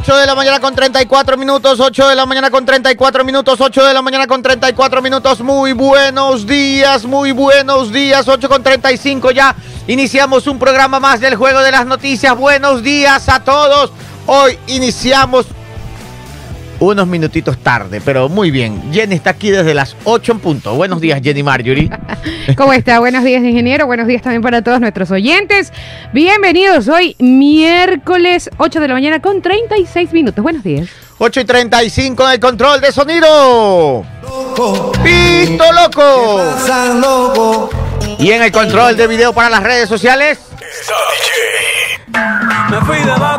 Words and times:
8 0.00 0.16
de 0.16 0.26
la 0.26 0.36
mañana 0.36 0.60
con 0.60 0.76
34 0.76 1.36
minutos, 1.36 1.80
8 1.80 2.08
de 2.08 2.14
la 2.14 2.24
mañana 2.24 2.52
con 2.52 2.64
34 2.64 3.24
minutos, 3.24 3.60
8 3.60 3.84
de 3.84 3.94
la 3.94 4.00
mañana 4.00 4.28
con 4.28 4.40
34 4.40 5.02
minutos. 5.02 5.40
Muy 5.40 5.72
buenos 5.72 6.46
días, 6.46 7.04
muy 7.04 7.32
buenos 7.32 7.90
días, 7.90 8.28
8 8.28 8.48
con 8.48 8.62
35 8.62 9.32
ya. 9.32 9.56
Iniciamos 9.88 10.46
un 10.46 10.56
programa 10.56 11.00
más 11.00 11.18
del 11.18 11.34
Juego 11.34 11.60
de 11.62 11.72
las 11.72 11.84
Noticias. 11.84 12.36
Buenos 12.36 12.84
días 12.84 13.28
a 13.28 13.42
todos. 13.42 13.90
Hoy 14.26 14.56
iniciamos 14.68 15.46
unos 16.80 17.06
minutitos 17.06 17.58
tarde, 17.58 18.00
pero 18.04 18.28
muy 18.28 18.50
bien. 18.50 18.92
Jenny 18.92 19.14
está 19.14 19.30
aquí 19.30 19.50
desde 19.50 19.74
las 19.74 19.96
8 20.04 20.32
en 20.32 20.40
punto. 20.40 20.74
Buenos 20.74 21.00
días, 21.00 21.20
Jenny 21.22 21.42
Marjorie. 21.42 21.90
¿Cómo 22.56 22.72
está? 22.72 22.98
Buenos 23.00 23.24
días, 23.24 23.42
ingeniero. 23.42 23.86
Buenos 23.86 24.06
días 24.06 24.22
también 24.22 24.42
para 24.42 24.62
todos 24.62 24.80
nuestros 24.80 25.10
oyentes. 25.10 25.72
Bienvenidos 26.12 26.88
hoy, 26.88 27.16
miércoles 27.18 28.50
8 28.58 28.80
de 28.80 28.88
la 28.88 28.94
mañana 28.94 29.20
con 29.20 29.42
36 29.42 30.12
minutos. 30.12 30.42
Buenos 30.42 30.62
días. 30.62 30.88
8 31.18 31.40
y 31.40 31.44
35 31.44 32.24
en 32.24 32.30
el 32.30 32.40
control 32.40 32.80
de 32.80 32.92
sonido. 32.92 34.06
Loco. 34.22 34.92
Pisto 35.02 35.64
loco. 35.72 37.70
Y 38.18 38.30
en 38.30 38.42
el 38.42 38.52
control 38.52 38.96
de 38.96 39.06
video 39.06 39.32
para 39.32 39.50
las 39.50 39.62
redes 39.62 39.88
sociales. 39.88 40.38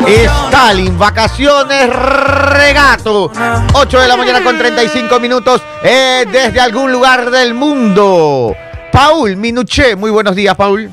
Stalin, 0.07 0.97
vacaciones, 0.97 1.89
regato. 1.89 3.31
8 3.73 3.99
de 3.99 4.07
la 4.07 4.17
mañana 4.17 4.43
con 4.43 4.57
35 4.57 5.19
minutos 5.19 5.61
eh, 5.83 6.25
desde 6.31 6.59
algún 6.59 6.91
lugar 6.91 7.29
del 7.31 7.53
mundo. 7.53 8.55
Paul 8.91 9.35
Minuché, 9.37 9.95
muy 9.95 10.11
buenos 10.11 10.35
días, 10.35 10.55
Paul. 10.55 10.89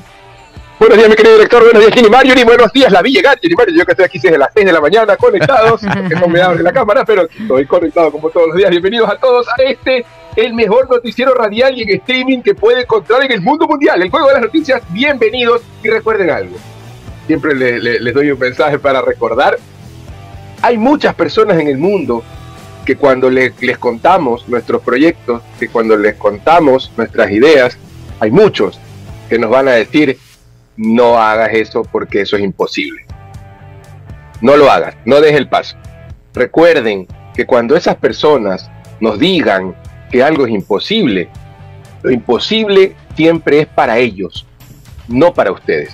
Buenos 0.79 0.97
días, 0.97 1.09
mi 1.09 1.15
querido 1.15 1.35
director. 1.35 1.63
Buenos 1.63 1.81
días, 1.81 1.93
Jenny 1.93 2.09
Mario. 2.09 2.33
Y 2.37 2.43
buenos 2.43 2.71
días, 2.71 2.91
la 2.91 3.01
Villa 3.01 3.35
Jenny 3.41 3.55
Mario. 3.55 3.75
Yo 3.75 3.85
que 3.85 3.91
estoy 3.91 4.05
aquí 4.05 4.19
desde 4.19 4.37
las 4.37 4.49
6 4.53 4.65
de 4.65 4.71
la 4.71 4.81
mañana 4.81 5.17
conectados, 5.17 5.81
que 6.09 6.15
no 6.15 6.27
me 6.27 6.41
abre 6.41 6.61
la 6.61 6.71
cámara, 6.71 7.03
pero 7.03 7.23
estoy 7.23 7.65
conectado 7.65 8.11
como 8.11 8.29
todos 8.29 8.49
los 8.49 8.57
días. 8.57 8.69
Bienvenidos 8.69 9.09
a 9.09 9.17
todos 9.17 9.47
a 9.47 9.63
este, 9.63 10.05
el 10.35 10.53
mejor 10.53 10.89
noticiero 10.89 11.33
radial 11.33 11.77
y 11.77 11.81
en 11.83 11.89
streaming 11.99 12.41
que 12.41 12.53
puede 12.53 12.81
encontrar 12.81 13.23
en 13.23 13.31
el 13.31 13.41
mundo 13.41 13.67
mundial. 13.67 14.01
El 14.01 14.11
juego 14.11 14.27
de 14.27 14.33
las 14.33 14.43
noticias. 14.43 14.81
Bienvenidos 14.89 15.61
y 15.83 15.89
recuerden 15.89 16.29
algo 16.29 16.57
siempre 17.27 17.53
les 17.53 18.13
doy 18.13 18.31
un 18.31 18.39
mensaje 18.39 18.79
para 18.79 19.01
recordar. 19.01 19.57
Hay 20.61 20.77
muchas 20.77 21.13
personas 21.13 21.59
en 21.59 21.67
el 21.67 21.77
mundo 21.77 22.23
que 22.85 22.95
cuando 22.95 23.29
les 23.29 23.77
contamos 23.77 24.47
nuestros 24.47 24.81
proyectos, 24.81 25.41
que 25.59 25.67
cuando 25.67 25.97
les 25.97 26.15
contamos 26.15 26.91
nuestras 26.95 27.29
ideas, 27.31 27.77
hay 28.19 28.31
muchos 28.31 28.79
que 29.29 29.37
nos 29.37 29.51
van 29.51 29.67
a 29.67 29.73
decir, 29.73 30.17
no 30.77 31.19
hagas 31.19 31.53
eso 31.53 31.83
porque 31.83 32.21
eso 32.21 32.37
es 32.37 32.43
imposible. 32.43 33.05
No 34.41 34.55
lo 34.55 34.71
hagas, 34.71 34.95
no 35.05 35.19
dejes 35.19 35.37
el 35.37 35.49
paso. 35.49 35.75
Recuerden 36.33 37.07
que 37.35 37.45
cuando 37.45 37.75
esas 37.75 37.97
personas 37.97 38.71
nos 39.01 39.19
digan 39.19 39.75
que 40.09 40.23
algo 40.23 40.45
es 40.45 40.53
imposible, 40.53 41.29
lo 42.03 42.11
imposible 42.11 42.95
siempre 43.15 43.59
es 43.59 43.67
para 43.67 43.97
ellos, 43.97 44.45
no 45.07 45.33
para 45.33 45.51
ustedes 45.51 45.93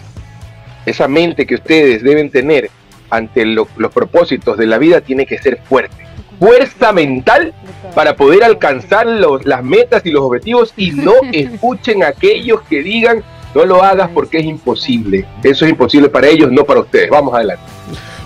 esa 0.86 1.08
mente 1.08 1.45
que 1.45 1.56
ustedes 1.56 2.03
deben 2.03 2.30
tener 2.30 2.70
ante 3.09 3.45
los 3.45 3.67
propósitos 3.94 4.58
de 4.58 4.66
la 4.66 4.78
vida 4.78 5.02
tiene 5.02 5.26
que 5.26 5.38
ser 5.38 5.59
fuerte. 5.64 5.95
Fuerza 6.39 6.92
mental 6.92 7.53
para 7.94 8.16
poder 8.16 8.44
alcanzar 8.44 9.06
las 9.06 9.64
metas 9.64 10.06
y 10.06 10.11
los 10.11 10.23
objetivos 10.23 10.73
y 10.76 10.92
no 10.92 11.14
escuchen 11.31 12.04
a 12.04 12.08
aquellos 12.08 12.61
que 12.64 12.81
digan 12.81 13.23
no 13.54 13.66
lo 13.66 13.84
hagas 13.84 14.09
porque 14.14 14.39
es 14.39 14.45
imposible. 14.45 15.26
Eso 15.44 15.66
es 15.66 15.72
imposible 15.72 16.09
para 16.09 16.28
ellos, 16.28 16.52
no 16.52 16.64
para 16.64 16.80
ustedes. 16.80 17.09
Vamos 17.09 17.34
adelante. 17.36 17.64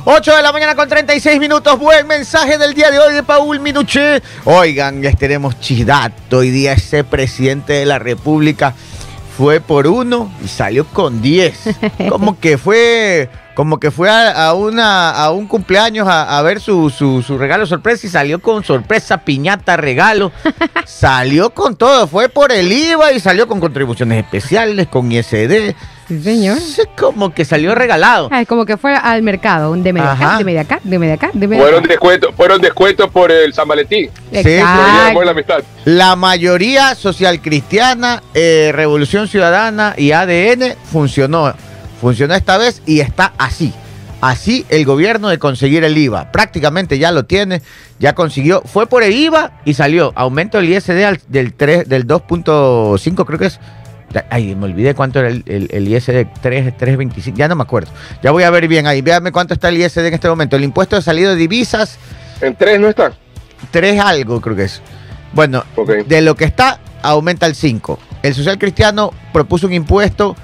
8 0.06 0.38
de 0.38 0.42
la 0.42 0.54
mañana 0.54 0.74
con 0.74 0.88
36 0.88 1.38
minutos. 1.38 1.78
Buen 1.78 2.08
mensaje 2.08 2.58
del 2.58 2.74
día 2.74 2.90
de 2.92 3.00
hoy 3.00 3.14
de 3.14 3.24
Paul 3.24 3.60
Minuché. 3.60 4.22
Oigan, 4.46 5.02
les 5.02 5.18
tenemos 5.18 5.60
chidato. 5.60 6.38
Hoy 6.38 6.50
día 6.50 6.72
ese 6.72 7.04
presidente 7.04 7.73
de 7.73 7.86
la 7.86 8.00
República 8.00 8.73
fue 9.37 9.61
por 9.61 9.86
uno 9.86 10.31
y 10.43 10.48
salió 10.48 10.83
con 10.86 11.21
diez. 11.21 11.70
Como 12.09 12.39
que 12.39 12.58
fue, 12.58 13.30
como 13.53 13.80
que 13.80 13.92
fue 13.92 14.09
a, 14.09 14.53
una, 14.53 15.11
a 15.11 15.31
un 15.31 15.48
cumpleaños 15.48 16.08
a, 16.09 16.42
ver 16.42 16.59
su, 16.59 16.89
su, 16.89 17.37
regalo 17.37 17.65
sorpresa 17.67 18.08
y 18.08 18.09
salió 18.09 18.39
con 18.42 18.64
sorpresa, 18.64 19.20
piñata, 19.20 19.77
regalo. 19.77 20.31
salió 20.86 21.52
con 21.52 21.75
todo, 21.75 22.08
fue 22.08 22.30
por 22.30 22.52
el 22.52 22.71
IVA 22.71 23.14
y 23.14 23.20
salió 23.20 23.48
con 23.48 23.59
contribuciones 23.59 24.23
especiales, 24.23 24.87
con 24.87 25.11
ISD. 25.11 25.75
Sí, 26.08 26.22
señor. 26.22 26.58
como 26.98 27.34
que 27.34 27.44
salió 27.44 27.76
regalado. 27.76 28.30
Ah, 28.32 28.45
como 28.45 28.66
que 28.66 28.78
fue 28.78 28.95
al 28.95 29.23
mercado, 29.23 29.73
de 29.76 29.94
media 29.94 30.14
acá, 30.14 30.38
de 30.38 30.44
media 30.44 30.62
acá, 30.62 30.80
de 30.84 31.00
media 31.00 31.14
acá, 31.16 31.32
de 31.34 31.48
media 31.48 31.64
Fueron 31.64 31.84
descuentos, 31.84 32.36
fueron 32.36 32.62
descuentos 32.62 33.10
por 33.10 33.32
el 33.32 33.54
San 33.54 33.68
Valentín. 33.68 34.10
Sí, 34.32 34.58
la, 34.58 35.14
amistad. 35.30 35.64
la 35.86 36.16
mayoría 36.16 36.96
social 36.96 37.42
cristiana, 37.42 38.23
eh, 38.34 38.72
Revolución 38.73 39.28
Ciudadana 39.28 39.96
y 39.98 40.12
ADN 40.12 40.76
funcionó. 40.92 41.54
Funcionó 42.00 42.36
esta 42.36 42.58
vez 42.58 42.82
y 42.86 43.00
está 43.00 43.34
así. 43.38 43.73
Así 44.22 44.66
el 44.70 44.86
gobierno 44.86 45.30
de 45.30 45.38
conseguir 45.38 45.84
el 45.84 45.98
IVA. 45.98 46.32
Prácticamente 46.32 46.98
ya 46.98 47.12
lo 47.12 47.26
tiene, 47.26 47.62
ya 48.00 48.14
consiguió. 48.14 48.62
Fue 48.66 48.88
por 48.88 49.04
el 49.04 49.14
IVA 49.14 49.60
y 49.64 49.73
salió. 49.76 50.12
Aumento 50.16 50.58
el 50.58 50.70
ISD 50.70 51.17
del, 51.28 51.54
3, 51.54 51.88
del 51.88 52.08
2.5, 52.08 53.26
creo 53.26 53.40
que 53.40 53.46
es 53.46 53.60
Ay, 54.30 54.56
me 54.56 54.66
olvidé 54.66 54.95
cuánto 54.95 55.20
era 55.20 55.28
el, 55.28 55.44
el, 55.45 55.88
ISD 55.88 56.28
3, 56.42 56.78
325, 56.78 57.38
ya 57.38 57.48
no 57.48 57.56
me 57.56 57.64
acuerdo. 57.64 57.92
Ya 58.23 58.32
voy 58.32 58.44
a 58.44 58.50
ver 58.50 58.68
bien 58.68 58.88
ahí. 58.88 59.02
Véame 59.02 59.32
cuánto 59.32 59.54
está 59.54 59.70
el 59.70 59.78
ISD 59.78 60.06
en 60.06 60.14
este 60.14 60.30
momento. 60.30 60.56
El 60.56 60.64
impuesto 60.64 60.95
de 60.95 61.02
salido 61.02 61.32
de 61.32 61.36
divisas. 61.36 61.98
¿En 62.42 62.56
3 62.56 62.80
no 62.80 62.88
está? 62.88 63.12
3 63.72 64.00
algo, 64.00 64.40
creo 64.40 64.56
que 64.56 64.64
es. 64.64 64.82
Bueno, 65.34 65.64
de 66.08 66.22
lo 66.22 66.36
que 66.36 66.46
está, 66.46 66.80
aumenta 67.02 67.46
el 67.46 67.56
5. 67.56 68.00
El 68.23 68.34
social 68.34 68.58
cristiano 68.58 69.12
propuso 69.34 69.67
un 69.67 69.73
impuesto 69.73 70.36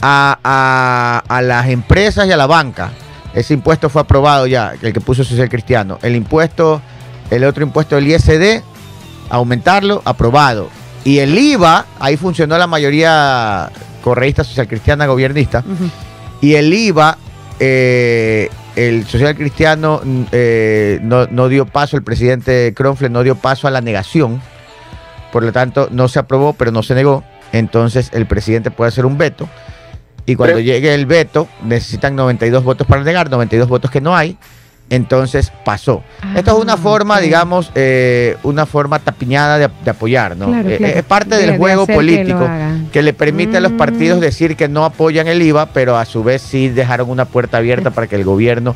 a, 0.00 1.22
a, 1.28 1.42
las 1.42 1.68
empresas 1.68 2.26
y 2.26 2.32
a 2.32 2.36
la 2.36 2.46
banca. 2.46 2.90
Ese 3.34 3.54
impuesto 3.54 3.90
fue 3.90 4.02
aprobado 4.02 4.46
ya, 4.46 4.72
el 4.80 4.92
que 4.92 5.00
puso 5.00 5.24
social 5.24 5.48
cristiano. 5.48 5.98
El 6.02 6.16
impuesto, 6.16 6.80
el 7.30 7.44
otro 7.44 7.62
impuesto 7.62 7.96
del 7.96 8.08
ISD, 8.08 8.62
aumentarlo, 9.28 10.02
aprobado 10.04 10.70
y 11.04 11.18
el 11.18 11.36
IVA, 11.36 11.86
ahí 11.98 12.16
funcionó 12.16 12.58
la 12.58 12.66
mayoría 12.66 13.70
correísta, 14.02 14.44
social 14.44 14.68
cristiana, 14.68 15.06
gobernista. 15.06 15.64
Y 16.40 16.54
el 16.54 16.72
IVA, 16.72 17.16
eh, 17.58 18.50
el 18.76 19.06
social 19.06 19.34
cristiano 19.34 20.00
eh, 20.32 20.98
no, 21.02 21.48
dio 21.48 21.66
paso, 21.66 21.96
el 21.96 22.02
presidente 22.02 22.72
Kronfle 22.74 23.08
no 23.08 23.22
dio 23.22 23.34
paso 23.34 23.66
a 23.66 23.70
la 23.70 23.80
negación. 23.80 24.42
Por 25.32 25.44
lo 25.44 25.52
tanto, 25.52 25.88
no 25.90 26.08
se 26.08 26.18
aprobó, 26.18 26.52
pero 26.52 26.72
no 26.72 26.82
se 26.82 26.94
negó. 26.94 27.24
Entonces, 27.52 28.10
el 28.12 28.26
presidente 28.26 28.70
puede 28.70 28.88
hacer 28.88 29.06
un 29.06 29.16
veto. 29.16 29.48
Y 30.26 30.36
cuando 30.36 30.60
llegue 30.60 30.94
el 30.94 31.06
veto, 31.06 31.48
necesitan 31.64 32.14
92 32.14 32.62
votos 32.62 32.86
para 32.86 33.02
negar, 33.02 33.30
92 33.30 33.68
votos 33.68 33.90
que 33.90 34.00
no 34.00 34.14
hay 34.14 34.36
entonces 34.90 35.52
pasó. 35.64 36.02
Esto 36.36 36.56
es 36.56 36.62
una 36.62 36.74
ah, 36.74 36.76
forma, 36.76 37.20
digamos, 37.20 37.70
eh, 37.74 38.36
una 38.42 38.66
forma 38.66 38.98
tapiñada 38.98 39.58
de, 39.58 39.90
apoyar, 39.90 40.36
¿no? 40.36 40.54
Eh, 40.68 40.94
es 40.96 41.04
parte 41.04 41.36
del 41.36 41.56
juego 41.56 41.86
político 41.86 42.48
que, 42.92 43.02
le 43.02 43.12
permite 43.12 43.56
a 43.56 43.60
los 43.60 43.72
partidos 43.72 44.18
mm. 44.18 44.20
decir 44.20 44.56
que 44.56 44.68
no 44.68 44.84
apoyan 44.84 45.28
el 45.28 45.40
IVA, 45.40 45.66
pero 45.66 45.96
a 45.96 46.04
su 46.04 46.22
vez 46.24 46.42
sí 46.42 46.68
dejaron 46.68 47.08
una 47.08 47.24
puerta 47.24 47.58
abierta 47.58 47.90
para 47.90 48.08
que 48.08 48.16
el 48.16 48.24
gobierno 48.24 48.74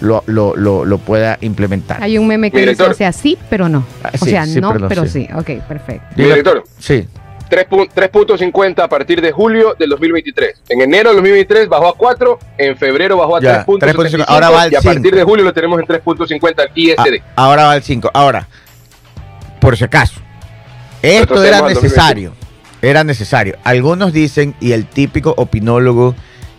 lo, 0.00 0.24
lo, 0.26 0.56
lo, 0.56 0.98
pueda 0.98 1.36
implementar. 1.42 2.02
Hay 2.02 2.16
un 2.16 2.26
meme 2.26 2.50
que 2.50 2.66
dice, 2.66 2.82
o 2.82 2.94
sea, 2.94 3.12
sí, 3.12 3.36
pero 3.50 3.68
no. 3.68 3.84
Ah, 4.02 4.10
o 4.18 4.24
sea, 4.24 4.46
no, 4.46 4.74
pero 4.88 5.06
sí. 5.06 5.28
Ok, 5.34 5.62
perfecto. 5.68 6.06
Director. 6.16 6.64
Sí. 6.78 7.06
3.50 7.50 8.82
a 8.82 8.88
partir 8.88 9.20
de 9.20 9.32
julio 9.32 9.74
del 9.78 9.90
2023. 9.90 10.62
En 10.68 10.80
enero 10.80 11.10
del 11.10 11.16
2023 11.16 11.68
bajó 11.68 11.88
a 11.88 11.96
4, 11.96 12.38
en 12.58 12.76
febrero 12.76 13.16
bajó 13.16 13.36
a 13.36 13.40
3.75 13.40 14.24
ahora 14.26 14.50
va 14.50 14.62
al 14.62 14.72
y 14.72 14.76
a 14.76 14.80
partir 14.80 15.14
de 15.14 15.24
julio 15.24 15.44
lo 15.44 15.52
tenemos 15.52 15.80
en 15.80 15.86
3.50 15.86 16.62
el 16.62 16.70
ISD. 16.74 17.22
Ah, 17.36 17.44
ahora 17.44 17.64
va 17.64 17.72
al 17.72 17.82
5. 17.82 18.10
Ahora, 18.14 18.48
por 19.60 19.76
si 19.76 19.84
acaso, 19.84 20.20
esto 21.02 21.42
era 21.42 21.62
necesario. 21.62 22.32
Era 22.82 23.04
necesario. 23.04 23.58
Algunos 23.64 24.12
dicen, 24.12 24.54
y 24.58 24.72
el 24.72 24.86
típico 24.86 25.34
opinólogo 25.36 26.14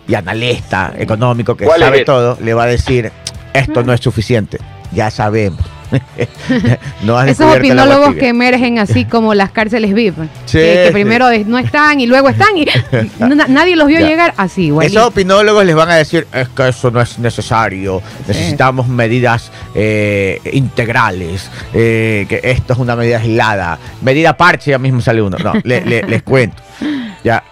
y 0.06 0.14
analista 0.14 0.92
económico 0.96 1.56
que 1.56 1.66
sabe 1.66 2.04
todo, 2.04 2.38
le 2.40 2.54
va 2.54 2.64
a 2.64 2.68
decir, 2.68 3.10
esto 3.52 3.82
no 3.82 3.92
es 3.92 4.00
suficiente. 4.00 4.58
Ya 4.92 5.10
sabemos. 5.10 5.60
Esos 7.26 7.56
opinólogos 7.56 8.14
que 8.14 8.28
emergen 8.28 8.78
así 8.78 9.04
como 9.10 9.34
las 9.34 9.50
cárceles 9.50 9.94
VIP, 9.94 10.16
que, 10.50 10.90
primero 10.92 11.26
no 11.46 11.58
están 11.58 12.00
y 12.00 12.06
luego 12.06 12.28
están 12.28 12.56
y 12.56 12.66
nadie 13.48 13.76
los 13.76 13.86
vio 13.86 14.00
llegar 14.00 14.34
así. 14.36 14.72
Esos 14.82 15.06
opinólogos 15.06 15.64
les 15.64 15.74
van 15.74 15.90
a 15.90 15.96
decir, 15.96 16.26
es 16.32 16.48
que 16.48 16.68
eso 16.68 16.90
no 16.90 17.00
es 17.00 17.18
necesario, 17.18 18.02
necesitamos 18.26 18.88
medidas 18.88 19.50
eh, 19.74 20.40
integrales, 20.52 21.50
eh, 21.74 22.26
que 22.28 22.40
esto 22.42 22.72
es 22.72 22.78
una 22.78 22.96
medida 22.96 23.18
aislada, 23.18 23.78
medida 24.00 24.36
parche, 24.36 24.70
ya 24.70 24.78
mismo 24.78 25.00
sale 25.00 25.22
uno. 25.22 25.36
No, 25.38 25.52
les 25.64 26.22
cuento. 26.22 26.62
Ya, 27.24 27.44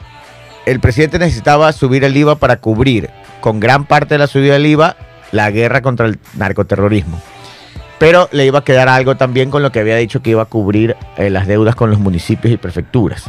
el 0.67 0.81
presidente 0.81 1.19
necesitaba 1.19 1.73
subir 1.73 2.05
el 2.05 2.17
IVA 2.17 2.37
para 2.37 2.57
cubrir 2.57 3.11
con 3.41 3.61
gran 3.61 3.87
parte 3.87 4.15
de 4.15 4.19
la 4.19 4.27
subida 4.27 4.55
del 4.55 4.67
IVA 4.67 4.97
la 5.33 5.51
guerra 5.51 5.81
contra 5.81 6.07
el 6.07 6.19
narcoterrorismo. 6.35 7.21
Pero 8.01 8.31
le 8.33 8.47
iba 8.47 8.61
a 8.61 8.65
quedar 8.65 8.89
algo 8.89 9.17
también 9.19 9.51
con 9.51 9.63
lo 9.63 9.71
que 9.71 9.79
había 9.79 9.95
dicho 9.97 10.23
que 10.23 10.31
iba 10.31 10.41
a 10.41 10.47
cubrir 10.47 10.97
eh, 11.19 11.29
las 11.29 11.47
deudas 11.47 11.75
con 11.75 11.91
los 11.91 12.01
municipios 12.01 12.53
y 12.53 12.57
prefecturas. 12.57 13.25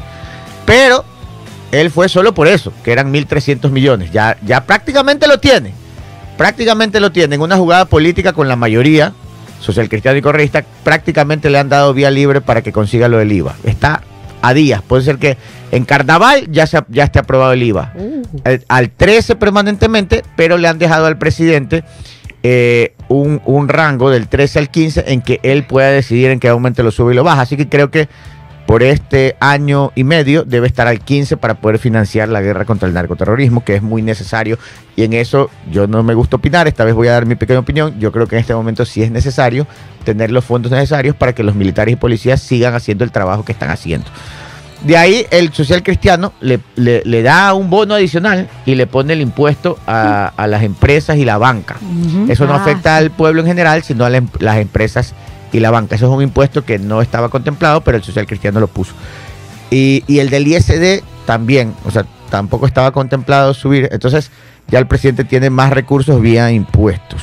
Pero 0.66 1.04
él 1.74 1.92
fue 1.92 2.08
solo 2.08 2.34
por 2.34 2.48
eso, 2.48 2.72
que 2.82 2.94
eran 2.94 3.14
1.300 3.14 3.70
millones. 3.70 4.12
Ya, 4.12 4.38
ya 4.46 4.64
prácticamente 4.66 5.28
lo 5.28 5.42
tiene. 5.42 5.74
Prácticamente 6.38 7.02
lo 7.02 7.12
tiene. 7.12 7.36
En 7.36 7.42
una 7.42 7.58
jugada 7.58 7.84
política 7.84 8.32
con 8.32 8.48
la 8.48 8.56
mayoría, 8.56 9.12
social 9.60 9.90
cristiano 9.90 10.18
y 10.18 10.22
correísta, 10.22 10.64
prácticamente 10.86 11.50
le 11.50 11.60
han 11.60 11.68
dado 11.68 11.94
vía 11.94 12.10
libre 12.10 12.40
para 12.40 12.62
que 12.62 12.72
consiga 12.72 13.10
lo 13.10 13.18
del 13.18 13.34
IVA. 13.34 13.56
Está 13.66 14.02
a 14.42 14.54
días. 14.54 14.82
Puede 14.82 15.04
ser 15.04 15.18
que 15.18 15.38
en 15.72 15.86
carnaval 15.86 16.48
ya, 16.50 16.66
se, 16.66 16.80
ya 16.88 17.04
esté 17.04 17.20
aprobado 17.20 17.52
el 17.52 17.64
IVA. 17.64 17.94
Uh. 17.96 18.22
Al, 18.70 18.90
13 18.90 19.36
permanentemente, 19.36 20.24
pero 20.36 20.58
le 20.58 20.68
han 20.68 20.80
dejado 20.80 21.06
al 21.06 21.18
presidente 21.18 21.84
eh, 22.44 22.94
un, 23.08 23.42
un, 23.46 23.68
rango 23.68 24.10
del 24.10 24.28
13 24.28 24.60
al 24.60 24.70
15 24.70 25.04
en 25.08 25.22
que 25.22 25.40
él 25.44 25.64
pueda 25.64 25.90
decidir 25.90 26.32
en 26.32 26.40
qué 26.40 26.52
momento 26.52 26.84
lo 26.84 26.92
sube 26.92 27.14
y 27.14 27.16
lo 27.16 27.24
baja. 27.24 27.42
Así 27.42 27.58
que 27.58 27.70
creo 27.70 27.92
que 27.92 28.08
por 28.66 28.84
este 28.84 29.36
año 29.42 29.92
y 29.96 30.06
medio 30.06 30.46
debe 30.46 30.66
estar 30.66 30.88
al 30.88 31.02
15 31.02 31.36
para 31.36 31.56
poder 31.56 31.78
financiar 31.78 32.30
la 32.30 32.42
guerra 32.42 32.64
contra 32.64 32.88
el 32.88 32.94
narcoterrorismo, 32.94 33.66
que 33.66 33.76
es 33.76 33.82
muy 33.82 34.02
necesario. 34.02 34.58
Y 34.96 35.04
en 35.04 35.12
eso 35.12 35.50
yo 35.70 35.88
no 35.88 36.04
me 36.04 36.14
gusta 36.14 36.38
opinar, 36.38 36.70
esta 36.70 36.86
vez 36.86 36.94
voy 36.94 37.10
a 37.10 37.12
dar 37.12 37.26
mi 37.26 37.36
pequeña 37.36 37.60
opinión. 37.60 38.00
Yo 38.00 38.14
creo 38.14 38.28
que 38.28 38.36
en 38.36 38.40
este 38.40 38.56
momento 38.56 38.86
sí 38.86 39.04
es 39.04 39.12
necesario 39.12 39.68
tener 40.06 40.32
los 40.32 40.46
fondos 40.46 40.72
necesarios 40.72 41.18
para 41.18 41.34
que 41.34 41.44
los 41.44 41.54
militares 41.54 41.92
y 41.92 41.96
policías 41.98 42.42
sigan 42.42 42.74
haciendo 42.74 43.04
el 43.04 43.12
trabajo 43.12 43.44
que 43.44 43.52
están 43.52 43.72
haciendo. 43.72 44.08
De 44.84 44.98
ahí 44.98 45.28
el 45.30 45.54
social 45.54 45.84
cristiano 45.84 46.34
le, 46.42 47.24
da 47.24 47.54
un 47.54 47.70
bono 47.70 47.94
adicional 47.94 48.50
y 48.66 48.76
le 48.76 48.88
pone 48.88 49.14
el 49.14 49.22
impuesto 49.22 49.78
a, 49.86 50.34
las 50.48 50.64
empresas 50.64 51.18
y 51.18 51.26
la 51.26 51.38
banca. 51.38 51.78
Eso 52.28 52.48
no 52.48 52.54
ah, 52.54 52.58
afecta 52.62 52.98
al 52.98 53.12
pueblo 53.12 53.42
en 53.42 53.48
general, 53.48 53.84
sino 53.84 54.06
a 54.06 54.16
em, 54.16 54.28
las 54.40 54.58
empresas 54.58 55.14
y 55.52 55.60
la 55.60 55.70
banca. 55.70 55.96
Eso 55.96 56.08
es 56.08 56.12
un 56.12 56.24
impuesto 56.24 56.66
que 56.66 56.80
no 56.80 57.02
estaba 57.02 57.30
contemplado, 57.30 57.82
pero 57.82 57.98
el 57.98 58.04
social 58.04 58.26
cristiano 58.26 58.60
lo 58.60 58.68
puso. 58.68 58.94
Y, 59.70 60.04
y 60.08 60.20
el 60.20 60.30
del 60.30 60.48
ISD 60.48 61.04
también, 61.26 61.76
o 61.86 61.92
sea, 61.92 62.06
tampoco 62.30 62.66
estaba 62.66 62.92
contemplado 62.92 63.54
subir. 63.54 63.88
Entonces 63.92 64.32
ya 64.68 64.80
el 64.80 64.88
presidente 64.88 65.26
tiene 65.26 65.52
más 65.52 65.72
recursos 65.72 66.20
vía 66.22 66.52
impuestos. 66.52 67.22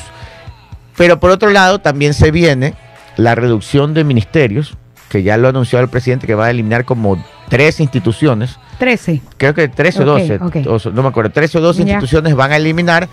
Pero 0.95 1.19
por 1.19 1.31
otro 1.31 1.49
lado, 1.49 1.79
también 1.79 2.13
se 2.13 2.31
viene 2.31 2.75
la 3.17 3.35
reducción 3.35 3.93
de 3.93 4.03
ministerios, 4.03 4.77
que 5.09 5.23
ya 5.23 5.37
lo 5.37 5.49
anunció 5.49 5.79
el 5.79 5.89
presidente, 5.89 6.27
que 6.27 6.35
va 6.35 6.45
a 6.45 6.51
eliminar 6.51 6.85
como 6.85 7.21
tres 7.49 7.79
instituciones. 7.79 8.57
Trece. 8.77 9.21
Creo 9.37 9.53
que 9.53 9.67
trece 9.67 10.01
o 10.03 10.05
doce. 10.05 10.39
no 10.39 11.01
me 11.01 11.09
acuerdo. 11.09 11.31
Trece 11.31 11.57
o 11.57 11.61
doce 11.61 11.81
instituciones 11.81 12.35
van 12.35 12.51
a 12.51 12.57
eliminar 12.57 13.09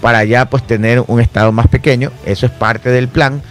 para 0.00 0.24
ya 0.24 0.46
pues 0.46 0.66
tener 0.66 1.02
un 1.06 1.20
estado 1.20 1.52
más 1.52 1.68
pequeño. 1.68 2.10
Eso 2.24 2.46
es 2.46 2.52
parte 2.52 2.90
del 2.90 3.08
plan. 3.08 3.42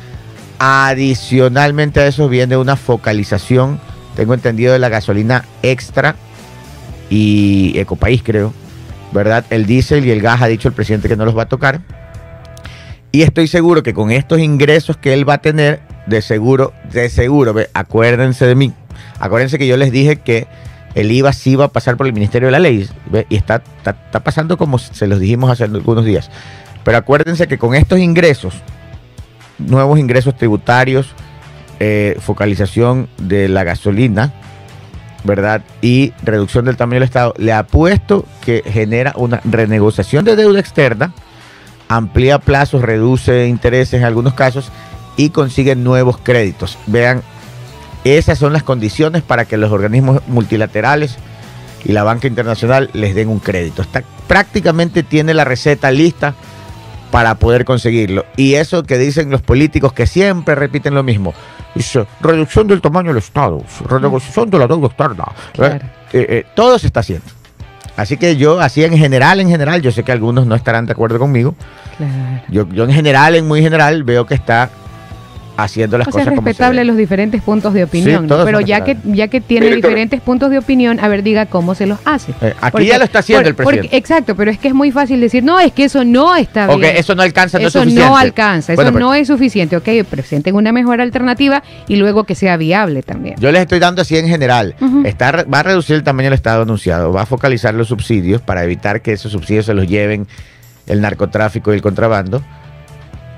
Adicionalmente 0.57 1.99
a 1.99 2.07
eso 2.07 2.27
viene 2.27 2.57
una 2.57 2.75
focalización, 2.75 3.79
tengo 4.15 4.33
entendido, 4.33 4.73
de 4.73 4.79
la 4.79 4.89
gasolina 4.89 5.45
extra 5.63 6.15
y 7.09 7.77
Ecopaís, 7.79 8.23
creo, 8.23 8.53
¿verdad? 9.13 9.45
El 9.51 9.65
diésel 9.65 10.05
y 10.05 10.11
el 10.11 10.21
gas 10.21 10.41
ha 10.41 10.47
dicho 10.47 10.67
el 10.67 10.73
presidente 10.73 11.07
que 11.07 11.15
no 11.15 11.23
los 11.23 11.37
va 11.37 11.43
a 11.43 11.47
tocar. 11.47 11.81
Y 13.11 13.21
estoy 13.21 13.47
seguro 13.47 13.83
que 13.83 13.93
con 13.93 14.11
estos 14.11 14.39
ingresos 14.39 14.97
que 14.97 15.13
él 15.13 15.27
va 15.27 15.35
a 15.35 15.37
tener, 15.39 15.79
de 16.05 16.21
seguro, 16.21 16.73
de 16.91 17.09
seguro, 17.09 17.55
acuérdense 17.73 18.45
de 18.45 18.55
mí, 18.55 18.73
acuérdense 19.19 19.57
que 19.57 19.67
yo 19.67 19.77
les 19.77 19.91
dije 19.91 20.17
que 20.17 20.47
el 20.95 21.11
IVA 21.11 21.33
sí 21.33 21.55
va 21.55 21.65
a 21.65 21.69
pasar 21.69 21.97
por 21.97 22.07
el 22.07 22.13
Ministerio 22.13 22.47
de 22.47 22.51
la 22.51 22.59
Ley, 22.59 22.89
y 23.29 23.35
está, 23.35 23.61
está 23.85 24.19
pasando 24.21 24.57
como 24.57 24.79
se 24.79 25.07
los 25.07 25.19
dijimos 25.19 25.51
hace 25.51 25.65
algunos 25.65 26.05
días. 26.05 26.29
Pero 26.83 26.97
acuérdense 26.97 27.47
que 27.47 27.57
con 27.57 27.75
estos 27.75 27.99
ingresos, 27.99 28.55
nuevos 29.59 29.99
ingresos 29.99 30.35
tributarios, 30.35 31.13
eh, 31.79 32.17
focalización 32.19 33.07
de 33.17 33.47
la 33.47 33.63
gasolina, 33.63 34.33
¿verdad? 35.23 35.61
Y 35.81 36.13
reducción 36.23 36.65
del 36.65 36.77
tamaño 36.77 36.95
del 36.95 37.03
Estado, 37.03 37.33
le 37.37 37.53
apuesto 37.53 38.25
que 38.43 38.63
genera 38.65 39.13
una 39.15 39.41
renegociación 39.43 40.25
de 40.25 40.35
deuda 40.35 40.59
externa, 40.59 41.13
amplía 41.87 42.39
plazos, 42.39 42.81
reduce 42.81 43.47
intereses 43.47 43.99
en 43.99 44.05
algunos 44.05 44.33
casos 44.33 44.71
y 45.17 45.29
consigue 45.29 45.75
nuevos 45.75 46.17
créditos. 46.17 46.77
Vean, 46.87 47.21
esas 48.03 48.39
son 48.39 48.53
las 48.53 48.63
condiciones 48.63 49.23
para 49.23 49.45
que 49.45 49.57
los 49.57 49.71
organismos 49.71 50.21
multilaterales 50.27 51.17
y 51.83 51.91
la 51.91 52.03
banca 52.03 52.27
internacional 52.27 52.89
les 52.93 53.15
den 53.15 53.29
un 53.29 53.39
crédito. 53.39 53.81
Está, 53.81 54.03
prácticamente 54.27 55.03
tiene 55.03 55.33
la 55.33 55.43
receta 55.43 55.91
lista 55.91 56.35
para 57.11 57.35
poder 57.35 57.65
conseguirlo. 57.65 58.25
Y 58.37 58.55
eso 58.55 58.83
que 58.83 58.97
dicen 58.97 59.29
los 59.31 59.41
políticos 59.41 59.93
que 59.93 60.07
siempre 60.07 60.55
repiten 60.55 60.93
lo 60.93 61.03
mismo. 61.03 61.33
Dice, 61.75 62.05
reducción 62.21 62.67
del 62.67 62.81
tamaño 62.81 63.09
del 63.09 63.17
Estado, 63.17 63.63
renegociación 63.87 64.49
de 64.49 64.59
la 64.59 64.67
deuda 64.67 64.87
externa. 64.87 65.25
Eh, 65.57 65.79
eh, 66.13 66.45
todo 66.55 66.79
se 66.79 66.87
está 66.87 67.01
haciendo. 67.01 67.27
Así 67.95 68.17
que 68.17 68.37
yo, 68.37 68.59
así 68.61 68.83
en 68.83 68.97
general, 68.97 69.39
en 69.39 69.49
general, 69.49 69.81
yo 69.81 69.91
sé 69.91 70.03
que 70.03 70.11
algunos 70.11 70.47
no 70.47 70.55
estarán 70.55 70.85
de 70.85 70.93
acuerdo 70.93 71.19
conmigo. 71.19 71.55
Yo, 72.49 72.67
yo 72.69 72.85
en 72.85 72.93
general, 72.93 73.35
en 73.35 73.45
muy 73.45 73.61
general, 73.61 74.03
veo 74.03 74.25
que 74.25 74.35
está 74.35 74.69
haciendo 75.63 75.97
las 75.97 76.07
cosas 76.07 76.27
es 76.27 76.33
respetable 76.33 76.83
los 76.83 76.97
diferentes 76.97 77.41
puntos 77.41 77.73
de 77.73 77.83
opinión, 77.83 78.27
pero 78.27 78.61
ya 78.61 78.83
que 78.83 78.97
ya 79.05 79.27
que 79.27 79.41
tiene 79.41 79.73
diferentes 79.75 80.21
puntos 80.21 80.49
de 80.49 80.57
opinión, 80.57 80.99
a 80.99 81.07
ver, 81.07 81.23
diga 81.23 81.45
cómo 81.45 81.75
se 81.75 81.85
los 81.85 81.99
hace. 82.05 82.33
Eh, 82.41 82.53
aquí 82.61 82.85
ya 82.85 82.97
lo 82.97 83.05
está 83.05 83.19
haciendo 83.19 83.49
el 83.49 83.55
presidente. 83.55 83.95
exacto, 83.95 84.35
pero 84.35 84.51
es 84.51 84.57
que 84.57 84.69
es 84.69 84.73
muy 84.73 84.91
fácil 84.91 85.19
decir, 85.19 85.43
no, 85.43 85.59
es 85.59 85.71
que 85.71 85.85
eso 85.85 86.03
no 86.03 86.35
está 86.35 86.67
bien. 86.75 86.95
Eso 86.97 87.15
no 87.15 87.21
alcanza, 87.21 87.59
no 87.59 87.67
eso 87.67 87.85
no 87.85 88.17
alcanza, 88.17 88.73
eso 88.73 88.91
no 88.91 89.13
es 89.13 89.27
suficiente. 89.27 89.77
Ok, 89.77 89.87
presenten 90.09 90.55
una 90.55 90.71
mejor 90.71 91.01
alternativa 91.01 91.63
y 91.87 91.95
luego 91.95 92.23
que 92.23 92.35
sea 92.35 92.57
viable 92.57 93.03
también. 93.03 93.35
Yo 93.39 93.51
les 93.51 93.61
estoy 93.61 93.79
dando 93.79 94.01
así 94.01 94.17
en 94.17 94.27
general. 94.27 94.75
va 94.81 95.59
a 95.59 95.63
reducir 95.63 95.95
el 95.95 96.03
tamaño 96.03 96.27
del 96.27 96.33
Estado 96.33 96.63
anunciado, 96.63 97.11
va 97.11 97.23
a 97.23 97.25
focalizar 97.25 97.73
los 97.73 97.87
subsidios 97.87 98.41
para 98.41 98.63
evitar 98.63 99.01
que 99.01 99.13
esos 99.13 99.31
subsidios 99.31 99.65
se 99.65 99.73
los 99.73 99.87
lleven 99.87 100.27
el 100.87 101.01
narcotráfico 101.01 101.71
y 101.71 101.75
el 101.75 101.81
contrabando 101.81 102.43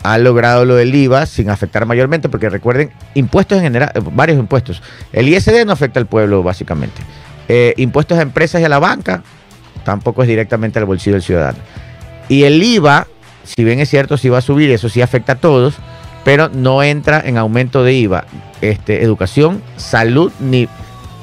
ha 0.04 0.18
logrado 0.18 0.66
lo 0.66 0.76
del 0.76 0.94
IVA 0.94 1.26
sin 1.26 1.50
afectar 1.50 1.86
mayormente, 1.86 2.30
porque 2.30 2.50
recuerden, 2.50 2.92
impuestos 3.14 3.58
en 3.58 3.64
general, 3.64 3.92
eh, 3.94 4.02
varios 4.14 4.40
impuestos. 4.40 4.82
El 5.14 5.30
ISD 5.30 5.66
no 5.66 5.74
afecta 5.74 6.00
al 6.00 6.08
pueblo, 6.08 6.44
básicamente. 6.44 7.02
Eh, 7.48 7.74
impuestos 7.78 8.18
a 8.18 8.22
empresas 8.22 8.62
y 8.62 8.64
a 8.64 8.70
la 8.70 8.80
banca, 8.80 9.24
tampoco 9.84 10.24
es 10.24 10.28
directamente 10.28 10.80
al 10.80 10.86
bolsillo 10.86 11.16
del 11.16 11.24
ciudadano. 11.24 11.60
Y 12.30 12.44
el 12.44 12.62
IVA, 12.62 13.08
si 13.44 13.64
bien 13.64 13.80
es 13.80 13.90
cierto, 13.90 14.18
sí 14.18 14.30
va 14.30 14.40
a 14.40 14.42
subir, 14.42 14.72
eso 14.72 14.90
sí 14.90 15.02
afecta 15.02 15.34
a 15.34 15.36
todos, 15.36 15.76
pero 16.24 16.50
no 16.50 16.84
entra 16.84 17.22
en 17.26 17.38
aumento 17.38 17.84
de 17.84 17.94
IVA. 17.94 18.26
Este, 18.62 19.04
educación, 19.04 19.62
salud, 19.76 20.32
ni 20.40 20.68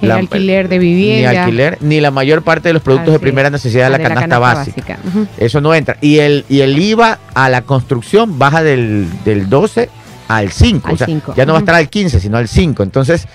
ni 0.00 0.10
alquiler 0.10 0.68
de 0.68 0.78
vivienda. 0.78 1.32
Ni 1.32 1.36
alquiler, 1.38 1.78
ni 1.80 2.00
la 2.00 2.10
mayor 2.10 2.42
parte 2.42 2.68
de 2.68 2.72
los 2.72 2.82
productos 2.82 3.12
de 3.12 3.18
primera 3.18 3.50
necesidad 3.50 3.90
de 3.90 3.98
la, 3.98 4.08
canasta, 4.08 4.38
básica. 4.38 4.98
Eso 5.36 5.60
no 5.60 5.74
entra. 5.74 5.96
Y 6.00 6.18
el, 6.18 6.44
y 6.48 6.60
el 6.60 6.78
IVA 6.78 7.18
a 7.34 7.48
la 7.48 7.62
construcción 7.62 8.38
baja 8.38 8.62
del, 8.62 9.06
del 9.24 9.48
12 9.48 9.88
al 10.28 10.50
5. 10.50 10.92
o 10.92 10.96
sea, 10.96 11.06
ya 11.36 11.46
no 11.46 11.52
va 11.52 11.58
a 11.58 11.60
estar 11.60 11.74
al 11.74 11.88
15, 11.88 12.20
sino 12.20 12.36
al 12.36 12.48
5. 12.48 12.82
Entonces, 12.82 13.26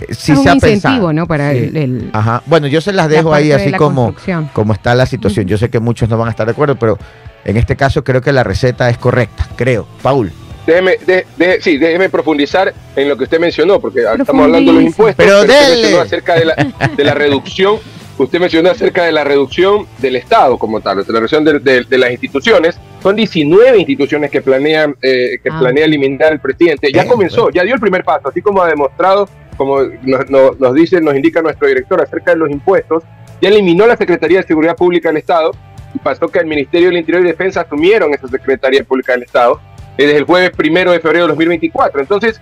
eh, 0.00 0.14
sí 0.14 0.34
se 0.36 0.48
ha 0.48 0.54
incentivo, 0.54 1.12
¿no? 1.12 1.26
Para 1.26 1.52
el, 1.52 2.10
Ajá. 2.12 2.42
Bueno, 2.46 2.66
yo 2.66 2.80
se 2.80 2.92
las 2.92 3.08
dejo 3.08 3.32
ahí 3.32 3.52
así 3.52 3.72
como, 3.72 4.14
como 4.52 4.72
está 4.72 4.94
la 4.94 5.06
situación. 5.06 5.46
Yo 5.46 5.58
sé 5.58 5.70
que 5.70 5.80
muchos 5.80 6.08
no 6.08 6.18
van 6.18 6.28
a 6.28 6.30
estar 6.30 6.46
de 6.46 6.52
acuerdo, 6.52 6.76
pero 6.76 6.98
en 7.44 7.56
este 7.56 7.76
caso 7.76 8.02
creo 8.04 8.20
que 8.20 8.32
la 8.32 8.44
receta 8.44 8.88
es 8.88 8.98
correcta, 8.98 9.48
creo. 9.56 9.86
Paul. 10.02 10.32
Déjeme, 10.66 10.96
de, 11.04 11.60
sí, 11.60 11.76
déjeme 11.76 12.08
profundizar 12.08 12.72
en 12.94 13.08
lo 13.08 13.16
que 13.16 13.24
usted 13.24 13.40
mencionó, 13.40 13.80
porque 13.80 14.00
estamos 14.00 14.44
hablando 14.44 14.72
de 14.72 14.78
los 14.78 14.86
impuestos. 14.86 15.24
Pero, 15.24 15.40
usted 15.40 15.70
mencionó 15.70 16.00
acerca 16.02 16.34
de 16.34 16.44
la, 16.44 16.54
de 16.96 17.04
la 17.04 17.14
reducción, 17.14 17.78
usted 18.16 18.38
mencionó 18.38 18.70
acerca 18.70 19.04
de 19.04 19.12
la 19.12 19.24
reducción 19.24 19.86
del 19.98 20.16
Estado 20.16 20.56
como 20.58 20.80
tal, 20.80 21.04
de 21.04 21.12
la 21.12 21.18
reducción 21.18 21.44
de, 21.44 21.98
las 21.98 22.10
instituciones. 22.12 22.78
Son 23.02 23.16
19 23.16 23.78
instituciones 23.78 24.30
que 24.30 24.40
planean 24.40 24.94
eh, 25.02 25.38
que 25.42 25.50
ah. 25.50 25.58
planea 25.58 25.84
eliminar 25.84 26.32
el 26.32 26.38
presidente. 26.38 26.92
Ya 26.92 27.06
comenzó, 27.06 27.50
ya 27.50 27.64
dio 27.64 27.74
el 27.74 27.80
primer 27.80 28.04
paso, 28.04 28.28
así 28.28 28.40
como 28.40 28.62
ha 28.62 28.68
demostrado, 28.68 29.28
como 29.56 29.80
nos, 29.80 30.58
nos 30.60 30.74
dice, 30.74 31.00
nos 31.00 31.16
indica 31.16 31.42
nuestro 31.42 31.66
director 31.66 32.00
acerca 32.00 32.32
de 32.32 32.36
los 32.36 32.50
impuestos, 32.50 33.02
ya 33.40 33.48
eliminó 33.48 33.84
la 33.88 33.96
Secretaría 33.96 34.38
de 34.38 34.46
Seguridad 34.46 34.76
Pública 34.76 35.08
del 35.08 35.16
Estado 35.16 35.50
y 35.92 35.98
pasó 35.98 36.28
que 36.28 36.38
el 36.38 36.46
Ministerio 36.46 36.88
del 36.88 36.98
Interior 36.98 37.24
y 37.24 37.28
Defensa 37.28 37.62
asumieron 37.62 38.14
esa 38.14 38.28
Secretaría 38.28 38.84
Pública 38.84 39.12
del 39.14 39.24
Estado 39.24 39.60
eh, 39.60 39.71
desde 39.96 40.16
el 40.16 40.24
jueves 40.24 40.50
primero 40.50 40.92
de 40.92 41.00
febrero 41.00 41.24
de 41.24 41.28
2024. 41.28 42.00
Entonces, 42.00 42.40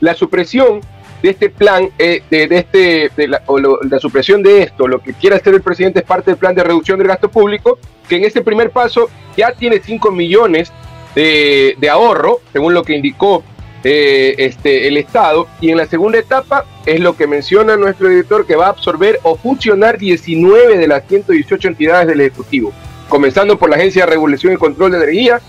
la 0.00 0.14
supresión 0.14 0.80
de 1.22 1.30
este 1.30 1.50
plan, 1.50 1.88
eh, 1.98 2.22
de, 2.30 2.48
este, 2.50 3.10
de 3.16 3.28
la, 3.28 3.42
o 3.46 3.58
la, 3.58 3.98
supresión 3.98 4.42
de 4.42 4.62
esto, 4.62 4.86
lo 4.86 5.00
que 5.00 5.14
quiere 5.14 5.36
hacer 5.36 5.54
el 5.54 5.62
presidente 5.62 6.00
es 6.00 6.04
parte 6.04 6.30
del 6.30 6.38
plan 6.38 6.54
de 6.54 6.62
reducción 6.62 6.98
del 6.98 7.08
gasto 7.08 7.30
público, 7.30 7.78
que 8.08 8.16
en 8.16 8.24
este 8.24 8.42
primer 8.42 8.70
paso 8.70 9.08
ya 9.36 9.52
tiene 9.52 9.80
5 9.80 10.10
millones 10.10 10.72
de, 11.14 11.88
ahorro, 11.90 12.40
según 12.52 12.74
lo 12.74 12.82
que 12.82 12.94
indicó 12.94 13.42
eh, 13.82 14.34
este, 14.38 14.86
el 14.86 14.98
Estado, 14.98 15.46
y 15.60 15.70
en 15.70 15.78
la 15.78 15.86
segunda 15.86 16.18
etapa 16.18 16.66
es 16.84 17.00
lo 17.00 17.16
que 17.16 17.26
menciona 17.26 17.76
nuestro 17.76 18.08
director, 18.08 18.46
que 18.46 18.56
va 18.56 18.66
a 18.66 18.70
absorber 18.70 19.18
o 19.22 19.36
fusionar 19.36 19.98
19 19.98 20.76
de 20.76 20.86
las 20.86 21.04
118 21.08 21.68
entidades 21.68 22.08
del 22.08 22.20
Ejecutivo, 22.20 22.72
comenzando 23.08 23.58
por 23.58 23.70
la 23.70 23.76
Agencia 23.76 24.04
de 24.04 24.12
Regulación 24.12 24.52
y 24.52 24.56
Control 24.56 24.90
de 24.90 24.98
Energía, 24.98 25.40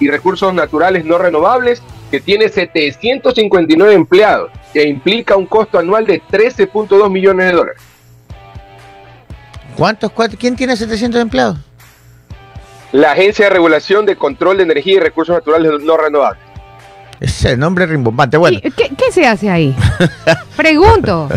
y 0.00 0.08
recursos 0.08 0.52
naturales 0.52 1.04
no 1.04 1.18
renovables, 1.18 1.82
que 2.10 2.20
tiene 2.20 2.48
759 2.48 3.94
empleados, 3.94 4.50
que 4.72 4.88
implica 4.88 5.36
un 5.36 5.46
costo 5.46 5.78
anual 5.78 6.06
de 6.06 6.20
13.2 6.22 7.08
millones 7.10 7.46
de 7.46 7.52
dólares. 7.52 7.82
¿Cuántos? 9.76 10.10
¿Quién 10.38 10.56
tiene 10.56 10.76
700 10.76 11.20
empleados? 11.20 11.58
La 12.92 13.12
Agencia 13.12 13.44
de 13.44 13.50
Regulación 13.50 14.04
de 14.04 14.16
Control 14.16 14.56
de 14.56 14.64
Energía 14.64 14.94
y 14.94 14.98
Recursos 14.98 15.34
Naturales 15.34 15.70
no 15.82 15.96
renovables. 15.96 16.42
Ese 17.20 17.56
nombre 17.56 17.86
rimbombante. 17.86 18.36
Bueno. 18.36 18.58
¿Qué, 18.62 19.12
se 19.12 19.26
hace 19.26 19.48
ahí? 19.48 19.76
Pregunto. 20.56 21.28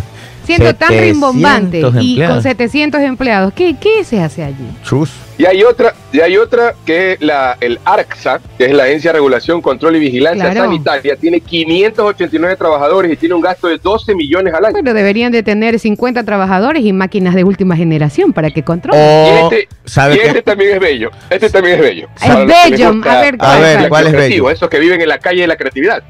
Siendo 0.46 0.74
tan 0.74 0.90
rimbombante 1.00 1.84
y 2.00 2.26
con 2.26 2.42
700 2.42 3.02
empleados, 3.02 3.54
¿qué, 3.54 3.76
¿qué 3.80 4.04
se 4.04 4.22
hace 4.22 4.44
allí? 4.44 4.68
Chus. 4.84 5.12
Y 5.38 5.46
hay 5.46 5.64
otra, 5.64 5.94
y 6.12 6.20
hay 6.20 6.38
otra 6.38 6.76
que 6.86 7.14
es 7.14 7.22
la, 7.22 7.58
el 7.60 7.80
ARCSA, 7.86 8.40
que 8.58 8.66
es 8.66 8.74
la 8.74 8.84
Agencia 8.84 9.10
de 9.10 9.14
Regulación, 9.14 9.62
Control 9.62 9.96
y 9.96 10.00
Vigilancia 10.00 10.54
Sanitaria, 10.54 11.16
tiene 11.16 11.40
589 11.40 12.56
trabajadores 12.56 13.12
y 13.12 13.16
tiene 13.18 13.34
un 13.34 13.42
gasto 13.42 13.68
de 13.68 13.78
12 13.78 14.14
millones 14.14 14.54
al 14.54 14.66
año. 14.66 14.74
Pero 14.74 14.94
deberían 14.94 15.32
de 15.32 15.42
tener 15.42 15.80
50 15.80 16.24
trabajadores 16.24 16.84
y 16.86 16.94
máquinas 16.94 17.34
de 17.34 17.44
última 17.44 17.76
generación 17.76 18.32
para 18.32 18.52
que 18.52 18.64
controlen. 18.64 19.02
y 19.02 19.40
este, 19.40 19.68
este 19.86 20.42
también 20.44 20.74
es 20.74 20.80
bello. 20.80 21.12
Este 21.30 21.50
también 21.50 21.76
es 21.76 21.82
bello. 21.82 22.08
Es 22.22 22.36
bello. 22.36 23.02
a 23.04 23.22
ver, 23.22 23.36
a 23.40 23.60
ver, 23.60 23.90
¿cuál 23.90 24.08
es 24.08 24.14
bello? 24.14 24.50
Esos 24.52 24.70
que 24.70 24.80
viven 24.80 25.02
en 25.02 25.10
la 25.10 25.18
calle 25.18 25.42
de 25.42 25.48
la 25.48 25.56
creatividad. 25.56 26.04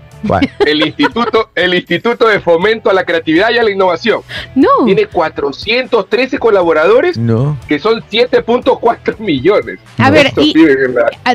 El 0.66 0.86
instituto, 0.86 1.50
el 1.56 1.74
Instituto 1.74 2.28
de 2.28 2.40
Fomento 2.40 2.90
a 2.90 2.94
la 2.94 3.04
Creatividad 3.04 3.52
y 3.52 3.58
a 3.58 3.64
la 3.64 3.72
Innovación. 3.72 4.22
No. 4.56 4.70
Tiene 4.86 5.08
413 5.08 6.38
colaboradores 6.38 7.18
no. 7.18 7.58
que 7.68 7.80
son 7.80 8.02
7.4 8.02 9.20
millones. 9.20 9.80
A 9.98 10.10
ver, 10.10 10.32
y, 10.38 10.54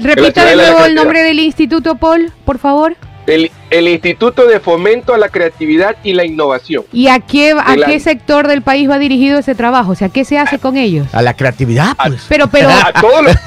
repita 0.00 0.45
de 0.45 0.57
nuevo 0.57 0.85
el 0.85 0.95
nombre 0.95 1.23
del 1.23 1.40
instituto, 1.40 1.97
Paul, 1.97 2.33
por 2.45 2.59
favor. 2.59 2.97
El, 3.28 3.88
Instituto 3.88 4.47
de 4.47 4.59
Fomento 4.59 5.12
a 5.12 5.18
la 5.18 5.28
Creatividad 5.28 5.97
y 6.02 6.14
la 6.14 6.25
Innovación. 6.25 6.85
¿Y 6.92 7.09
a 7.09 7.21
qué, 7.21 7.52
a 7.52 7.76
qué 7.85 8.00
sector 8.00 8.49
del 8.49 8.62
país 8.62 8.88
va 8.88 8.99
dirigido 8.99 9.38
ese 9.38 9.54
trabajo? 9.54 9.92
O 9.92 9.95
sea, 9.95 10.09
¿qué 10.09 10.25
se 10.25 10.38
hace 10.38 10.59
con 10.59 10.78
ellos? 10.78 11.07
A 11.12 11.21
la 11.21 11.35
creatividad, 11.35 11.95
pues. 12.07 12.25
Pero, 12.26 12.49
pero, 12.49 12.71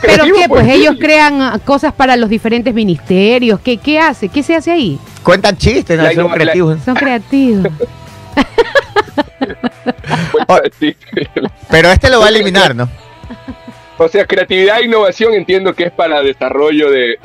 ¿pero 0.01 0.25
qué? 0.25 0.31
Pues, 0.31 0.47
pues 0.49 0.67
ellos 0.67 0.97
crean 0.99 1.59
cosas 1.65 1.93
para 1.93 2.15
los 2.15 2.29
diferentes 2.29 2.73
ministerios. 2.73 3.59
¿Qué, 3.59 3.77
qué 3.77 3.99
hace? 3.99 4.29
¿Qué 4.29 4.43
se 4.43 4.55
hace 4.55 4.71
ahí? 4.71 4.99
Cuentan 5.23 5.57
chistes, 5.57 5.99
¿no? 5.99 6.11
son 6.11 6.29
creativos. 6.31 6.79
Son 6.83 6.95
creativos. 6.95 7.71
pero 11.69 11.91
este 11.91 12.09
lo 12.09 12.19
va 12.19 12.25
a 12.27 12.29
eliminar, 12.29 12.75
¿no? 12.75 12.89
O 14.03 14.07
sea, 14.07 14.25
creatividad 14.25 14.79
e 14.79 14.85
innovación 14.85 15.35
entiendo 15.35 15.75
que 15.75 15.83
es 15.83 15.91
para 15.91 16.23
desarrollo 16.23 16.89
de, 16.89 17.19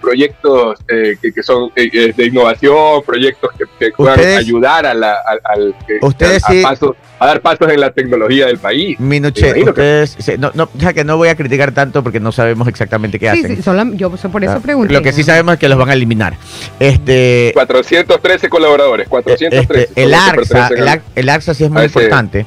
proyectos 0.00 0.78
eh, 0.88 1.16
que, 1.20 1.42
son 1.42 1.70
eh, 1.76 1.90
eh, 1.92 2.14
de 2.16 2.26
innovación, 2.26 3.02
proyectos 3.04 3.50
que, 3.78 3.90
puedan 3.90 4.18
ayudar 4.38 4.86
a, 4.86 4.94
la, 4.94 5.16
al, 5.44 5.74
ustedes 6.00 6.42
a, 6.46 7.26
dar 7.26 7.42
pasos 7.42 7.68
en 7.70 7.80
la 7.80 7.90
tecnología 7.90 8.46
del 8.46 8.56
país. 8.56 8.98
Minuche, 8.98 9.62
ustedes, 9.62 10.38
no, 10.38 10.50
no, 10.54 10.70
ya 10.74 10.94
que 10.94 11.04
no 11.04 11.18
voy 11.18 11.28
a 11.28 11.34
criticar 11.34 11.72
tanto 11.72 12.02
porque 12.02 12.18
no 12.18 12.32
sabemos 12.32 12.66
exactamente 12.66 13.18
qué 13.18 13.28
hacen. 13.28 13.62
Sí, 13.62 13.62
yo 13.96 14.10
por 14.10 14.42
eso 14.42 14.54
ah, 14.56 14.60
pregunto. 14.60 14.90
Lo 14.90 15.02
que 15.02 15.12
sí 15.12 15.22
sabemos 15.24 15.52
es 15.52 15.60
que 15.60 15.68
los 15.68 15.78
van 15.78 15.90
a 15.90 15.92
eliminar. 15.92 16.32
Este, 16.80 17.50
413 17.52 18.48
colaboradores, 18.48 19.06
413. 19.06 19.82
Este, 19.82 20.02
el, 20.02 20.14
ARSA, 20.14 20.70
el, 21.14 21.28
ARSA 21.28 21.52
sí 21.52 21.64
es 21.64 21.70
muy 21.70 21.84
importante. 21.84 22.46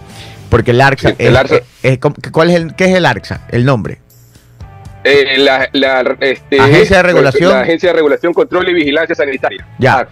Porque 0.55 0.71
el 0.71 0.79
ARCSA, 0.79 1.15
¿cuál 2.31 2.49
es 2.49 2.55
el, 2.55 2.75
¿qué 2.75 2.85
es 2.85 2.95
el 2.95 3.05
ARCSA? 3.05 3.41
El 3.49 3.65
nombre. 3.65 3.97
Eh, 5.03 5.37
la, 5.37 5.67
este, 6.21 6.61
agencia 6.61 6.95
de 6.95 7.03
regulación. 7.03 7.51
La 7.51 7.59
agencia 7.59 7.89
de 7.89 7.93
regulación, 7.93 8.33
control 8.33 8.69
y 8.69 8.73
vigilancia 8.73 9.13
sanitaria. 9.13 9.67
Ya. 9.79 10.07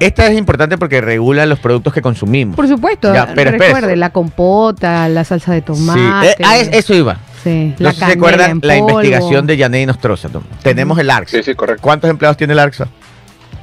Esta 0.00 0.26
es 0.26 0.36
importante 0.36 0.76
porque 0.76 1.00
regula 1.00 1.46
los 1.46 1.60
productos 1.60 1.94
que 1.94 2.02
consumimos. 2.02 2.56
Por 2.56 2.68
supuesto. 2.68 3.10
pero 3.34 3.52
recuerde, 3.52 3.96
la 3.96 4.10
compota, 4.10 5.08
la 5.08 5.24
salsa 5.24 5.54
de 5.54 5.62
tomate. 5.62 6.34
Sí, 6.36 6.42
eh, 6.42 6.70
eso 6.74 6.92
iba. 6.92 7.18
Sí, 7.42 7.74
no 7.78 7.90
se 7.92 8.04
acuerdan 8.04 8.60
la 8.62 8.76
investigación 8.76 9.46
de 9.46 9.56
Yaney 9.56 9.86
Nostroza. 9.86 10.28
Tenemos 10.62 10.98
el 10.98 11.08
ARCSA. 11.08 11.38
Sí, 11.38 11.42
sí, 11.42 11.54
correcto. 11.54 11.80
¿Cuántos 11.80 12.10
empleados 12.10 12.36
tiene 12.36 12.52
el 12.52 12.58
ARCSA? 12.58 12.86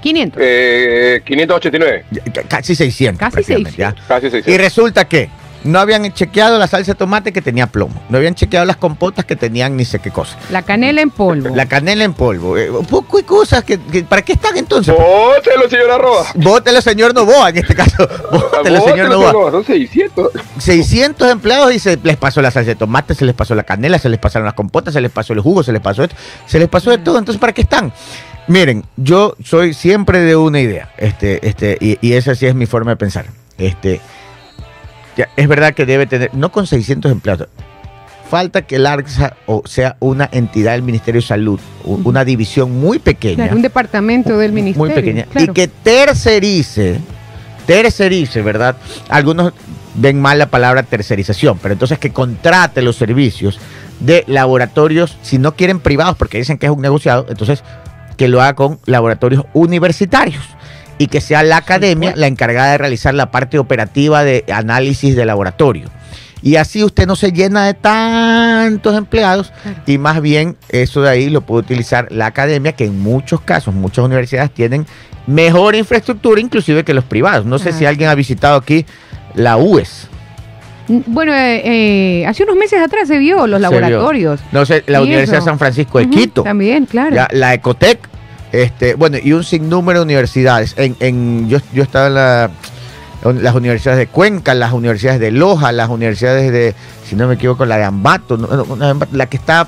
500. 0.01 0.42
Eh, 0.44 1.22
589. 1.24 2.06
Casi 2.48 2.74
600. 2.74 3.20
Casi 3.20 3.44
600. 3.44 4.04
Casi 4.08 4.30
600. 4.32 4.48
Y 4.51 4.58
resulta 4.58 5.06
que 5.06 5.30
no 5.65 5.79
habían 5.79 6.13
chequeado 6.13 6.60
la 6.60 6.67
salsa 6.67 6.93
de 6.93 6.95
tomate 6.95 7.34
que 7.34 7.41
tenía 7.41 7.67
plomo. 7.67 7.93
No 8.10 8.17
habían 8.17 8.36
chequeado 8.36 8.65
las 8.65 8.77
compotas 8.77 9.25
que 9.25 9.36
tenían 9.36 9.75
ni 9.75 9.84
sé 9.84 10.00
qué 10.00 10.12
cosa. 10.12 10.38
La 10.51 10.62
canela 10.62 11.01
en 11.01 11.10
polvo. 11.10 11.55
La 11.55 11.65
canela 11.65 12.03
en 12.03 12.13
polvo. 12.13 12.55
Eh, 12.57 12.69
un 12.69 12.86
poco 12.86 13.17
de 13.17 13.24
cosas 13.24 13.63
que, 13.63 13.77
¿Para 14.07 14.22
qué 14.22 14.34
están 14.34 14.55
entonces? 14.57 14.93
Bótelo, 14.95 15.67
señor 15.67 15.91
Arroba. 15.91 16.25
Bótelo, 16.36 16.81
señor 16.81 17.13
Novoa, 17.15 17.50
en 17.50 17.57
este 17.57 17.74
caso. 17.74 18.07
Bótelo, 18.31 18.81
señor 18.86 19.10
Novoa. 19.10 19.51
Son 19.51 19.65
600. 19.65 20.31
600 20.60 21.31
empleados 21.31 21.74
y 21.74 21.79
se 21.79 21.98
les 21.98 22.17
pasó 22.17 22.41
la 22.41 22.51
salsa 22.51 22.69
de 22.69 22.75
tomate, 22.75 23.15
se 23.15 23.25
les 23.25 23.34
pasó 23.34 23.55
la 23.55 23.63
canela, 23.63 23.98
se 23.98 24.10
les 24.10 24.19
pasaron 24.19 24.45
las 24.45 24.53
compotas, 24.53 24.93
se 24.93 25.01
les 25.01 25.12
pasó 25.12 25.34
el 25.34 25.39
jugo, 25.39 25.63
se 25.63 25.72
les 25.72 25.81
pasó 25.81 26.03
esto, 26.03 26.15
se 26.45 26.60
les 26.60 26.69
pasó 26.69 26.91
de 26.91 27.00
todo. 27.00 27.17
Entonces, 27.17 27.39
¿para 27.39 27.53
qué 27.53 27.62
están? 27.62 27.91
Miren, 28.48 28.86
yo 28.98 29.36
soy 29.43 29.74
siempre 29.74 30.19
de 30.19 30.36
una 30.36 30.60
idea, 30.60 30.89
este, 30.98 31.48
este, 31.48 31.79
y, 31.81 31.98
y 32.07 32.13
esa 32.13 32.36
sí 32.36 32.45
es 32.45 32.53
mi 32.53 32.67
forma 32.67 32.91
de 32.91 32.98
pensar. 32.98 33.25
Este, 33.57 34.01
es 35.36 35.48
verdad 35.48 35.74
que 35.74 35.86
debe 35.86 36.05
tener, 36.05 36.34
no 36.34 36.51
con 36.51 36.67
600 36.67 37.12
empleados, 37.12 37.48
falta 38.29 38.63
que 38.63 38.77
el 38.77 38.86
ARCSA 38.86 39.36
sea 39.65 39.95
una 40.00 40.27
entidad 40.31 40.74
del 40.74 40.81
Ministerio 40.81 41.22
de 41.22 41.27
Salud, 41.27 41.60
una 41.84 42.25
división 42.25 42.79
muy 42.79 43.00
pequeña. 43.00 43.50
un 43.51 43.62
departamento 43.62 44.38
del 44.38 44.51
Ministerio. 44.51 44.86
Muy 44.86 44.93
pequeña. 44.93 45.27
Y 45.36 45.48
que 45.50 45.67
tercerice, 45.67 47.00
tercerice, 47.65 48.41
¿verdad? 48.41 48.75
Algunos 49.10 49.53
ven 49.95 50.19
mal 50.19 50.39
la 50.39 50.48
palabra 50.48 50.84
tercerización, 50.84 51.60
pero 51.62 51.74
entonces 51.74 52.00
que 52.00 52.12
contrate 52.12 52.81
los 52.81 52.98
servicios 52.98 53.60
de 54.00 54.25
laboratorios, 54.27 55.17
si 55.22 55.38
no 55.38 55.55
quieren 55.55 55.79
privados, 55.79 56.17
porque 56.17 56.38
dicen 56.38 56.57
que 56.57 56.65
es 56.65 56.72
un 56.72 56.81
negociado, 56.81 57.25
entonces 57.29 57.63
que 58.17 58.27
lo 58.27 58.41
haga 58.41 58.55
con 58.55 58.79
laboratorios 58.86 59.45
universitarios 59.53 60.43
y 60.97 61.07
que 61.07 61.21
sea 61.21 61.43
la 61.43 61.57
academia 61.57 62.13
la 62.15 62.27
encargada 62.27 62.71
de 62.71 62.77
realizar 62.77 63.13
la 63.13 63.31
parte 63.31 63.59
operativa 63.59 64.23
de 64.23 64.45
análisis 64.51 65.15
de 65.15 65.25
laboratorio. 65.25 65.89
Y 66.41 66.57
así 66.57 66.83
usted 66.83 67.07
no 67.07 67.15
se 67.15 67.31
llena 67.31 67.65
de 67.65 67.73
tantos 67.73 68.95
empleados 68.95 69.51
y 69.87 69.97
más 69.97 70.21
bien 70.21 70.57
eso 70.69 71.01
de 71.01 71.09
ahí 71.09 71.29
lo 71.29 71.41
puede 71.41 71.61
utilizar 71.61 72.11
la 72.11 72.27
academia, 72.27 72.73
que 72.73 72.85
en 72.85 72.99
muchos 72.99 73.41
casos, 73.41 73.73
muchas 73.73 74.05
universidades 74.05 74.51
tienen 74.51 74.85
mejor 75.25 75.75
infraestructura 75.75 76.39
inclusive 76.39 76.83
que 76.83 76.93
los 76.93 77.03
privados. 77.03 77.45
No 77.45 77.57
sé 77.57 77.71
si 77.73 77.85
alguien 77.85 78.09
ha 78.09 78.15
visitado 78.15 78.57
aquí 78.57 78.85
la 79.33 79.57
UES. 79.57 80.07
Bueno, 80.87 81.33
eh, 81.33 81.61
eh, 82.21 82.27
hace 82.27 82.43
unos 82.43 82.57
meses 82.57 82.79
atrás 82.79 83.07
se 83.07 83.17
vio 83.17 83.47
los 83.47 83.59
laboratorios. 83.59 84.39
No 84.51 84.67
sé, 84.67 84.83
la 84.85 85.01
Universidad 85.01 85.39
de 85.39 85.45
San 85.45 85.57
Francisco 85.57 85.97
de 85.97 86.09
Quito. 86.11 86.43
También, 86.43 86.85
claro. 86.85 87.25
la 87.31 87.53
Ecotec 87.55 88.07
este, 88.63 88.95
bueno, 88.95 89.17
y 89.21 89.33
un 89.33 89.43
sinnúmero 89.43 90.00
de 90.00 90.05
universidades. 90.05 90.74
En, 90.77 90.95
en, 91.00 91.50
yo, 91.50 91.59
yo 91.74 91.83
estaba 91.83 92.50
en 93.24 93.43
las 93.43 93.55
universidades 93.55 94.00
de 94.00 94.07
Cuenca, 94.07 94.53
las 94.53 94.74
universidades 94.74 95.19
de 95.19 95.31
Loja, 95.31 95.71
las 95.71 95.89
universidades 95.89 96.51
de, 96.51 96.75
si 97.05 97.15
no 97.15 97.27
me 97.27 97.35
equivoco, 97.35 97.65
la 97.65 97.77
de 97.77 97.83
Ambato, 97.83 98.38
la 99.12 99.25
que 99.25 99.38
está 99.38 99.67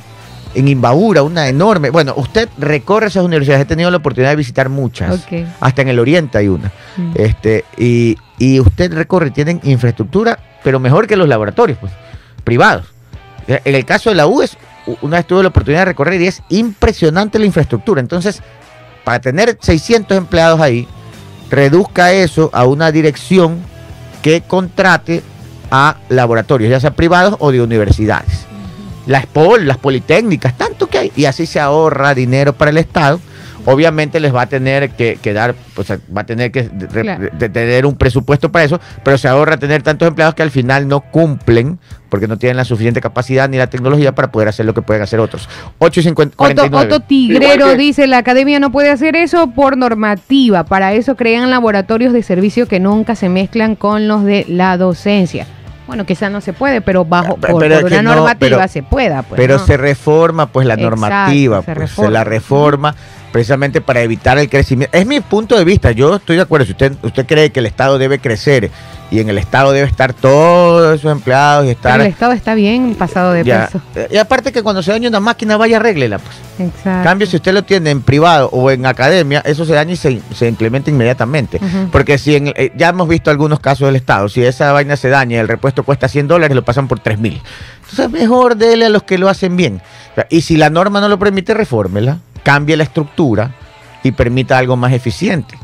en 0.53 0.67
Imbabura, 0.67 1.24
una 1.24 1.48
enorme. 1.48 1.89
Bueno, 1.89 2.13
usted 2.17 2.50
recorre 2.58 3.08
esas 3.08 3.24
universidades, 3.24 3.63
he 3.63 3.65
tenido 3.65 3.91
la 3.91 3.98
oportunidad 3.98 4.32
de 4.32 4.38
visitar 4.38 4.70
muchas, 4.70 5.27
hasta 5.60 5.82
en 5.82 5.89
el 5.89 6.00
Oriente 6.00 6.38
hay 6.38 6.48
una. 6.48 6.72
Mm. 6.98 7.12
Este, 7.15 7.65
y, 7.77 8.17
y 8.38 8.60
usted 8.60 8.94
recorre, 8.94 9.32
tienen 9.32 9.60
infraestructura, 9.63 10.39
pero 10.63 10.79
mejor 10.79 11.08
que 11.08 11.15
los 11.15 11.27
laboratorios, 11.27 11.77
pues, 11.79 11.91
privados. 12.44 12.86
En 13.48 13.75
el 13.75 13.86
caso 13.86 14.10
de 14.10 14.15
la 14.15 14.27
UES, 14.27 14.58
una 15.01 15.17
vez 15.17 15.27
tuve 15.27 15.41
la 15.44 15.50
oportunidad 15.50 15.82
de 15.82 15.86
recorrer 15.86 16.22
y 16.22 16.27
es 16.27 16.41
impresionante 16.50 17.39
la 17.39 17.46
infraestructura. 17.46 18.01
Entonces, 18.01 18.41
para 19.08 19.22
tener 19.22 19.58
600 19.62 20.18
empleados 20.18 20.60
ahí, 20.60 20.86
reduzca 21.50 22.12
eso 22.12 22.50
a 22.52 22.66
una 22.66 22.92
dirección 22.92 23.62
que 24.22 24.42
contrate 24.42 25.24
a 25.72 25.96
laboratorios, 26.10 26.70
ya 26.70 26.82
sea 26.82 26.94
privados 26.94 27.38
o 27.40 27.54
de 27.54 27.62
universidades. 27.62 28.46
Las 29.06 29.26
POL, 29.26 29.66
las 29.66 29.78
politécnicas, 29.78 30.58
tanto 30.58 30.88
que 30.88 30.98
hay, 30.98 31.12
y 31.16 31.24
así 31.24 31.46
se 31.46 31.62
ahorra 31.62 32.14
dinero 32.14 32.52
para 32.52 32.70
el 32.70 32.78
Estado 32.78 33.22
obviamente 33.68 34.22
les 34.22 34.34
va 34.34 34.44
a 34.44 34.46
tener 34.48 34.92
que, 34.92 35.34
dar, 35.34 35.54
pues 35.76 35.92
va 35.92 36.22
a 36.22 36.26
tener 36.26 36.54
que 36.54 36.64
tener 36.64 37.86
un 37.86 37.98
presupuesto 37.98 38.50
para 38.50 38.64
eso, 38.64 38.80
pero 39.04 39.18
se 39.18 39.28
ahorra 39.28 39.58
tener 39.58 39.84
tantos 39.84 40.08
empleados 40.08 40.36
que 40.36 40.44
al 40.44 40.52
final 40.52 40.88
no 40.88 41.02
cumplen 41.02 41.78
porque 42.08 42.30
no 42.30 42.38
tienen 42.38 42.56
la 42.56 42.64
suficiente 42.64 43.02
capacidad 43.02 43.50
ni 43.50 43.58
la 43.58 43.68
tecnología 43.68 44.16
para 44.16 44.32
poder 44.32 44.48
hacer 44.48 44.66
lo 44.66 44.74
que 44.74 44.82
pueden 44.82 45.02
hacer 45.04 45.20
otros. 45.20 45.50
8.50. 45.80 46.72
Otto, 46.72 47.02
Tigrero 47.02 47.76
dice, 47.76 48.08
la 48.08 48.20
academia 48.20 48.62
no 48.62 48.72
puede 48.72 48.90
hacer 48.90 49.18
eso 49.18 49.52
por 49.52 49.76
normativa, 49.76 50.64
para 50.64 50.94
eso 50.94 51.18
crean 51.18 51.50
laboratorios 51.50 52.14
de 52.14 52.24
servicio 52.24 52.68
que 52.68 52.80
nunca 52.80 53.16
se 53.16 53.28
mezclan 53.28 53.76
con 53.76 54.08
los 54.08 54.24
de 54.24 54.46
la 54.48 54.78
docencia. 54.78 55.46
Bueno, 55.88 56.06
quizás 56.06 56.29
no 56.32 56.41
se 56.41 56.53
puede, 56.53 56.82
pero 56.82 57.06
bajo 57.06 57.38
por, 57.38 57.63
una 57.63 58.01
normativa 58.01 58.67
se 58.67 58.84
pueda. 58.84 59.24
Pues, 59.24 59.39
pero 59.39 59.58
se 59.58 59.77
reforma 59.77 60.48
pues 60.48 60.67
la 60.67 60.75
normativa, 60.75 61.63
se, 61.63 61.74
pues, 61.74 61.91
se 61.91 62.12
la 62.12 62.25
reforma 62.25 62.94
precisamente 63.32 63.82
para 63.82 64.01
evitar 64.01 64.38
el 64.38 64.50
crecimiento. 64.50 64.96
Es 64.98 65.06
mi 65.06 65.22
punto 65.22 65.58
de 65.58 65.63
vista, 65.63 65.91
yo 65.91 66.15
estoy 66.15 66.36
de 66.36 66.41
acuerdo, 66.41 66.65
si 66.65 66.72
usted, 66.72 66.94
usted 67.03 67.25
cree 67.25 67.51
que 67.51 67.62
el 67.62 67.65
Estado 67.65 67.98
debe 67.98 68.20
crecer 68.20 68.70
y 69.10 69.20
en 69.20 69.30
el 69.30 69.38
Estado 69.38 69.72
debe 69.72 69.88
estar 69.88 70.14
todos 70.14 70.96
esos 70.96 71.12
empleados 71.12 71.66
y 71.66 71.70
estar... 71.70 72.00
el 72.00 72.08
Estado 72.08 72.34
está 72.34 72.56
bien 72.56 72.96
pasado 72.96 73.32
de 73.32 73.46
peso. 73.46 73.82
Y 74.10 74.18
aparte 74.18 74.52
que 74.52 74.64
cuando 74.64 74.84
se 74.84 74.92
daña 74.92 75.10
una 75.10 75.20
máquina, 75.20 75.58
vaya 75.58 75.78
arréglela, 75.78 76.20
pues. 76.20 76.36
Exacto. 76.60 77.04
cambio, 77.04 77.28
si 77.28 77.36
usted 77.36 77.54
lo 77.54 77.64
tiene 77.64 77.92
en 77.92 78.02
privado 78.02 78.50
o 78.52 78.72
en 78.72 78.86
academia, 78.86 79.42
eso 79.46 79.64
se 79.64 79.74
daña 79.74 79.94
y 79.94 79.96
se, 79.96 80.48
implementa 80.48 80.90
inmediatamente. 80.90 81.60
Porque 81.92 82.18
si 82.18 82.36
en, 82.36 82.48
eh, 82.56 82.72
ya 82.76 82.90
hemos 82.90 83.08
visto 83.08 83.30
algunos 83.30 83.60
casos 83.60 83.88
del 83.88 83.96
Estado, 83.96 84.28
si 84.28 84.44
esa 84.44 84.72
vaina 84.72 84.98
se 84.98 85.10
daña 85.10 85.38
y 85.38 85.40
el 85.40 85.48
repuesto 85.48 85.84
cuesta 85.84 86.08
100 86.08 86.28
dólares, 86.28 86.56
lo 86.56 86.66
pasan 86.66 86.88
por 86.88 87.00
3 87.00 87.20
mil. 87.20 87.42
Entonces 87.82 88.10
mejor 88.10 88.58
dele 88.58 88.86
a 88.86 88.90
los 88.90 89.04
que 89.04 89.18
lo 89.18 89.30
hacen 89.30 89.56
bien. 89.56 89.82
Y 90.30 90.42
si 90.42 90.58
la 90.58 90.70
norma 90.70 91.00
no 91.00 91.10
lo 91.10 91.20
permite, 91.20 91.54
refórmela, 91.54 92.18
cambie 92.44 92.76
la 92.76 92.84
estructura 92.84 93.52
y 94.04 94.12
permita 94.12 94.58
algo 94.58 94.76
más 94.76 94.94
eficiente. 94.94 95.58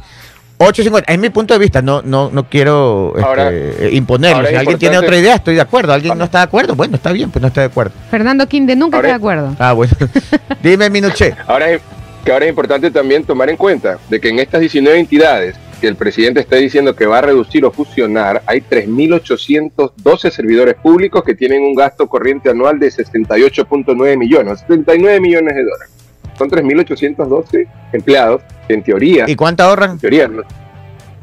8.50, 0.57 1.03
es 1.07 1.19
mi 1.19 1.29
punto 1.29 1.53
de 1.53 1.59
vista, 1.59 1.81
no, 1.81 2.01
no, 2.01 2.29
no 2.31 2.47
quiero 2.47 3.13
este, 3.17 3.95
imponerlo. 3.95 4.47
si 4.47 4.55
alguien 4.55 4.77
tiene 4.77 4.97
otra 4.97 5.17
idea, 5.17 5.35
estoy 5.35 5.55
de 5.55 5.61
acuerdo. 5.61 5.93
¿Alguien 5.93 6.17
no 6.17 6.25
está 6.25 6.39
de 6.39 6.43
acuerdo? 6.45 6.75
Bueno, 6.75 6.95
está 6.95 7.11
bien, 7.11 7.31
pues 7.31 7.41
no 7.41 7.47
está 7.47 7.61
de 7.61 7.67
acuerdo. 7.67 7.93
Fernando 8.09 8.47
Quinde 8.47 8.75
nunca 8.75 8.97
está 8.97 9.09
de 9.09 9.13
acuerdo. 9.13 9.55
Ah, 9.59 9.73
bueno. 9.73 9.93
Dime, 10.63 10.89
Minuche. 10.89 11.35
Ahora 11.47 11.71
es, 11.71 11.81
que 12.23 12.31
ahora 12.31 12.45
es 12.45 12.49
importante 12.49 12.91
también 12.91 13.23
tomar 13.23 13.49
en 13.49 13.57
cuenta 13.57 13.97
de 14.09 14.19
que 14.21 14.29
en 14.29 14.39
estas 14.39 14.61
19 14.61 14.99
entidades 14.99 15.55
que 15.81 15.87
el 15.87 15.95
presidente 15.97 16.39
está 16.39 16.55
diciendo 16.55 16.95
que 16.95 17.05
va 17.05 17.17
a 17.17 17.21
reducir 17.21 17.65
o 17.65 17.71
fusionar, 17.71 18.41
hay 18.45 18.61
3.812 18.61 20.29
servidores 20.29 20.75
públicos 20.75 21.23
que 21.25 21.35
tienen 21.35 21.61
un 21.61 21.75
gasto 21.75 22.07
corriente 22.07 22.49
anual 22.49 22.79
de 22.79 22.87
68.9 22.87 24.17
millones, 24.17 24.61
79 24.61 25.19
millones 25.19 25.55
de 25.55 25.63
dólares 25.63 26.02
son 26.37 26.49
3.812 26.49 27.67
empleados, 27.91 28.41
en 28.69 28.83
teoría. 28.83 29.25
¿Y 29.27 29.35
cuánto 29.35 29.63
ahorran? 29.63 29.91
En 29.91 29.99
teoría, 29.99 30.29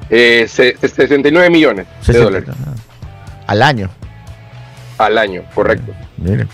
69 0.09 1.47
eh, 1.47 1.50
millones 1.50 1.87
de 2.07 2.19
dólares. 2.19 2.49
Al 3.47 3.62
año. 3.62 3.90
Al 4.99 5.19
año, 5.19 5.43
correcto. 5.55 5.93
Miren. 6.19 6.49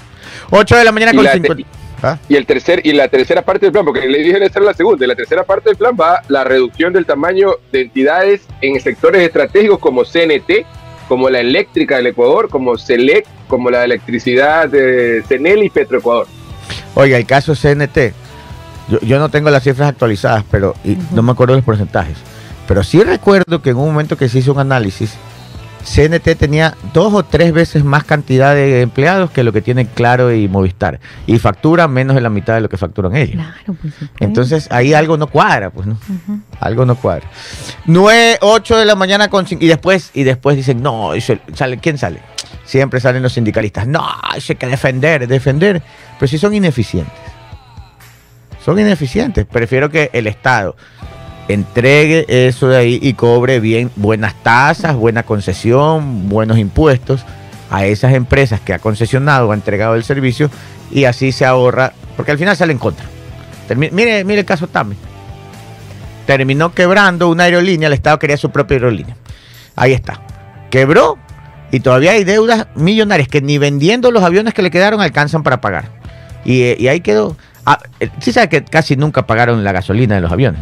8 0.51 0.77
de 0.77 0.85
la 0.85 0.93
mañana 0.93 1.13
con 1.13 1.27
50. 1.27 1.69
¿Ah? 2.03 2.19
Y, 2.29 2.37
el 2.37 2.45
tercer, 2.45 2.83
y 2.85 2.93
la 2.93 3.09
tercera 3.09 3.43
parte 3.43 3.67
del 3.67 3.73
plan, 3.73 3.85
porque 3.85 4.07
le 4.07 4.19
dije 4.19 4.45
esta 4.45 4.61
la 4.61 4.75
segunda, 4.75 5.05
y 5.05 5.09
la 5.09 5.15
tercera 5.15 5.45
parte 5.45 5.71
del 5.71 5.77
plan 5.77 5.97
va 5.99 6.23
la 6.29 6.45
reducción 6.45 6.93
del 6.93 7.07
tamaño 7.07 7.53
de 7.73 7.83
entidades 7.83 8.43
en 8.61 8.79
sectores 8.81 9.23
estratégicos 9.23 9.79
como 9.79 10.05
CNT, 10.05 10.67
como 11.09 11.31
la 11.31 11.41
eléctrica 11.41 11.97
del 11.97 12.09
Ecuador, 12.09 12.51
como 12.51 12.77
CELEC, 12.77 13.27
como 13.49 13.71
la 13.71 13.85
electricidad 13.85 14.69
de 14.69 15.23
CENEL 15.27 15.63
y 15.63 15.71
Petroecuador. 15.71 16.27
Oiga, 16.95 17.17
el 17.17 17.27
caso 17.27 17.55
CNT, 17.55 18.13
yo, 18.89 19.19
no 19.19 19.29
tengo 19.29 19.51
las 19.51 19.63
cifras 19.63 19.89
actualizadas, 19.89 20.45
pero 20.51 20.75
no 21.13 21.23
me 21.23 21.33
acuerdo 21.33 21.55
los 21.55 21.65
porcentajes. 21.65 22.17
Pero 22.69 22.83
sí 22.85 23.03
recuerdo 23.03 23.63
que 23.63 23.71
en 23.71 23.77
un 23.77 23.87
momento 23.87 24.17
que 24.17 24.29
se 24.29 24.39
hizo 24.39 24.53
un 24.53 24.59
análisis, 24.59 25.15
CNT 25.85 26.37
tenía 26.37 26.77
dos 26.93 27.15
o 27.15 27.25
tres 27.25 27.53
veces 27.53 27.85
más 27.85 28.05
cantidad 28.05 28.55
de 28.55 28.83
empleados 28.83 29.31
que 29.31 29.45
lo 29.45 29.53
que 29.53 29.63
tienen 29.63 29.87
Claro 29.87 30.33
y 30.33 30.49
Movistar. 30.49 31.01
Y 31.27 31.39
factura 31.39 31.87
menos 31.87 32.17
de 32.17 32.23
la 32.23 32.29
mitad 32.29 32.55
de 32.55 32.61
lo 32.61 32.69
que 32.69 32.77
facturan 32.77 33.15
ellos. 33.15 33.37
Claro, 33.37 33.79
pues, 33.81 33.95
Entonces 34.19 34.69
ahí 34.71 34.95
algo 34.95 35.17
no 35.17 35.29
cuadra, 35.29 35.71
pues, 35.71 35.87
¿no? 35.87 35.99
Algo 36.59 36.85
no 36.85 36.97
cuadra. 36.97 37.29
9, 37.87 38.39
8 38.41 38.77
de 38.79 38.85
la 38.85 38.97
mañana 38.97 39.29
con 39.29 39.47
y 39.49 39.67
después, 39.67 40.11
y 40.13 40.25
después 40.25 40.57
dicen, 40.57 40.83
no, 40.83 41.13
sale, 41.55 41.79
¿quién 41.79 41.99
sale? 41.99 42.21
Siempre 42.65 42.99
salen 42.99 43.23
los 43.23 43.33
sindicalistas. 43.33 43.87
No, 43.87 44.05
hay 44.23 44.41
que 44.41 44.67
defender, 44.67 45.29
defender. 45.29 45.83
Pero 46.19 46.29
si 46.29 46.37
son 46.37 46.53
ineficientes 46.53 47.36
son 48.67 48.81
ineficientes. 48.81 49.47
Prefiero 49.47 49.91
que 49.91 50.11
el 50.13 50.27
Estado 50.27 50.75
entregue 51.47 52.27
eso 52.29 52.67
de 52.67 52.77
ahí 52.77 52.99
y 53.01 53.15
cobre 53.15 53.61
bien 53.61 53.93
buenas 53.95 54.35
tasas, 54.43 54.97
buena 54.97 55.23
concesión, 55.23 56.29
buenos 56.29 56.59
impuestos 56.59 57.25
a 57.71 57.87
esas 57.87 58.13
empresas 58.15 58.61
que 58.61 58.75
ha 58.75 58.81
concesionado 58.81 59.49
o 59.49 59.53
ha 59.53 59.55
entregado 59.55 59.95
el 59.95 60.03
servicio 60.03 60.51
y 60.91 61.05
así 61.05 61.31
se 61.31 61.47
ahorra, 61.47 61.93
porque 62.17 62.33
al 62.33 62.39
final 62.39 62.57
sale 62.57 62.73
en 62.73 62.81
contra. 62.81 63.07
mire, 63.77 64.25
mire 64.25 64.41
el 64.41 64.45
caso 64.45 64.67
Tame. 64.67 64.97
Terminó 66.27 66.75
quebrando 66.75 67.29
una 67.29 67.45
aerolínea, 67.45 67.87
el 67.87 67.93
Estado 67.95 68.19
quería 68.19 68.37
su 68.37 68.51
propia 68.51 68.79
aerolínea. 68.79 69.17
Ahí 69.77 69.93
está. 69.93 70.21
Quebró 70.71 71.19
y 71.71 71.79
todavía 71.79 72.13
hay 72.13 72.25
deudas 72.25 72.67
millonarias 72.75 73.29
que 73.29 73.41
ni 73.41 73.59
vendiendo 73.59 74.11
los 74.11 74.25
aviones 74.25 74.55
que 74.55 74.63
le 74.63 74.73
quedaron 74.73 75.01
alcanzan 75.01 75.45
para 75.45 75.61
pagar. 75.61 75.89
Y, 76.45 76.83
y 76.83 76.89
ahí 76.89 77.01
quedó. 77.01 77.37
Ah, 77.67 77.81
eh, 77.99 78.09
sí 78.21 78.33
sabe 78.33 78.49
que 78.49 78.65
casi 78.65 78.95
nunca 78.95 79.27
pagaron 79.27 79.65
la 79.65 79.73
gasolina 79.73 80.15
de 80.15 80.21
los 80.21 80.31
aviones. 80.31 80.61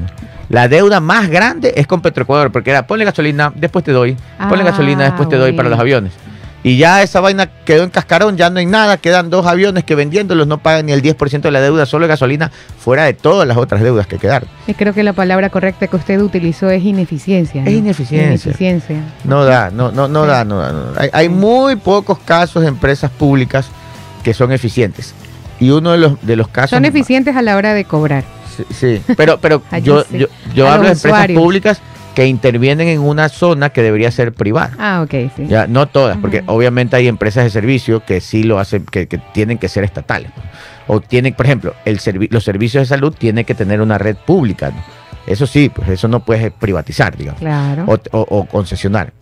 La 0.48 0.68
deuda 0.68 1.00
más 1.00 1.28
grande 1.28 1.74
es 1.76 1.86
con 1.86 2.00
Petroecuador, 2.00 2.50
porque 2.50 2.70
era 2.70 2.86
ponle 2.86 3.04
gasolina, 3.04 3.52
después 3.54 3.84
te 3.84 3.92
doy, 3.92 4.16
ponle 4.48 4.62
ah, 4.62 4.70
gasolina, 4.70 5.04
después 5.04 5.28
te 5.28 5.36
doy 5.36 5.52
para 5.52 5.68
los 5.68 5.78
aviones. 5.78 6.12
Y 6.62 6.78
ya 6.78 7.02
esa 7.02 7.20
vaina 7.20 7.50
quedó 7.66 7.84
en 7.84 7.90
cascarón, 7.90 8.38
ya 8.38 8.48
no 8.48 8.58
hay 8.58 8.64
nada, 8.64 8.96
quedan 8.96 9.28
dos 9.28 9.44
aviones 9.46 9.84
que 9.84 9.94
vendiéndolos 9.94 10.46
no 10.46 10.56
pagan 10.58 10.86
ni 10.86 10.92
el 10.92 11.02
10% 11.02 11.42
de 11.42 11.50
la 11.50 11.60
deuda, 11.60 11.84
solo 11.84 12.08
gasolina, 12.08 12.50
fuera 12.78 13.04
de 13.04 13.12
todas 13.12 13.46
las 13.46 13.58
otras 13.58 13.82
deudas 13.82 14.06
que 14.06 14.16
quedaron. 14.16 14.48
Creo 14.74 14.94
que 14.94 15.02
la 15.02 15.12
palabra 15.12 15.50
correcta 15.50 15.88
que 15.88 15.96
usted 15.96 16.18
utilizó 16.22 16.70
es 16.70 16.82
ineficiencia. 16.82 17.64
Es 17.64 17.70
ineficiencia. 17.70 19.02
No 19.24 19.44
da, 19.44 19.70
no, 19.70 19.92
no, 19.92 20.08
no 20.08 20.24
da, 20.24 20.46
no 20.46 20.56
da. 20.56 20.72
Hay, 20.96 21.10
hay 21.12 21.28
muy 21.28 21.76
pocos 21.76 22.18
casos 22.20 22.62
de 22.62 22.68
empresas 22.68 23.10
públicas 23.10 23.66
que 24.22 24.32
son 24.32 24.50
eficientes. 24.50 25.14
Y 25.60 25.70
uno 25.70 25.92
de 25.92 25.98
los, 25.98 26.26
de 26.26 26.36
los 26.36 26.48
casos... 26.48 26.70
Son 26.70 26.84
eficientes 26.84 27.36
a 27.36 27.42
la 27.42 27.56
hora 27.56 27.74
de 27.74 27.84
cobrar. 27.84 28.24
Sí, 28.70 29.02
pero, 29.16 29.38
pero 29.38 29.62
yo, 29.82 30.04
yo, 30.54 30.68
hablo 30.68 30.86
de 30.86 30.92
empresas 30.92 31.26
públicas 31.28 31.80
que 32.14 32.26
intervienen 32.26 32.88
en 32.88 33.00
una 33.00 33.28
zona 33.28 33.70
que 33.70 33.82
debería 33.82 34.10
ser 34.10 34.32
privada. 34.32 34.72
Ah, 34.78 35.02
ok, 35.02 35.32
sí. 35.36 35.46
Ya, 35.48 35.66
no 35.66 35.86
todas, 35.86 36.16
porque 36.18 36.44
obviamente 36.46 36.96
hay 36.96 37.08
empresas 37.08 37.44
de 37.44 37.50
servicio 37.50 38.04
que 38.04 38.20
sí 38.20 38.44
lo 38.44 38.58
hacen, 38.58 38.84
que, 38.84 39.06
tienen 39.32 39.58
que 39.58 39.68
ser 39.68 39.84
estatales. 39.84 40.30
O 40.86 41.00
tienen, 41.00 41.34
por 41.34 41.46
ejemplo, 41.46 41.74
el 41.84 41.98
los 42.30 42.44
servicios 42.44 42.82
de 42.82 42.86
salud 42.86 43.12
tienen 43.16 43.44
que 43.44 43.54
tener 43.54 43.80
una 43.80 43.98
red 43.98 44.16
pública. 44.16 44.70
Eso 45.26 45.46
sí, 45.46 45.70
pues 45.74 45.88
eso 45.88 46.06
no 46.06 46.20
puedes 46.20 46.52
privatizar, 46.52 47.16
digamos. 47.16 47.40
Claro. 47.40 47.84
O, 47.86 48.20
o 48.20 48.44
concesionar. 48.44 49.12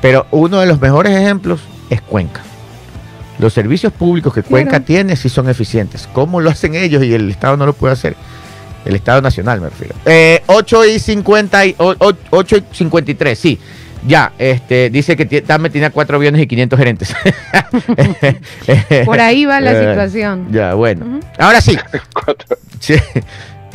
Pero 0.00 0.26
uno 0.30 0.60
de 0.60 0.66
los 0.66 0.80
mejores 0.80 1.16
ejemplos 1.16 1.60
es 1.90 2.00
Cuenca. 2.02 2.42
Los 3.38 3.52
servicios 3.52 3.92
públicos 3.92 4.32
que 4.32 4.42
Cuenca 4.42 4.80
tiene 4.80 5.16
sí 5.16 5.28
son 5.28 5.48
eficientes. 5.48 6.08
¿Cómo 6.12 6.40
lo 6.40 6.50
hacen 6.50 6.74
ellos 6.74 7.04
y 7.04 7.12
el 7.12 7.30
Estado 7.30 7.56
no 7.56 7.66
lo 7.66 7.74
puede 7.74 7.92
hacer? 7.92 8.16
El 8.84 8.94
Estado 8.94 9.20
Nacional, 9.20 9.60
me 9.60 9.68
refiero. 9.68 9.94
Eh, 10.04 10.42
8 10.46 10.84
y 10.86 10.98
50 10.98 11.62
8 12.30 12.56
y 12.56 12.64
53, 12.72 13.38
sí. 13.38 13.58
Ya, 14.06 14.32
este, 14.38 14.88
dice 14.90 15.16
que 15.16 15.42
Tame 15.42 15.68
tiene 15.68 15.90
cuatro 15.90 16.16
aviones 16.16 16.40
y 16.40 16.46
500 16.46 16.78
gerentes. 16.78 17.14
Por 19.04 19.20
ahí 19.20 19.44
va 19.44 19.60
la 19.60 19.72
eh, 19.72 19.88
situación. 19.88 20.46
Ya, 20.52 20.74
bueno. 20.74 21.20
Ahora 21.38 21.60
sí. 21.60 21.76
sí. 22.78 22.94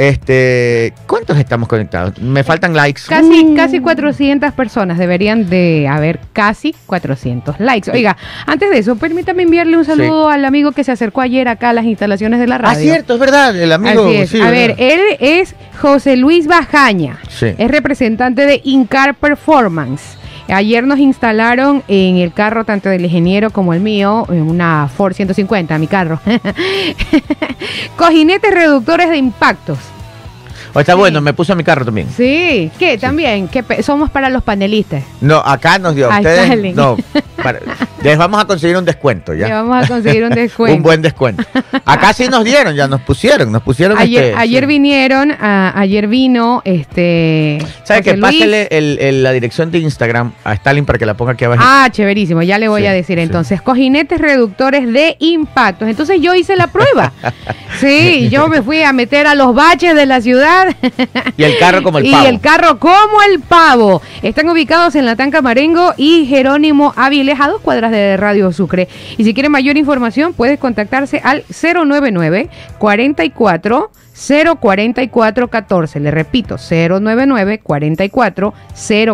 Este, 0.02 0.96
¿cuántos 1.06 1.38
estamos 1.38 1.70
conectados? 1.70 2.20
Me 2.20 2.44
faltan 2.44 2.74
likes. 2.74 3.04
Casi, 3.08 3.46
uh. 3.46 3.56
casi 3.56 3.80
400 3.80 4.52
personas. 4.54 4.98
Deberían 4.98 5.48
de 5.48 5.88
haber 5.88 6.20
casi 6.34 6.74
400 6.88 7.60
likes. 7.60 7.92
Oiga, 7.92 8.18
antes 8.48 8.72
de 8.72 8.80
eso, 8.80 8.96
permítame 8.96 9.44
enviarle 9.44 9.78
un 9.78 9.86
saludo 9.86 10.28
al 10.30 10.44
amigo 10.44 10.72
que 10.72 10.84
se 10.84 10.92
acercó 10.92 11.22
ayer 11.22 11.48
acá 11.48 11.70
a 11.70 11.74
las 11.74 11.86
instalaciones 11.86 12.40
de 12.40 12.48
la 12.48 12.56
ah, 12.56 12.58
radio. 12.58 12.80
Ah, 12.80 12.94
cierto, 12.96 13.14
es 13.14 13.20
verdad, 13.20 13.56
el 13.56 13.72
amigo. 13.72 14.08
a 14.08 14.50
ver, 14.50 14.74
él 14.80 15.02
es 15.20 15.54
José 15.80 16.18
Luis 16.18 16.48
Bajaña. 16.48 17.20
Es 17.40 17.70
representante 17.70 18.48
de 18.48 18.60
Incar 18.64 19.14
Performance. 19.14 20.18
Ayer 20.52 20.86
nos 20.86 21.00
instalaron 21.00 21.82
en 21.88 22.18
el 22.18 22.34
carro, 22.34 22.66
tanto 22.66 22.90
del 22.90 23.06
ingeniero 23.06 23.52
como 23.52 23.74
el 23.74 23.80
mío, 23.80 24.26
una 24.28 24.90
Ford 24.90 25.14
150, 25.14 25.78
mi 25.78 25.88
carro. 25.88 26.20
Cojinetes 27.98 28.54
reductores 28.54 29.10
de 29.10 29.18
impactos. 29.18 29.80
O 30.74 30.80
está 30.80 30.96
bueno, 30.96 31.22
me 31.22 31.34
puso 31.34 31.56
mi 31.56 31.64
carro 31.64 31.84
también. 31.86 32.08
Sí, 32.16 32.72
¿qué? 32.80 32.98
También, 32.98 33.48
que 33.48 33.84
somos 33.84 34.10
para 34.10 34.30
los 34.30 34.44
panelistas. 34.44 35.04
No, 35.20 35.38
acá 35.38 35.80
nos 35.80 35.96
dio. 35.96 36.10
ustedes, 36.10 36.76
no, 36.76 36.98
les 38.04 38.18
vamos 38.18 38.42
a 38.42 38.46
conseguir 38.46 38.78
un 38.78 38.86
descuento 38.86 39.34
ya. 39.34 39.48
Les 39.48 39.56
vamos 39.56 39.84
a 39.84 39.88
conseguir 39.88 40.24
un 40.24 40.30
descuento. 40.36 40.76
un 40.76 40.84
buen 40.84 41.02
descuento. 41.02 41.44
Acá 41.86 42.14
sí 42.14 42.28
nos 42.28 42.44
dieron, 42.44 42.76
ya 42.76 42.88
nos 42.88 43.02
pusieron, 43.02 43.52
nos 43.52 43.62
pusieron. 43.62 43.98
Ayer, 43.98 44.26
este, 44.26 44.40
ayer 44.40 44.66
vinieron, 44.68 45.32
ayer 45.40 46.08
vino 46.08 46.62
este. 46.66 47.60
¿Sabe 47.84 48.02
que 48.02 48.16
Pásele 48.16 48.68
la 49.12 49.32
dirección 49.32 49.72
de 49.72 49.80
Instagram 49.80 50.32
a 50.44 50.54
Stalin 50.54 50.86
para 50.86 51.00
que 51.00 51.06
la 51.06 51.16
ponga 51.16 51.34
aquí 51.34 51.46
abajo. 51.46 51.62
Ah, 51.66 51.88
chéverísimo, 51.92 52.42
ya 52.44 52.60
le 52.60 52.68
voy 52.68 52.86
a 52.86 52.94
decir 52.94 53.20
entonces. 53.20 53.62
Cojinetes 53.62 54.20
reductores 54.20 54.92
de 54.92 55.16
impactos. 55.20 55.88
Entonces 55.88 56.22
yo 56.22 56.36
hice 56.36 56.56
la 56.56 56.68
prueba. 56.68 57.12
sí, 57.80 58.30
yo 58.30 58.48
me 58.48 58.62
fui 58.62 58.84
a 58.84 58.94
meter 58.94 59.28
a 59.28 59.36
los 59.36 59.54
baches 59.54 59.96
de 59.96 60.06
la 60.06 60.22
ciudad 60.22 60.61
Y 61.38 61.43
el 61.43 61.58
carro 61.58 61.84
como 61.84 62.00
el 62.00 62.10
pavo. 62.10 62.24
Y 62.24 62.28
el 62.28 62.39
carro 62.39 62.80
como 62.80 63.21
el 63.30 63.39
pavo. 63.39 64.02
Están 64.21 64.50
ubicados 64.50 64.95
en 64.95 65.06
la 65.06 65.15
Tanca 65.15 65.41
Marengo 65.41 65.93
y 65.97 66.26
Jerónimo 66.26 66.93
Aviles, 66.95 67.39
a 67.39 67.47
dos 67.47 67.62
cuadras 67.62 67.91
de 67.91 68.17
Radio 68.17 68.52
Sucre. 68.52 68.88
Y 69.17 69.24
si 69.24 69.34
quieren 69.34 69.52
mayor 69.52 69.78
información, 69.78 70.34
puedes 70.34 70.60
contactarse 70.60 71.21
al 71.24 71.43
099 71.50 72.50
44 72.78 73.91
04414. 74.28 76.00
Le 76.00 76.12
repito, 76.12 76.58
099 76.58 77.60
44 77.60 78.54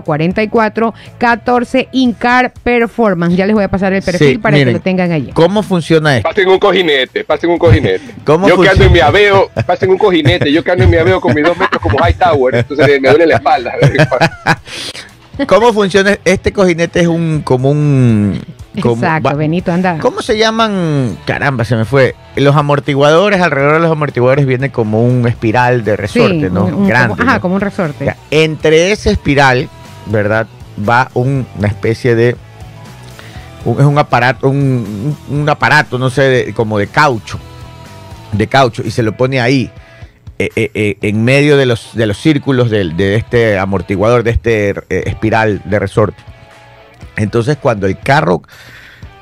044 0.03 0.93
14 1.17 1.89
Incar 1.93 2.53
Performance. 2.63 3.35
Ya 3.35 3.45
les 3.45 3.55
voy 3.55 3.63
a 3.63 3.69
pasar 3.69 3.93
el 3.93 4.01
perfil 4.01 4.39
para 4.39 4.57
que 4.57 4.65
lo 4.65 4.79
tengan 4.81 5.11
allí. 5.11 5.31
¿Cómo 5.33 5.63
funciona 5.63 6.17
esto? 6.17 6.29
Pasen 6.29 6.49
un 6.49 6.59
cojinete, 6.59 7.23
pasen 7.23 7.49
un 7.49 7.57
cojinete. 7.57 8.01
yo 8.25 8.61
que 8.61 8.69
ando 8.69 8.85
en 8.85 8.91
mi 8.91 8.99
aveo, 8.99 9.49
pasen 9.65 9.89
un 9.89 9.97
cojinete, 9.97 10.51
yo 10.51 10.63
que 10.63 10.71
ando 10.71 10.83
en 10.83 10.89
mi 10.89 10.97
aveo 10.97 11.21
con 11.21 11.33
mis 11.33 11.43
dos 11.43 11.57
metros 11.57 11.81
como 11.81 11.97
High 11.99 12.15
Tower, 12.15 12.55
entonces 12.69 13.01
me 13.01 13.09
duele 13.09 13.27
la 13.27 13.35
espalda. 13.35 13.73
¿Cómo 15.47 15.71
funciona? 15.71 16.17
Este 16.25 16.51
cojinete 16.51 17.01
es 17.01 17.07
un 17.07 17.41
como 17.43 17.69
un 17.69 18.41
Exacto, 18.77 19.35
Benito, 19.35 19.71
anda. 19.71 19.97
¿Cómo 19.99 20.21
se 20.21 20.37
llaman? 20.37 21.17
Caramba, 21.25 21.65
se 21.65 21.75
me 21.75 21.85
fue. 21.85 22.15
Los 22.35 22.55
amortiguadores, 22.55 23.41
alrededor 23.41 23.73
de 23.73 23.79
los 23.79 23.91
amortiguadores 23.91 24.45
viene 24.45 24.71
como 24.71 25.03
un 25.03 25.27
espiral 25.27 25.83
de 25.83 25.95
resorte, 25.95 26.49
¿no? 26.49 26.65
Grande. 26.85 27.17
Como, 27.17 27.29
ajá, 27.29 27.39
como 27.39 27.55
un 27.55 27.61
resorte. 27.61 28.15
entre 28.29 28.91
ese 28.91 29.11
espiral, 29.11 29.69
¿verdad? 30.05 30.47
Va 30.87 31.09
una 31.15 31.67
especie 31.67 32.15
de. 32.15 32.29
es 32.29 33.85
un 33.85 33.97
aparato, 33.97 34.47
un, 34.49 35.47
aparato, 35.49 35.97
no 35.97 36.09
sé, 36.09 36.53
como 36.55 36.77
de 36.77 36.87
caucho. 36.87 37.39
De 38.31 38.47
caucho, 38.47 38.83
y 38.85 38.91
se 38.91 39.01
lo 39.03 39.17
pone 39.17 39.41
ahí. 39.41 39.71
Eh, 40.39 40.49
eh, 40.55 40.69
eh, 40.75 40.97
en 41.01 41.23
medio 41.23 41.57
de 41.57 41.65
los, 41.65 41.95
de 41.95 42.05
los 42.05 42.19
círculos 42.19 42.69
de, 42.69 42.89
de 42.89 43.15
este 43.15 43.57
amortiguador, 43.57 44.21
de 44.21 44.29
este 44.29 44.75
espiral 44.89 45.63
de 45.65 45.79
resorte. 45.79 46.21
Entonces 47.15 47.57
cuando 47.57 47.87
el 47.87 47.99
carro 47.99 48.41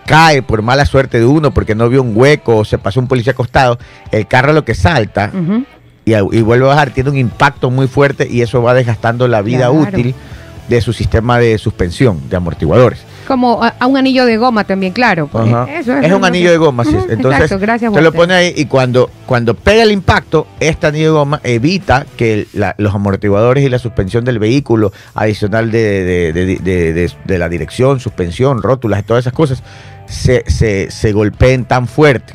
cae 0.05 0.41
por 0.41 0.61
mala 0.61 0.85
suerte 0.85 1.19
de 1.19 1.25
uno 1.25 1.53
porque 1.53 1.75
no 1.75 1.89
vio 1.89 2.01
un 2.01 2.15
hueco 2.15 2.57
o 2.57 2.65
se 2.65 2.77
pasó 2.77 2.99
un 2.99 3.07
policía 3.07 3.33
acostado, 3.33 3.79
el 4.11 4.27
carro 4.27 4.53
lo 4.53 4.65
que 4.65 4.75
salta 4.75 5.31
y, 6.05 6.41
vuelve 6.41 6.65
a 6.65 6.69
bajar 6.69 6.91
tiene 6.91 7.09
un 7.09 7.17
impacto 7.17 7.71
muy 7.71 7.87
fuerte 7.87 8.27
y 8.29 8.41
eso 8.41 8.61
va 8.61 8.73
desgastando 8.73 9.27
la 9.27 9.41
vida 9.41 9.71
útil 9.71 10.13
de 10.69 10.81
su 10.81 10.93
sistema 10.93 11.39
de 11.39 11.57
suspensión, 11.57 12.29
de 12.29 12.35
amortiguadores. 12.37 12.99
Como 13.27 13.63
a, 13.63 13.85
un 13.85 13.97
anillo 13.97 14.25
de 14.25 14.37
goma 14.37 14.63
también, 14.63 14.93
claro. 14.93 15.29
es, 15.67 15.87
un 15.87 16.25
anillo 16.25 16.51
de 16.51 16.57
goma, 16.57 16.83
sí. 16.85 16.95
Entonces, 17.09 17.49
se 17.49 18.01
lo 18.01 18.11
pone 18.13 18.33
ahí 18.33 18.53
y 18.55 18.65
cuando, 18.65 19.09
cuando 19.25 19.53
pega 19.53 19.83
el 19.83 19.91
impacto, 19.91 20.47
este 20.59 20.87
anillo 20.87 21.05
de 21.05 21.11
goma 21.11 21.41
evita 21.43 22.05
que 22.17 22.47
los 22.77 22.93
amortiguadores 22.93 23.63
y 23.63 23.69
la 23.69 23.79
suspensión 23.79 24.25
del 24.25 24.39
vehículo, 24.39 24.91
adicional 25.13 25.71
de, 25.71 27.11
la 27.25 27.49
dirección, 27.49 27.99
suspensión, 27.99 28.61
rótulas 28.61 28.99
y 29.01 29.03
todas 29.03 29.23
esas 29.23 29.33
cosas, 29.33 29.63
se, 30.07 30.43
se 30.89 31.11
golpeen 31.11 31.65
tan 31.65 31.87
fuerte. 31.87 32.33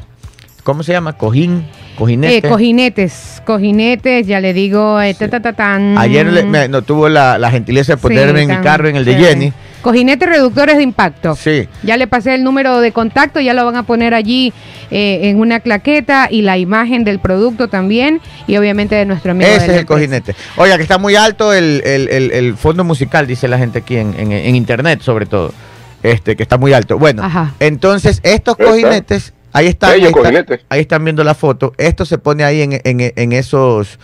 ¿Cómo 0.63 0.83
se 0.83 0.93
llama? 0.93 1.15
Cojín. 1.15 1.65
Eh, 2.01 2.43
cojinetes, 2.49 3.43
cojinetes, 3.45 4.27
ya 4.27 4.41
le 4.41 4.55
digo, 4.55 5.01
eh, 5.03 5.15
Ayer 5.99 6.71
no 6.71 6.83
tuvo 6.83 7.11
la, 7.11 7.51
gentileza 7.51 7.97
de 7.97 7.97
ponerme 7.99 8.43
en 8.43 8.49
mi 8.49 8.57
carro 8.57 8.89
en 8.89 8.97
el 8.97 9.05
de 9.05 9.15
Jenny. 9.17 9.53
Cojinetes 9.83 10.29
reductores 10.29 10.77
de 10.77 10.83
impacto. 10.83 11.35
Sí. 11.37 11.69
Ya 11.83 11.97
le 11.97 12.07
pasé 12.07 12.35
el 12.35 12.45
número 12.45 12.81
de 12.81 12.93
contacto, 12.93 13.41
ya 13.41 13.55
lo 13.55 13.65
van 13.65 13.77
a 13.77 13.83
poner 13.85 14.15
allí 14.15 14.53
eh, 14.91 15.21
en 15.25 15.39
una 15.39 15.61
claqueta 15.61 16.29
y 16.31 16.43
la 16.43 16.59
imagen 16.59 17.05
del 17.05 17.19
producto 17.19 17.69
también 17.69 18.21
y 18.47 18.57
obviamente 18.57 18.95
de 18.95 19.07
nuestro 19.07 19.33
amigo. 19.33 19.51
Ese 19.51 19.67
es 19.73 19.79
el 19.79 19.87
cojinete. 19.87 20.35
Oiga, 20.57 20.77
que 20.77 20.83
está 20.83 20.99
muy 20.99 21.17
alto 21.17 21.53
el, 21.53 22.55
fondo 22.59 22.85
musical, 22.85 23.27
dice 23.27 23.49
la 23.49 23.59
gente 23.59 23.79
aquí 23.79 23.97
en, 23.97 24.55
internet 24.55 25.01
sobre 25.03 25.27
todo. 25.27 25.53
Este, 26.03 26.35
que 26.35 26.43
está 26.43 26.57
muy 26.57 26.73
alto. 26.73 26.99
Bueno, 26.99 27.23
entonces 27.59 28.21
estos 28.23 28.57
cojinetes 28.57 29.35
Ahí, 29.53 29.67
está, 29.67 29.89
ahí, 29.89 30.81
están 30.81 31.05
viendo 31.05 31.25
la 31.25 31.35
foto. 31.35 31.73
Esto 31.77 32.05
se 32.05 32.19
pone 32.19 32.45
ahí 32.45 32.63
en, 32.63 33.33
esos 33.33 33.99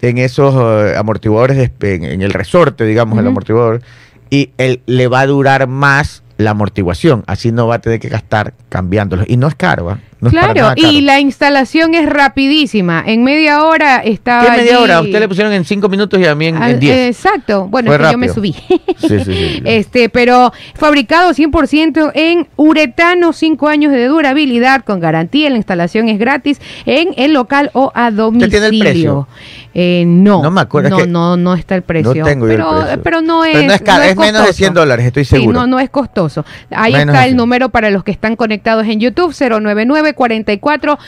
en 0.00 0.18
esos 0.18 0.54
eh, 0.54 0.96
amortiguadores, 0.96 1.70
en, 1.80 2.22
el 2.22 2.32
resorte, 2.32 2.84
digamos, 2.84 3.18
el 3.18 3.26
amortiguador, 3.26 3.82
y 4.30 4.50
él, 4.58 4.82
le 4.86 5.08
va 5.08 5.20
a 5.20 5.26
durar 5.26 5.66
más 5.66 6.22
la 6.38 6.50
amortiguación, 6.50 7.24
así 7.26 7.52
no 7.52 7.66
va 7.66 7.76
a 7.76 7.78
tener 7.80 7.98
que 7.98 8.08
gastar 8.08 8.54
cambiándolo. 8.68 9.24
Y 9.26 9.36
no 9.36 9.48
es 9.48 9.54
caro, 9.54 9.92
¿eh? 9.92 9.96
claro, 10.30 10.72
y 10.76 11.00
la 11.02 11.20
instalación 11.20 11.94
es 11.94 12.08
rapidísima. 12.08 13.02
En 13.06 13.24
media 13.24 13.64
hora 13.64 13.98
estaba. 13.98 14.44
¿Qué 14.44 14.62
media 14.62 14.80
hora? 14.80 15.00
Usted 15.00 15.20
le 15.20 15.28
pusieron 15.28 15.52
en 15.52 15.64
cinco 15.64 15.88
minutos 15.88 16.20
y 16.20 16.26
a 16.26 16.34
mí 16.34 16.46
en, 16.46 16.80
diez. 16.80 17.16
Exacto. 17.16 17.68
Bueno, 17.68 17.92
es 17.92 18.00
que 18.00 18.12
yo 18.12 18.18
me 18.18 18.28
subí. 18.28 18.52
Sí, 18.52 19.08
sí, 19.08 19.20
sí, 19.24 19.62
este, 19.64 20.08
pero 20.08 20.52
fabricado 20.74 21.32
100% 21.32 22.12
en 22.14 22.48
uretano, 22.56 23.32
cinco 23.32 23.68
años 23.68 23.92
de 23.92 24.06
durabilidad 24.06 24.84
con 24.84 25.00
garantía. 25.00 25.50
La 25.50 25.56
instalación 25.56 26.08
es 26.08 26.18
gratis 26.18 26.60
en 26.86 27.10
el 27.16 27.32
local 27.32 27.70
o 27.72 27.92
a 27.94 28.10
domicilio. 28.10 28.46
¿Qué 28.46 28.50
tiene 28.50 28.66
el 28.66 28.78
precio? 28.78 29.28
Eh, 29.74 30.04
no. 30.06 30.42
No 30.42 30.50
me 30.50 30.62
acuerdo. 30.62 30.98
No, 30.98 31.06
no, 31.06 31.36
no 31.36 31.54
está 31.54 31.74
el 31.74 31.82
precio. 31.82 32.14
No 32.14 32.24
tengo 32.24 32.46
pero, 32.46 32.78
el 32.78 32.84
precio. 32.84 33.02
pero 33.02 33.20
no 33.20 33.44
es. 33.44 33.52
Pero 33.52 33.66
no 33.66 33.72
es, 33.72 34.10
es, 34.10 34.16
menos 34.16 34.46
de 34.46 34.52
100 34.52 34.74
dólares, 34.74 35.06
estoy 35.06 35.24
seguro. 35.24 35.50
Sí, 35.50 35.52
no, 35.52 35.66
no 35.66 35.78
es 35.78 35.90
costoso. 35.90 36.25
Ahí 36.70 36.94
está 36.94 37.26
el 37.26 37.36
número 37.36 37.68
para 37.68 37.90
los 37.90 38.04
que 38.04 38.10
están 38.10 38.36
conectados 38.36 38.86
en 38.86 39.00
YouTube: 39.00 39.34
099 39.38 40.14
44 40.14 40.98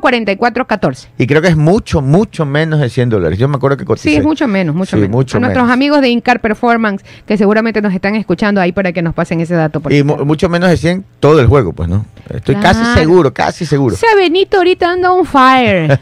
044 0.00 0.66
14. 0.66 1.08
Y 1.18 1.26
creo 1.26 1.42
que 1.42 1.48
es 1.48 1.56
mucho, 1.56 2.00
mucho 2.00 2.44
menos 2.44 2.80
de 2.80 2.88
100 2.88 3.10
dólares. 3.10 3.38
Yo 3.38 3.48
me 3.48 3.56
acuerdo 3.56 3.76
que 3.76 3.84
Sí, 3.96 4.16
es 4.16 4.24
mucho 4.24 4.48
menos, 4.48 4.74
mucho 4.74 4.96
menos. 4.96 5.34
a 5.34 5.38
nuestros 5.38 5.70
amigos 5.70 6.00
de 6.00 6.08
Incar 6.08 6.40
Performance, 6.40 7.04
que 7.26 7.36
seguramente 7.36 7.80
nos 7.80 7.94
están 7.94 8.14
escuchando 8.16 8.60
ahí 8.60 8.72
para 8.72 8.92
que 8.92 9.02
nos 9.02 9.14
pasen 9.14 9.40
ese 9.40 9.54
dato. 9.54 9.82
y 9.90 10.02
mucho 10.02 10.48
menos 10.48 10.70
de 10.70 10.76
100 10.76 11.04
todo 11.20 11.40
el 11.40 11.46
juego, 11.46 11.72
pues, 11.72 11.88
¿no? 11.88 12.04
Estoy 12.32 12.56
casi 12.56 12.82
seguro, 12.94 13.32
casi 13.34 13.66
seguro. 13.66 13.94
O 13.94 13.98
sea, 13.98 14.14
Benito 14.16 14.56
ahorita 14.56 14.90
anda 14.90 15.12
on 15.12 15.26
fire. 15.26 16.00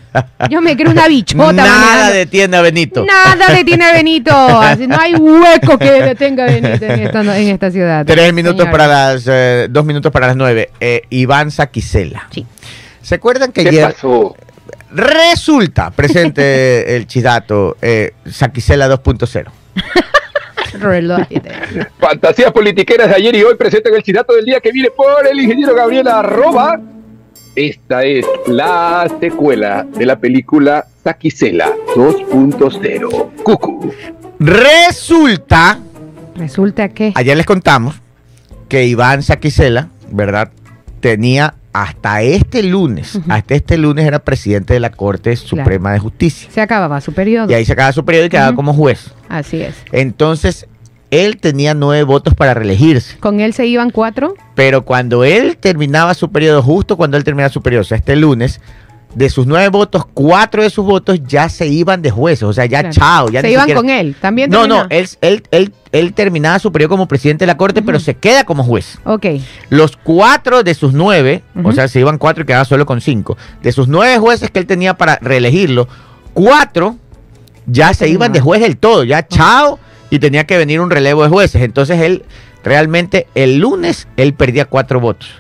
Yo 0.49 0.61
me 0.61 0.77
creo 0.77 0.93
una 0.93 1.09
bichota. 1.09 1.53
Nada 1.53 2.11
detiene 2.11 2.57
a 2.57 2.63
Benito. 2.63 3.05
Nada 3.05 3.53
detiene 3.53 3.85
a 3.85 3.93
Benito. 3.93 4.31
no 4.89 4.97
hay 5.01 5.15
hueco 5.15 5.79
que 5.79 5.91
detenga 5.91 6.45
a 6.45 6.47
Benito 6.47 6.85
en 6.85 7.49
esta, 7.49 7.71
ciudad. 7.71 8.07
Tres 8.07 8.33
minutos 8.33 8.62
para 8.71 8.87
las, 8.87 9.25
eh, 9.27 9.69
dos 9.71 9.85
minutos 9.85 10.13
para 10.13 10.29
las 10.29 10.37
nueve. 10.37 10.71
Eh, 10.81 11.03
Iván 11.11 11.51
Saquicela. 11.51 12.29
Sí. 12.31 12.47
¿Se 13.03 13.17
acuerdan 13.17 13.53
que 13.53 13.65
¿Qué 13.65 13.81
pasó? 13.81 14.37
Resulta, 14.95 15.91
presente 15.91 16.97
el 16.97 17.07
chidato, 17.07 17.77
eh, 17.81 18.13
Saquicela 18.27 18.89
2.0. 18.89 19.51
Fantasías 21.99 22.51
politiqueras 22.51 23.09
de 23.09 23.15
ayer 23.15 23.35
y 23.37 23.43
hoy 23.43 23.57
presentan 23.57 23.95
el 23.95 24.03
chidato 24.03 24.35
del 24.35 24.45
día 24.45 24.61
que 24.61 24.73
viene 24.73 24.91
por 24.91 25.27
el 25.27 25.39
ingeniero 25.39 25.75
Gabriel 25.75 26.09
Arroba. 26.09 26.81
Esta 27.55 28.05
es 28.05 28.25
la 28.47 29.07
secuela 29.21 29.85
de 29.85 30.07
la 30.07 30.19
película 30.19 30.87
Saquicela 31.05 31.73
2.0. 31.95 33.43
Cucu. 33.43 33.93
Resulta. 34.39 35.79
Resulta 36.35 36.89
que. 36.89 37.13
Ayer 37.15 37.37
les 37.37 37.45
contamos 37.45 38.01
que 38.73 38.87
Iván 38.87 39.23
Saquicela, 39.23 39.91
¿verdad? 40.11 40.51
Tenía 41.01 41.57
hasta 41.75 42.23
este 42.23 42.63
lunes, 42.63 43.21
hasta 43.29 43.55
este 43.55 43.77
lunes 43.77 44.07
era 44.07 44.21
presidente 44.21 44.73
de 44.73 44.81
la 44.81 44.91
Corte 44.91 45.37
Suprema 45.37 45.93
de 45.93 45.99
Justicia. 45.99 46.49
Se 46.51 46.63
acababa 46.63 46.99
su 47.03 47.13
periodo. 47.13 47.51
Y 47.51 47.55
ahí 47.55 47.67
se 47.67 47.75
acababa 47.75 47.93
su 47.93 48.03
periodo 48.03 48.25
y 48.25 48.29
quedaba 48.31 48.57
como 48.57 48.73
juez. 48.73 49.11
Así 49.29 49.61
es. 49.61 49.75
Entonces, 49.93 50.69
él 51.11 51.37
tenía 51.37 51.75
nueve 51.75 52.05
votos 52.05 52.33
para 52.33 52.55
reelegirse. 52.55 53.19
¿Con 53.19 53.41
él 53.41 53.53
se 53.53 53.67
iban 53.67 53.91
cuatro? 53.91 54.37
Pero 54.55 54.87
cuando 54.87 55.23
él 55.23 55.59
terminaba 55.59 56.15
su 56.15 56.31
periodo, 56.33 56.63
justo 56.63 56.97
cuando 56.97 57.19
él 57.19 57.25
terminaba 57.25 57.53
su 57.53 57.61
periodo, 57.61 57.83
o 57.83 57.85
sea, 57.85 57.99
este 57.99 58.17
lunes, 58.17 58.63
de 59.15 59.29
sus 59.29 59.47
nueve 59.47 59.69
votos, 59.69 60.07
cuatro 60.13 60.63
de 60.63 60.71
sus 60.71 60.85
votos 60.85 61.21
ya 61.27 61.49
se 61.49 61.67
iban 61.67 62.03
de 62.03 62.11
jueces, 62.11 62.45
o 62.45 62.53
sea, 62.53 62.67
ya 62.67 62.91
chao. 62.91 63.29
Ya 63.31 63.41
se 63.41 63.51
iban 63.51 63.73
con 63.73 63.91
él, 63.91 64.17
también. 64.21 64.51
No, 64.51 64.67
no, 64.67 64.87
él, 64.89 65.09
él, 65.21 65.43
él, 65.51 65.73
él, 65.93 66.15
terminaba 66.15 66.59
su 66.59 66.73
periodo 66.73 66.91
como 66.91 67.09
presidente 67.09 67.43
de 67.43 67.47
la 67.47 67.57
corte, 67.57 67.83
pero 67.83 68.01
se 68.01 68.15
queda 68.15 68.45
como 68.45 68.65
juez. 68.65 68.99
Ok. 69.05 69.27
Los 69.69 69.97
cuatro 69.97 70.63
de 70.63 70.75
sus 70.75 70.93
nueve, 70.93 71.43
o 71.63 71.73
sea, 71.73 71.89
se 71.89 72.01
iban 72.01 72.19
cuatro 72.19 72.43
y 72.43 72.47
quedaba 72.47 72.65
solo 72.65 72.87
con 72.87 73.01
cinco, 73.01 73.37
de 73.63 73.73
sus 73.73 73.89
nueve 73.89 74.19
jueces 74.19 74.51
que 74.51 74.59
él 74.59 74.67
tenía 74.67 74.95
para 74.95 75.17
reelegirlo, 75.21 75.89
cuatro 76.33 76.97
ya 77.67 77.95
se 77.95 78.09
iban 78.09 78.33
de 78.33 78.41
juez 78.41 78.61
del 78.61 78.77
todo, 78.77 79.05
ya 79.05 79.27
chao, 79.27 79.79
y 80.11 80.19
tenía 80.19 80.45
que 80.45 80.57
venir 80.57 80.81
un 80.81 80.91
relevo 80.91 81.23
de 81.23 81.29
jueces. 81.29 81.63
Entonces 81.63 82.01
él, 82.01 82.25
realmente, 82.65 83.29
el 83.35 83.59
lunes, 83.59 84.09
él 84.17 84.35
perdía 84.35 84.65
cuatro 84.65 85.01
votos. 85.01 85.31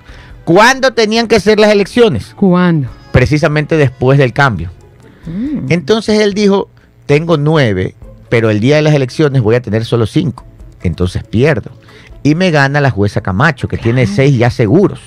¿Cuándo 0.44 0.92
tenían 0.92 1.28
que 1.28 1.40
ser 1.40 1.58
las 1.58 1.70
elecciones? 1.70 2.34
¿Cuándo? 2.36 2.88
Precisamente 3.12 3.76
después 3.76 4.18
del 4.18 4.32
cambio. 4.32 4.70
Mm. 5.26 5.70
Entonces 5.70 6.20
él 6.20 6.34
dijo, 6.34 6.68
tengo 7.06 7.36
nueve, 7.36 7.94
pero 8.28 8.50
el 8.50 8.60
día 8.60 8.76
de 8.76 8.82
las 8.82 8.94
elecciones 8.94 9.42
voy 9.42 9.54
a 9.54 9.62
tener 9.62 9.84
solo 9.84 10.06
cinco. 10.06 10.44
Entonces 10.82 11.22
pierdo. 11.22 11.70
Y 12.22 12.34
me 12.34 12.50
gana 12.50 12.80
la 12.80 12.90
jueza 12.90 13.20
Camacho, 13.20 13.68
que 13.68 13.78
tiene 13.78 14.06
seis 14.06 14.36
ya 14.36 14.50
seguros. 14.50 15.00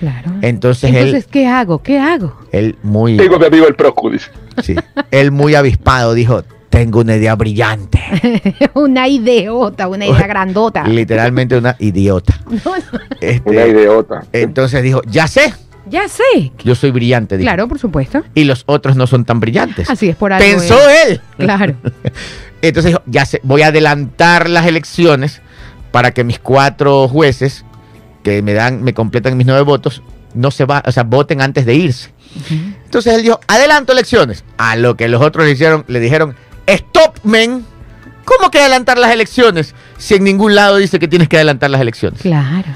Claro. 0.00 0.32
Entonces, 0.42 0.90
Entonces 0.90 1.26
¿qué 1.26 1.46
hago? 1.46 1.82
¿Qué 1.82 1.98
hago? 1.98 2.36
Él 2.52 2.76
muy... 2.82 3.16
Tengo 3.16 3.38
mi 3.38 3.46
amigo 3.46 3.66
el 3.66 3.74
Procu, 3.74 4.10
dice. 4.10 4.30
Sí. 4.62 4.74
él 5.10 5.30
muy 5.30 5.54
avispado 5.54 6.14
dijo, 6.14 6.44
tengo 6.74 7.00
una 7.00 7.16
idea 7.16 7.36
brillante. 7.36 8.00
una 8.74 9.06
idiota, 9.06 9.86
una 9.86 10.06
idea 10.06 10.26
grandota. 10.26 10.84
Literalmente 10.88 11.56
una 11.56 11.76
idiota. 11.78 12.34
Este, 13.20 13.48
una 13.48 13.66
idiota. 13.66 14.24
Entonces 14.32 14.82
dijo, 14.82 15.00
ya 15.06 15.26
sé. 15.28 15.54
Ya 15.86 16.08
sé. 16.08 16.52
Yo 16.64 16.74
soy 16.74 16.90
brillante. 16.90 17.36
Dijo. 17.36 17.46
Claro, 17.46 17.68
por 17.68 17.78
supuesto. 17.78 18.22
Y 18.34 18.44
los 18.44 18.64
otros 18.66 18.96
no 18.96 19.06
son 19.06 19.24
tan 19.24 19.40
brillantes. 19.40 19.88
Así 19.90 20.08
es, 20.08 20.16
por 20.16 20.32
algo. 20.32 20.44
Pensó 20.44 20.78
él. 21.06 21.20
Claro. 21.38 21.74
Entonces 22.62 22.92
dijo, 22.92 23.02
ya 23.06 23.26
sé, 23.26 23.40
voy 23.42 23.62
a 23.62 23.66
adelantar 23.68 24.48
las 24.48 24.66
elecciones 24.66 25.42
para 25.90 26.12
que 26.12 26.24
mis 26.24 26.38
cuatro 26.38 27.06
jueces 27.08 27.64
que 28.22 28.40
me 28.42 28.54
dan, 28.54 28.82
me 28.82 28.94
completan 28.94 29.36
mis 29.36 29.46
nueve 29.46 29.62
votos, 29.62 30.02
no 30.32 30.50
se 30.50 30.64
va, 30.64 30.82
o 30.86 30.90
sea, 30.90 31.02
voten 31.02 31.42
antes 31.42 31.66
de 31.66 31.74
irse. 31.74 32.10
Entonces 32.84 33.14
él 33.14 33.22
dijo, 33.22 33.38
adelanto 33.46 33.92
elecciones. 33.92 34.44
A 34.56 34.76
lo 34.76 34.96
que 34.96 35.08
los 35.08 35.22
otros 35.22 35.44
le 35.44 35.52
hicieron, 35.52 35.84
le 35.88 36.00
dijeron, 36.00 36.34
Stop, 36.66 37.18
men. 37.24 37.64
¿Cómo 38.24 38.50
que 38.50 38.58
adelantar 38.58 38.96
las 38.96 39.12
elecciones? 39.12 39.74
Si 39.98 40.14
en 40.14 40.24
ningún 40.24 40.54
lado 40.54 40.78
dice 40.78 40.98
que 40.98 41.08
tienes 41.08 41.28
que 41.28 41.36
adelantar 41.36 41.70
las 41.70 41.80
elecciones. 41.82 42.22
Claro. 42.22 42.68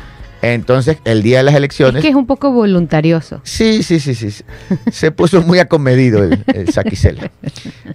Entonces, 0.43 0.99
el 1.05 1.23
día 1.23 1.39
de 1.39 1.45
las 1.45 1.55
elecciones. 1.55 1.97
Es 1.97 2.03
que 2.03 2.11
es 2.11 2.15
un 2.15 2.27
poco 2.27 2.53
voluntarioso. 2.53 3.41
Sí, 3.43 3.83
sí, 3.83 3.99
sí, 3.99 4.15
sí. 4.15 4.45
Se 4.93 5.11
puso 5.11 5.43
muy 5.43 5.59
acomedido 5.59 6.23
el, 6.23 6.45
el 6.47 6.69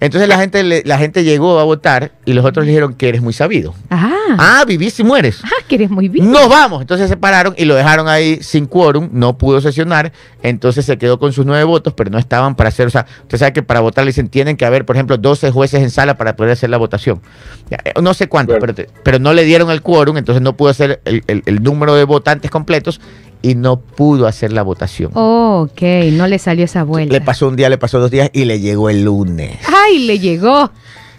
Entonces 0.00 0.28
la 0.28 0.38
gente, 0.38 0.82
la 0.84 0.98
gente 0.98 1.24
llegó 1.24 1.58
a 1.58 1.64
votar 1.64 2.12
y 2.24 2.32
los 2.34 2.44
otros 2.44 2.66
le 2.66 2.72
dijeron 2.72 2.94
que 2.94 3.08
eres 3.08 3.22
muy 3.22 3.32
sabido. 3.32 3.74
Ah. 3.90 4.10
Ah, 4.38 4.64
vivís 4.66 4.98
y 5.00 5.04
mueres. 5.04 5.40
Ah, 5.44 5.64
que 5.68 5.76
eres 5.76 5.90
muy 5.90 6.08
bien. 6.08 6.30
Nos 6.30 6.48
vamos. 6.48 6.82
Entonces 6.82 7.08
se 7.08 7.16
pararon 7.16 7.54
y 7.56 7.64
lo 7.64 7.74
dejaron 7.74 8.08
ahí 8.08 8.38
sin 8.42 8.66
quórum, 8.66 9.08
no 9.12 9.38
pudo 9.38 9.60
sesionar. 9.60 10.12
Entonces 10.42 10.84
se 10.84 10.98
quedó 10.98 11.18
con 11.18 11.32
sus 11.32 11.46
nueve 11.46 11.64
votos, 11.64 11.94
pero 11.94 12.10
no 12.10 12.18
estaban 12.18 12.54
para 12.56 12.68
hacer. 12.68 12.86
O 12.86 12.90
sea, 12.90 13.06
usted 13.22 13.38
sabe 13.38 13.52
que 13.52 13.62
para 13.62 13.80
votar 13.80 14.04
le 14.04 14.10
dicen 14.10 14.28
tienen 14.28 14.56
que 14.56 14.66
haber, 14.66 14.84
por 14.84 14.96
ejemplo, 14.96 15.16
12 15.16 15.50
jueces 15.50 15.82
en 15.82 15.90
sala 15.90 16.16
para 16.16 16.36
poder 16.36 16.52
hacer 16.52 16.70
la 16.70 16.76
votación. 16.76 17.22
Eh, 17.70 17.92
no 18.02 18.12
sé 18.12 18.28
cuántos, 18.28 18.58
pero, 19.02 19.18
no 19.18 19.32
le 19.32 19.44
dieron 19.44 19.70
el 19.70 19.80
quórum, 19.80 20.18
entonces 20.18 20.42
no 20.42 20.56
pudo 20.56 20.70
hacer 20.70 21.00
el, 21.04 21.22
el 21.26 21.62
número 21.62 21.94
de 21.94 22.04
votantes 22.04 22.33
completos 22.50 23.00
y 23.42 23.54
no 23.54 23.78
pudo 23.78 24.26
hacer 24.26 24.52
la 24.52 24.62
votación. 24.62 25.10
ok, 25.14 25.82
no 26.12 26.26
le 26.26 26.38
salió 26.38 26.64
esa 26.64 26.82
vuelta. 26.82 27.12
Le 27.12 27.20
pasó 27.20 27.48
un 27.48 27.56
día, 27.56 27.68
le 27.68 27.78
pasó 27.78 28.00
dos 28.00 28.10
días 28.10 28.30
y 28.32 28.44
le 28.46 28.60
llegó 28.60 28.88
el 28.88 29.04
lunes. 29.04 29.58
¡Ay, 29.66 30.06
le 30.06 30.18
llegó! 30.18 30.70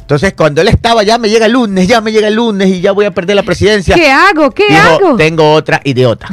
Entonces, 0.05 0.33
cuando 0.33 0.61
él 0.61 0.67
estaba, 0.67 1.01
ya 1.01 1.17
me 1.17 1.29
llega 1.29 1.47
el 1.47 1.53
lunes, 1.53 1.87
ya 1.87 1.99
me 1.99 2.11
llega 2.11 2.27
el 2.27 2.35
lunes 2.35 2.67
y 2.67 2.79
ya 2.79 2.91
voy 2.91 3.05
a 3.05 3.11
perder 3.11 3.35
la 3.35 3.41
presidencia. 3.41 3.95
¿Qué 3.95 4.11
hago? 4.11 4.51
¿Qué 4.51 4.75
hago? 4.75 5.15
Tengo 5.15 5.51
otra 5.53 5.81
idiota. 5.83 6.27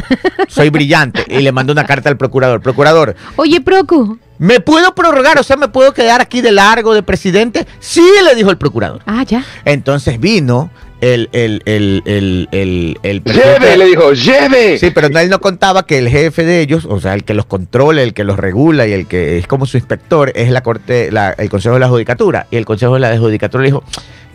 Soy 0.49 0.69
brillante. 0.69 1.25
Y 1.27 1.39
le 1.41 1.53
mandó 1.53 1.73
una 1.73 1.87
carta 1.87 2.11
al 2.11 2.19
procurador. 2.19 2.61
Procurador. 2.61 3.17
Oye, 3.37 3.63
Procu. 3.63 4.19
¿Me 4.37 4.61
puedo 4.61 4.95
prorrogar? 4.95 5.39
O 5.39 5.43
sea, 5.43 5.57
¿me 5.57 5.69
puedo 5.69 5.95
quedar 5.95 6.21
aquí 6.21 6.43
de 6.43 6.53
largo 6.53 6.93
de 6.93 7.03
presidente? 7.03 7.67
Sí, 7.81 8.05
le 8.23 8.35
dijo 8.35 8.51
el 8.51 8.59
procurador. 8.59 9.01
Ah, 9.07 9.23
ya. 9.23 9.43
Entonces 9.65 10.21
vino 10.21 10.71
el, 11.03 11.29
el, 11.33 11.63
el, 11.65 12.03
el, 12.07 12.49
el, 12.53 12.99
el 13.03 13.25
¡Lleve! 13.25 13.77
Le 13.77 13.87
dijo, 13.87 14.13
¡lleve! 14.13 14.79
Sí, 14.79 14.93
pero 14.93 15.09
él 15.09 15.29
no 15.29 15.41
contaba 15.41 15.85
que 15.85 15.99
el 15.99 16.09
jefe 16.09 16.45
de 16.45 16.61
ellos, 16.61 16.87
o 16.89 17.01
sea, 17.01 17.15
el 17.15 17.25
que 17.25 17.35
los 17.35 17.45
controla, 17.45 18.03
el 18.03 18.15
que 18.15 18.23
los 18.23 18.39
regula 18.39 18.87
y 18.87 18.93
el 18.93 19.09
que 19.09 19.37
es 19.37 19.49
como 19.49 19.67
su 19.67 19.77
inspector, 19.77 20.31
es 20.37 20.51
la 20.51 20.63
corte, 20.63 21.11
la, 21.11 21.33
el 21.33 21.51
Consejo 21.51 21.75
de 21.75 21.81
la 21.81 21.89
Judicatura. 21.89 22.47
Y 22.53 22.57
el 22.57 22.65
Consejo 22.65 22.95
de 22.95 23.01
la 23.01 23.19
Judicatura 23.19 23.63
le 23.63 23.69
dijo, 23.71 23.83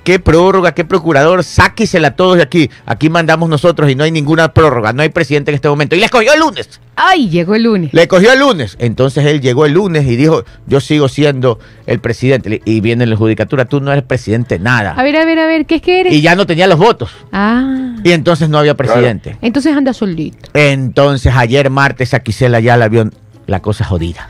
qué 0.08 0.20
prórroga, 0.20 0.72
qué 0.72 0.86
procurador, 0.86 1.44
sáquisela 1.44 2.16
todos 2.16 2.38
de 2.38 2.44
aquí. 2.44 2.70
Aquí 2.86 3.10
mandamos 3.10 3.50
nosotros 3.50 3.92
y 3.92 3.96
no 3.96 4.06
hay 4.06 4.12
ninguna 4.12 4.54
prórroga, 4.54 4.94
no 4.94 5.02
hay 5.02 5.10
presidente 5.10 5.52
en 5.52 5.56
este 5.56 5.68
momento. 5.68 5.98
Y 5.98 6.00
le 6.00 6.08
cogió 6.08 6.34
el 6.34 6.40
lunes. 6.40 6.80
Ay, 6.96 7.28
llegó 7.28 7.56
el 7.56 7.64
lunes. 7.64 7.94
Le 7.94 8.08
cogió 8.08 8.32
el 8.32 8.40
lunes. 8.40 8.78
Entonces 8.80 9.26
él 9.26 9.42
llegó 9.42 9.66
el 9.66 9.74
lunes 9.74 10.08
y 10.08 10.16
dijo, 10.16 10.46
yo 10.66 10.80
sigo 10.80 11.10
siendo 11.10 11.60
el 11.88 12.00
presidente. 12.00 12.62
Y 12.64 12.80
viene 12.80 13.04
en 13.04 13.10
la 13.10 13.18
judicatura, 13.18 13.66
tú 13.66 13.82
no 13.82 13.92
eres 13.92 14.06
presidente 14.06 14.60
nada. 14.60 14.94
A 14.94 15.04
ver, 15.04 15.18
a 15.18 15.26
ver, 15.26 15.40
a 15.40 15.46
ver, 15.46 15.66
¿qué 15.66 15.76
es 15.76 15.82
que 15.82 16.00
eres? 16.00 16.14
Y 16.14 16.22
ya 16.22 16.38
no 16.38 16.48
tenía 16.48 16.68
los 16.68 16.80
votos. 16.80 17.12
Ah. 17.34 17.98
Y 18.02 18.14
entonces 18.14 18.48
no 18.48 18.60
había 18.60 18.76
presidente. 18.76 19.38
Entonces 19.42 19.76
anda 19.76 19.92
solito. 19.92 20.52
Entonces 20.54 21.34
ayer 21.36 21.70
martes 21.70 22.14
aquí 22.14 22.32
se 22.32 22.48
la 22.48 22.62
ya 22.62 22.78
la 22.78 22.88
vio 22.88 23.10
la 23.46 23.62
cosa 23.62 23.84
jodida. 23.84 24.30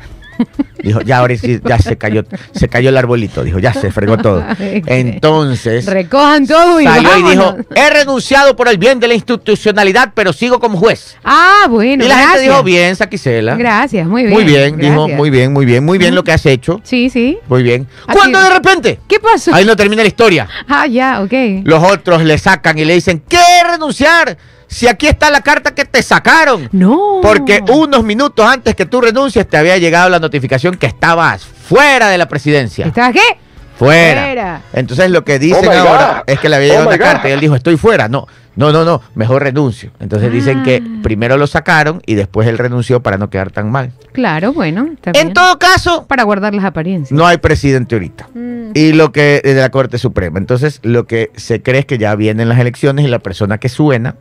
Dijo, 0.84 1.02
ya 1.02 1.18
ahora 1.18 1.36
sí, 1.36 1.60
ya 1.64 1.80
se 1.80 1.98
cayó, 1.98 2.24
se 2.54 2.68
cayó 2.68 2.90
el 2.90 2.98
arbolito, 2.98 3.44
dijo, 3.44 3.60
ya 3.60 3.74
se 3.74 3.92
fregó 3.92 4.18
todo. 4.18 4.44
Entonces, 4.60 5.86
recojan 5.86 6.46
todo 6.48 6.80
y 6.80 6.86
salió 6.86 7.18
y 7.18 7.24
dijo, 7.32 7.58
he 7.76 7.90
renunciado 7.90 8.56
por 8.56 8.68
el 8.68 8.78
bien 8.78 9.00
de 9.00 9.08
la 9.08 9.14
institucionalidad, 9.14 10.12
pero 10.14 10.34
sigo 10.34 10.60
como 10.60 10.78
juez. 10.78 11.18
Ah, 11.24 11.66
bueno. 11.70 12.06
Y 12.06 12.08
la 12.08 12.18
gente 12.18 12.42
dijo, 12.42 12.64
bien, 12.64 12.96
Saquicela. 12.96 13.56
Gracias, 13.56 14.08
muy 14.08 14.24
bien. 14.24 14.34
Muy 14.34 14.44
bien, 14.44 14.78
dijo, 14.78 15.08
muy 15.08 15.30
bien, 15.30 15.54
muy 15.54 15.66
bien, 15.66 15.84
muy 15.84 15.98
bien 15.98 16.16
lo 16.16 16.24
que 16.24 16.32
has 16.32 16.46
hecho. 16.46 16.80
Sí, 16.84 17.10
sí. 17.10 17.38
Muy 17.48 17.64
bien. 17.64 17.88
¿Cuándo 18.12 18.42
de 18.42 18.50
repente? 18.50 19.00
¿Qué 19.08 19.20
pasó? 19.20 19.54
Ahí 19.54 19.66
no 19.66 19.76
termina 19.76 20.04
la 20.04 20.08
historia. 20.08 20.48
Ah, 20.68 20.88
ya, 20.88 21.22
ok. 21.22 21.34
Los 21.64 21.84
otros 21.84 22.24
le 22.24 22.38
sacan 22.38 22.78
y 22.78 22.86
le 22.86 22.94
dicen, 22.94 23.24
¿qué 23.28 23.38
renunciar? 23.70 24.38
Si 24.68 24.88
aquí 24.88 25.08
está 25.08 25.30
la 25.30 25.42
carta 25.42 25.74
que 25.74 25.86
te 25.86 26.02
sacaron. 26.04 26.70
No. 26.72 27.20
Porque 27.22 27.64
unos 27.70 28.04
minutos 28.04 28.46
antes 28.46 28.76
que 28.76 28.86
tú 28.86 29.02
renuncies 29.02 29.48
te 29.48 29.58
había 29.58 29.78
llegado 29.78 30.10
la 30.10 30.20
notificación 30.20 30.76
que 30.76 30.88
estabas 30.88 31.46
fuera 31.46 32.10
de 32.10 32.18
la 32.18 32.28
presidencia. 32.28 32.86
¿Estabas 32.86 33.14
qué? 33.14 33.38
Fuera. 33.78 34.62
Entonces 34.74 35.12
lo 35.12 35.24
que 35.24 35.38
dicen 35.38 35.68
oh 35.68 35.72
ahora 35.72 36.24
es 36.26 36.40
que 36.40 36.50
le 36.50 36.56
había 36.56 36.70
llegado 36.70 36.90
oh 36.90 36.98
carta 36.98 37.30
y 37.30 37.32
él 37.32 37.40
dijo, 37.40 37.56
estoy 37.56 37.78
fuera. 37.78 38.10
No, 38.10 38.28
no, 38.56 38.72
no, 38.72 38.84
no, 38.84 39.02
mejor 39.14 39.44
renuncio. 39.44 39.92
Entonces 40.00 40.32
dicen 40.32 40.64
que 40.64 40.82
ah. 40.84 41.00
primero 41.04 41.38
lo 41.38 41.46
sacaron 41.46 42.02
y 42.06 42.16
después 42.16 42.48
él 42.48 42.58
renunció 42.58 43.04
para 43.04 43.20
no 43.20 43.30
quedar 43.30 43.52
tan 43.52 43.72
mal. 43.72 43.92
Claro, 44.14 44.52
bueno. 44.52 44.90
en 45.14 45.34
todo 45.34 45.60
caso. 45.60 46.08
Para 46.08 46.24
guardar 46.24 46.56
las 46.56 46.66
apariencias. 46.66 47.16
No 47.16 47.28
hay 47.28 47.38
presidente 47.38 47.94
ahorita. 47.94 48.30
Mm. 48.34 48.72
Y 48.74 48.94
lo 48.94 49.12
que 49.12 49.42
de 49.44 49.54
la 49.54 49.70
Corte 49.70 50.00
Suprema. 50.00 50.40
Entonces 50.40 50.80
lo 50.82 51.06
que 51.06 51.32
se 51.36 51.62
cree 51.62 51.82
es 51.82 51.86
que 51.86 52.00
ya 52.00 52.16
vienen 52.16 52.50
las 52.50 52.58
elecciones 52.58 53.06
y 53.06 53.10
la 53.10 53.20
persona 53.20 53.60
que 53.60 53.70
suena 53.70 54.16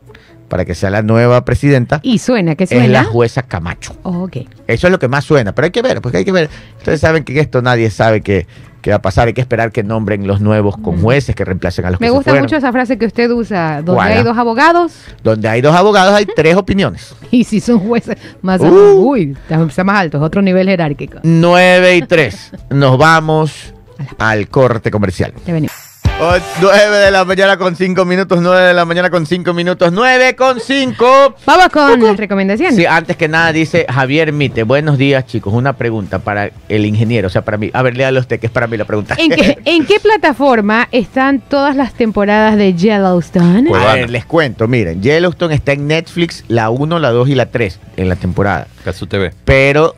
para 0.47 0.65
que 0.65 0.75
sea 0.75 0.89
la 0.89 1.01
nueva 1.01 1.43
presidenta. 1.45 1.99
Y 2.03 2.19
suena, 2.19 2.55
que 2.55 2.67
suena. 2.67 2.85
Es 2.85 2.91
la 2.91 3.03
jueza 3.03 3.43
Camacho. 3.43 3.95
ok. 4.03 4.37
Eso 4.67 4.87
es 4.87 4.91
lo 4.91 4.99
que 4.99 5.07
más 5.07 5.25
suena, 5.25 5.53
pero 5.53 5.65
hay 5.65 5.71
que 5.71 5.81
ver, 5.81 6.01
porque 6.01 6.19
hay 6.19 6.25
que 6.25 6.31
ver. 6.31 6.49
Ustedes 6.77 7.01
saben 7.01 7.23
que 7.23 7.39
esto 7.39 7.61
nadie 7.61 7.89
sabe 7.89 8.21
qué, 8.21 8.45
va 8.89 8.95
a 8.95 9.01
pasar, 9.01 9.27
hay 9.27 9.33
que 9.33 9.41
esperar 9.41 9.73
que 9.73 9.83
nombren 9.83 10.25
los 10.27 10.39
nuevos 10.39 10.77
con 10.77 10.97
mm. 10.97 11.01
jueces 11.01 11.35
que 11.35 11.43
reemplacen 11.43 11.85
a 11.85 11.91
los 11.91 11.99
Me 11.99 12.09
gusta 12.09 12.33
mucho 12.35 12.55
esa 12.55 12.71
frase 12.71 12.97
que 12.97 13.05
usted 13.05 13.29
usa, 13.31 13.81
donde 13.81 14.01
hay 14.01 14.23
dos 14.23 14.37
abogados. 14.37 14.93
Donde 15.23 15.49
hay 15.49 15.61
dos 15.61 15.75
abogados 15.75 16.13
hay 16.13 16.25
tres 16.35 16.55
opiniones. 16.55 17.13
y 17.29 17.43
si 17.43 17.59
son 17.59 17.79
jueces 17.79 18.15
más 18.41 18.61
uh, 18.61 18.65
uy, 18.65 19.35
está 19.49 19.83
más 19.83 19.99
altos, 19.99 20.21
otro 20.21 20.41
nivel 20.41 20.69
jerárquico. 20.69 21.19
Nueve 21.23 21.97
y 21.97 22.01
tres. 22.03 22.51
Nos 22.69 22.97
vamos 22.97 23.73
al 24.17 24.47
corte 24.47 24.91
comercial. 24.91 25.33
Ya 25.45 25.53
venimos. 25.53 25.75
9 26.19 26.97
de 26.97 27.11
la 27.11 27.25
mañana 27.25 27.57
con 27.57 27.75
5 27.75 28.03
minutos, 28.03 28.41
9 28.41 28.67
de 28.69 28.73
la 28.73 28.85
mañana 28.85 29.11
con 29.11 29.27
5 29.27 29.53
minutos, 29.53 29.91
9 29.91 30.35
con 30.35 30.59
5. 30.59 31.35
Vamos 31.45 31.69
con 31.69 32.01
las 32.01 32.17
recomendaciones. 32.17 32.75
Sí, 32.75 32.87
antes 32.87 33.15
que 33.17 33.27
nada 33.27 33.53
dice 33.53 33.85
Javier 33.87 34.33
Mite, 34.33 34.63
buenos 34.63 34.97
días 34.97 35.27
chicos, 35.27 35.53
una 35.53 35.73
pregunta 35.73 36.17
para 36.17 36.49
el 36.69 36.87
ingeniero, 36.87 37.27
o 37.27 37.29
sea, 37.29 37.43
para 37.43 37.57
mí. 37.57 37.69
A 37.71 37.83
ver, 37.83 37.95
léalo 37.95 38.19
usted, 38.19 38.39
que 38.39 38.47
es 38.47 38.51
para 38.51 38.65
mí 38.65 38.77
la 38.77 38.85
pregunta. 38.85 39.15
¿En 39.19 39.29
qué, 39.29 39.59
¿En 39.65 39.85
qué 39.85 39.99
plataforma 39.99 40.87
están 40.91 41.39
todas 41.39 41.75
las 41.75 41.93
temporadas 41.93 42.57
de 42.57 42.73
Yellowstone? 42.73 43.71
a 43.75 43.93
ver, 43.93 44.09
les 44.09 44.25
cuento, 44.25 44.67
miren, 44.67 45.03
Yellowstone 45.03 45.53
está 45.53 45.73
en 45.73 45.85
Netflix, 45.85 46.43
la 46.47 46.71
1, 46.71 46.97
la 46.97 47.11
2 47.11 47.29
y 47.29 47.35
la 47.35 47.45
3 47.45 47.79
en 47.95 48.09
la 48.09 48.15
temporada. 48.15 48.65
Casu 48.83 49.05
TV. 49.05 49.33
Pero 49.45 49.95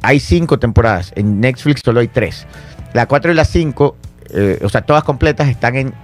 hay 0.00 0.18
5 0.18 0.58
temporadas, 0.58 1.12
en 1.14 1.42
Netflix 1.42 1.82
solo 1.84 2.00
hay 2.00 2.08
3. 2.08 2.46
La 2.94 3.04
4 3.04 3.32
y 3.32 3.34
la 3.34 3.44
5 3.44 3.96
eh, 4.32 4.58
o 4.62 4.68
sea, 4.68 4.82
todas 4.82 5.04
completas 5.04 5.48
están 5.48 5.76
en 5.76 5.94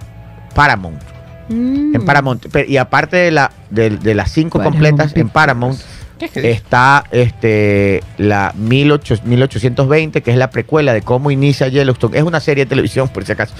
Paramount. 0.53 1.01
En 1.49 1.91
mm. 1.91 2.05
Paramount. 2.05 2.45
y 2.67 2.77
aparte 2.77 3.17
de, 3.17 3.31
la, 3.31 3.51
de, 3.69 4.15
las 4.15 4.31
cinco 4.31 4.61
completas 4.61 5.15
en 5.15 5.29
Paramount, 5.29 5.79
está 6.35 7.03
este 7.11 8.01
la 8.17 8.53
1820, 8.55 10.21
que 10.21 10.31
es 10.31 10.37
la 10.37 10.49
precuela 10.49 10.93
de 10.93 11.01
cómo 11.01 11.31
inicia 11.31 11.67
Yellowstone. 11.67 12.17
Es 12.17 12.23
una 12.23 12.39
serie 12.39 12.65
de 12.65 12.69
televisión, 12.69 13.09
por 13.09 13.25
si 13.25 13.33
acaso. 13.33 13.53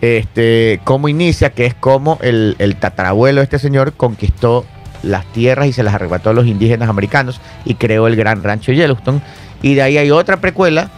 Este, 0.00 0.80
cómo 0.84 1.08
inicia, 1.08 1.50
que 1.50 1.66
es 1.66 1.74
cómo 1.74 2.18
el, 2.22 2.54
el 2.58 2.76
tatarabuelo 2.76 3.40
de 3.40 3.44
este 3.44 3.58
señor 3.58 3.92
conquistó 3.94 4.64
las 5.02 5.24
tierras 5.32 5.66
y 5.66 5.72
se 5.72 5.82
las 5.82 5.94
arrebató 5.94 6.30
a 6.30 6.32
los 6.32 6.46
indígenas 6.46 6.88
americanos 6.88 7.40
y 7.64 7.74
creó 7.74 8.06
el 8.06 8.16
gran 8.16 8.42
rancho 8.42 8.72
Yellowstone. 8.72 9.20
Y 9.60 9.74
de 9.74 9.82
ahí 9.82 9.98
hay 9.98 10.10
otra 10.10 10.40
precuela 10.40 10.90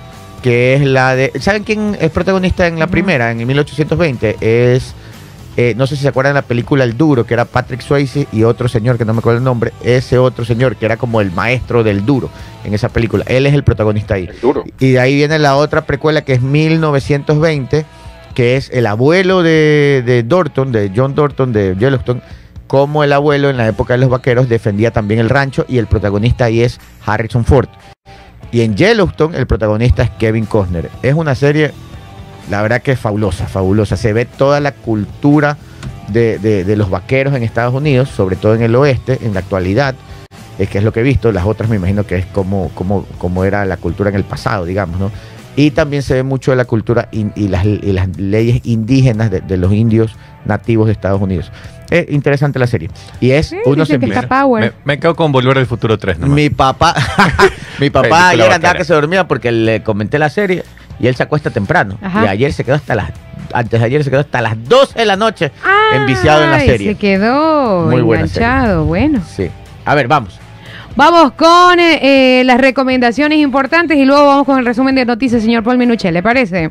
que 0.42 0.74
es 0.74 0.82
la 0.82 1.14
de... 1.14 1.32
¿Saben 1.40 1.64
quién 1.64 1.96
es 2.00 2.10
protagonista 2.10 2.66
en 2.66 2.78
la 2.78 2.86
primera, 2.86 3.30
en 3.30 3.46
1820? 3.46 4.36
Es... 4.40 4.94
Eh, 5.56 5.74
no 5.76 5.86
sé 5.86 5.96
si 5.96 6.02
se 6.02 6.08
acuerdan 6.08 6.34
de 6.34 6.40
la 6.40 6.46
película 6.46 6.84
El 6.84 6.96
Duro, 6.96 7.26
que 7.26 7.34
era 7.34 7.44
Patrick 7.44 7.80
Swayze 7.80 8.28
y 8.32 8.44
otro 8.44 8.68
señor 8.68 8.96
que 8.96 9.04
no 9.04 9.12
me 9.12 9.18
acuerdo 9.18 9.38
el 9.38 9.44
nombre, 9.44 9.72
ese 9.82 10.16
otro 10.16 10.44
señor 10.44 10.76
que 10.76 10.86
era 10.86 10.96
como 10.96 11.20
el 11.20 11.32
maestro 11.32 11.82
del 11.82 12.06
Duro 12.06 12.30
en 12.64 12.72
esa 12.72 12.88
película. 12.88 13.24
Él 13.26 13.46
es 13.46 13.52
el 13.52 13.64
protagonista 13.64 14.14
ahí. 14.14 14.28
Y 14.78 14.92
de 14.92 15.00
ahí 15.00 15.16
viene 15.16 15.38
la 15.38 15.56
otra 15.56 15.82
precuela 15.82 16.22
que 16.22 16.34
es 16.34 16.40
1920, 16.40 17.84
que 18.34 18.56
es 18.56 18.70
el 18.70 18.86
abuelo 18.86 19.42
de, 19.42 20.02
de 20.06 20.22
Dorton, 20.22 20.70
de 20.70 20.92
John 20.94 21.14
Dorton 21.14 21.52
de 21.52 21.76
Yellowstone, 21.76 22.22
cómo 22.66 23.02
el 23.02 23.12
abuelo 23.12 23.50
en 23.50 23.56
la 23.56 23.66
época 23.66 23.94
de 23.94 23.98
los 23.98 24.08
vaqueros 24.08 24.48
defendía 24.48 24.92
también 24.92 25.18
el 25.18 25.28
rancho 25.28 25.66
y 25.68 25.78
el 25.78 25.88
protagonista 25.88 26.44
ahí 26.44 26.62
es 26.62 26.78
Harrison 27.04 27.44
Ford. 27.44 27.68
Y 28.52 28.62
en 28.62 28.76
Yellowstone 28.76 29.36
el 29.36 29.46
protagonista 29.46 30.02
es 30.02 30.10
Kevin 30.10 30.46
Costner. 30.46 30.90
Es 31.02 31.14
una 31.14 31.34
serie, 31.34 31.72
la 32.50 32.62
verdad 32.62 32.82
que 32.82 32.92
es 32.92 32.98
fabulosa, 32.98 33.46
fabulosa. 33.46 33.96
Se 33.96 34.12
ve 34.12 34.24
toda 34.24 34.60
la 34.60 34.72
cultura 34.72 35.56
de, 36.08 36.74
los 36.76 36.90
vaqueros 36.90 37.34
en 37.34 37.42
Estados 37.42 37.74
Unidos, 37.74 38.08
sobre 38.08 38.36
todo 38.36 38.54
en 38.54 38.62
el 38.62 38.74
oeste, 38.74 39.18
en 39.22 39.34
la 39.34 39.40
actualidad, 39.40 39.94
es 40.58 40.68
que 40.68 40.78
es 40.78 40.84
lo 40.84 40.92
que 40.92 41.00
he 41.00 41.04
visto. 41.04 41.32
Las 41.32 41.46
otras 41.46 41.70
me 41.70 41.76
imagino 41.76 42.04
que 42.04 42.16
es 42.16 42.26
como, 42.26 42.70
como, 42.74 43.04
como 43.18 43.44
era 43.44 43.64
la 43.64 43.76
cultura 43.76 44.10
en 44.10 44.16
el 44.16 44.24
pasado, 44.24 44.64
digamos, 44.64 44.98
¿no? 44.98 45.10
Y 45.56 45.72
también 45.72 46.02
se 46.02 46.14
ve 46.14 46.22
mucho 46.22 46.52
de 46.52 46.56
la 46.56 46.64
cultura 46.64 47.08
y, 47.10 47.48
las, 47.48 47.66
leyes 48.16 48.60
indígenas 48.64 49.30
de, 49.30 49.56
los 49.56 49.72
indios 49.72 50.14
nativos 50.44 50.86
de 50.86 50.92
Estados 50.92 51.20
Unidos. 51.20 51.50
Es 51.90 52.06
interesante 52.10 52.58
la 52.58 52.66
serie. 52.66 52.88
Y 53.20 53.32
es 53.32 53.54
uno 53.64 53.84
se 53.84 53.98
me, 53.98 54.72
me, 54.84 54.98
quedo 55.00 55.16
con 55.16 55.32
Volver 55.32 55.58
al 55.58 55.66
Futuro 55.66 55.98
3. 55.98 56.20
Mi 56.20 56.48
papá, 56.48 56.94
mi 57.80 57.90
papá 57.90 58.30
ayer 58.30 58.50
andaba 58.50 58.74
que 58.74 58.84
se 58.84 58.94
dormía 58.94 59.26
porque 59.26 59.50
le 59.50 59.82
comenté 59.82 60.18
la 60.18 60.30
serie 60.30 60.64
y 61.00 61.08
él 61.08 61.16
se 61.16 61.24
acuesta 61.24 61.50
temprano. 61.50 61.98
Y 62.00 62.26
ayer 62.26 62.52
se 62.52 62.64
quedó 62.64 62.76
hasta 62.76 62.94
las 62.94 63.10
antes 63.52 63.80
de 63.80 63.86
ayer 63.86 64.04
se 64.04 64.10
quedó 64.10 64.20
hasta 64.20 64.40
las 64.40 64.62
12 64.68 64.98
de 64.98 65.06
la 65.06 65.16
noche 65.16 65.50
enviciado 65.92 66.44
en 66.44 66.50
la 66.52 66.60
serie. 66.60 66.92
Se 66.92 66.98
quedó 66.98 67.86
Muy 67.86 68.00
enganchado, 68.00 68.84
bueno. 68.84 69.20
Sí. 69.28 69.50
A 69.84 69.94
ver, 69.94 70.08
vamos. 70.08 70.38
Vamos 70.96 71.32
con 71.32 71.78
eh, 71.78 72.42
las 72.44 72.60
recomendaciones 72.60 73.38
importantes 73.38 73.96
y 73.96 74.04
luego 74.04 74.26
vamos 74.26 74.46
con 74.46 74.58
el 74.58 74.66
resumen 74.66 74.94
de 74.94 75.04
noticias, 75.04 75.42
señor 75.42 75.62
Paul 75.62 75.78
Minuchet, 75.78 76.12
¿le 76.12 76.22
parece? 76.22 76.70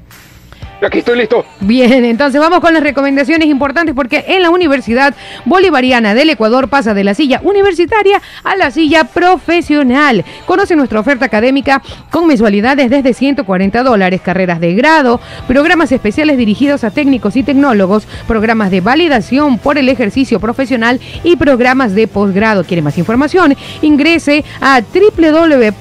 Aquí 0.82 1.00
estoy 1.00 1.18
listo. 1.18 1.46
Bien, 1.60 2.06
entonces 2.06 2.39
vamos 2.39 2.62
con 2.62 2.74
las 2.74 2.82
recomendaciones 2.82 3.50
importantes 3.50 3.94
porque 3.94 4.24
en 4.28 4.42
la 4.42 4.50
Universidad 4.50 5.13
Bolivariana 5.46 6.13
del 6.13 6.30
Ecuador 6.30 6.70
pasa 6.70 6.94
de 6.94 7.04
la 7.04 7.13
silla 7.13 7.42
universitaria 7.44 8.22
a 8.44 8.56
la 8.56 8.72
silla 8.72 9.04
profesional. 9.04 10.24
Conoce 10.46 10.78
nuestra 10.78 11.00
oferta 11.02 11.26
académica 11.26 11.82
con 12.10 12.28
mensualidades 12.28 12.89
desde 12.89 13.13
140 13.13 13.84
dólares, 13.84 14.22
carreras 14.22 14.62
de 14.62 14.74
grado, 14.74 15.20
programas 15.48 15.92
especiales 15.92 16.38
dirigidos 16.38 16.84
a 16.84 16.92
técnicos 16.92 17.36
y 17.36 17.44
tecnólogos, 17.44 18.08
programas 18.28 18.72
de 18.72 18.80
validación 18.82 19.58
por 19.58 19.78
el 19.78 19.89
ejercicio 19.89 20.39
profesional 20.39 21.02
y 21.24 21.36
programas 21.36 21.94
de 21.94 22.08
posgrado. 22.08 22.63
¿Quiere 22.63 22.82
más 22.82 22.98
información? 22.98 23.54
Ingrese 23.82 24.46
a 24.62 24.82
www.v.edu.es 24.82 25.80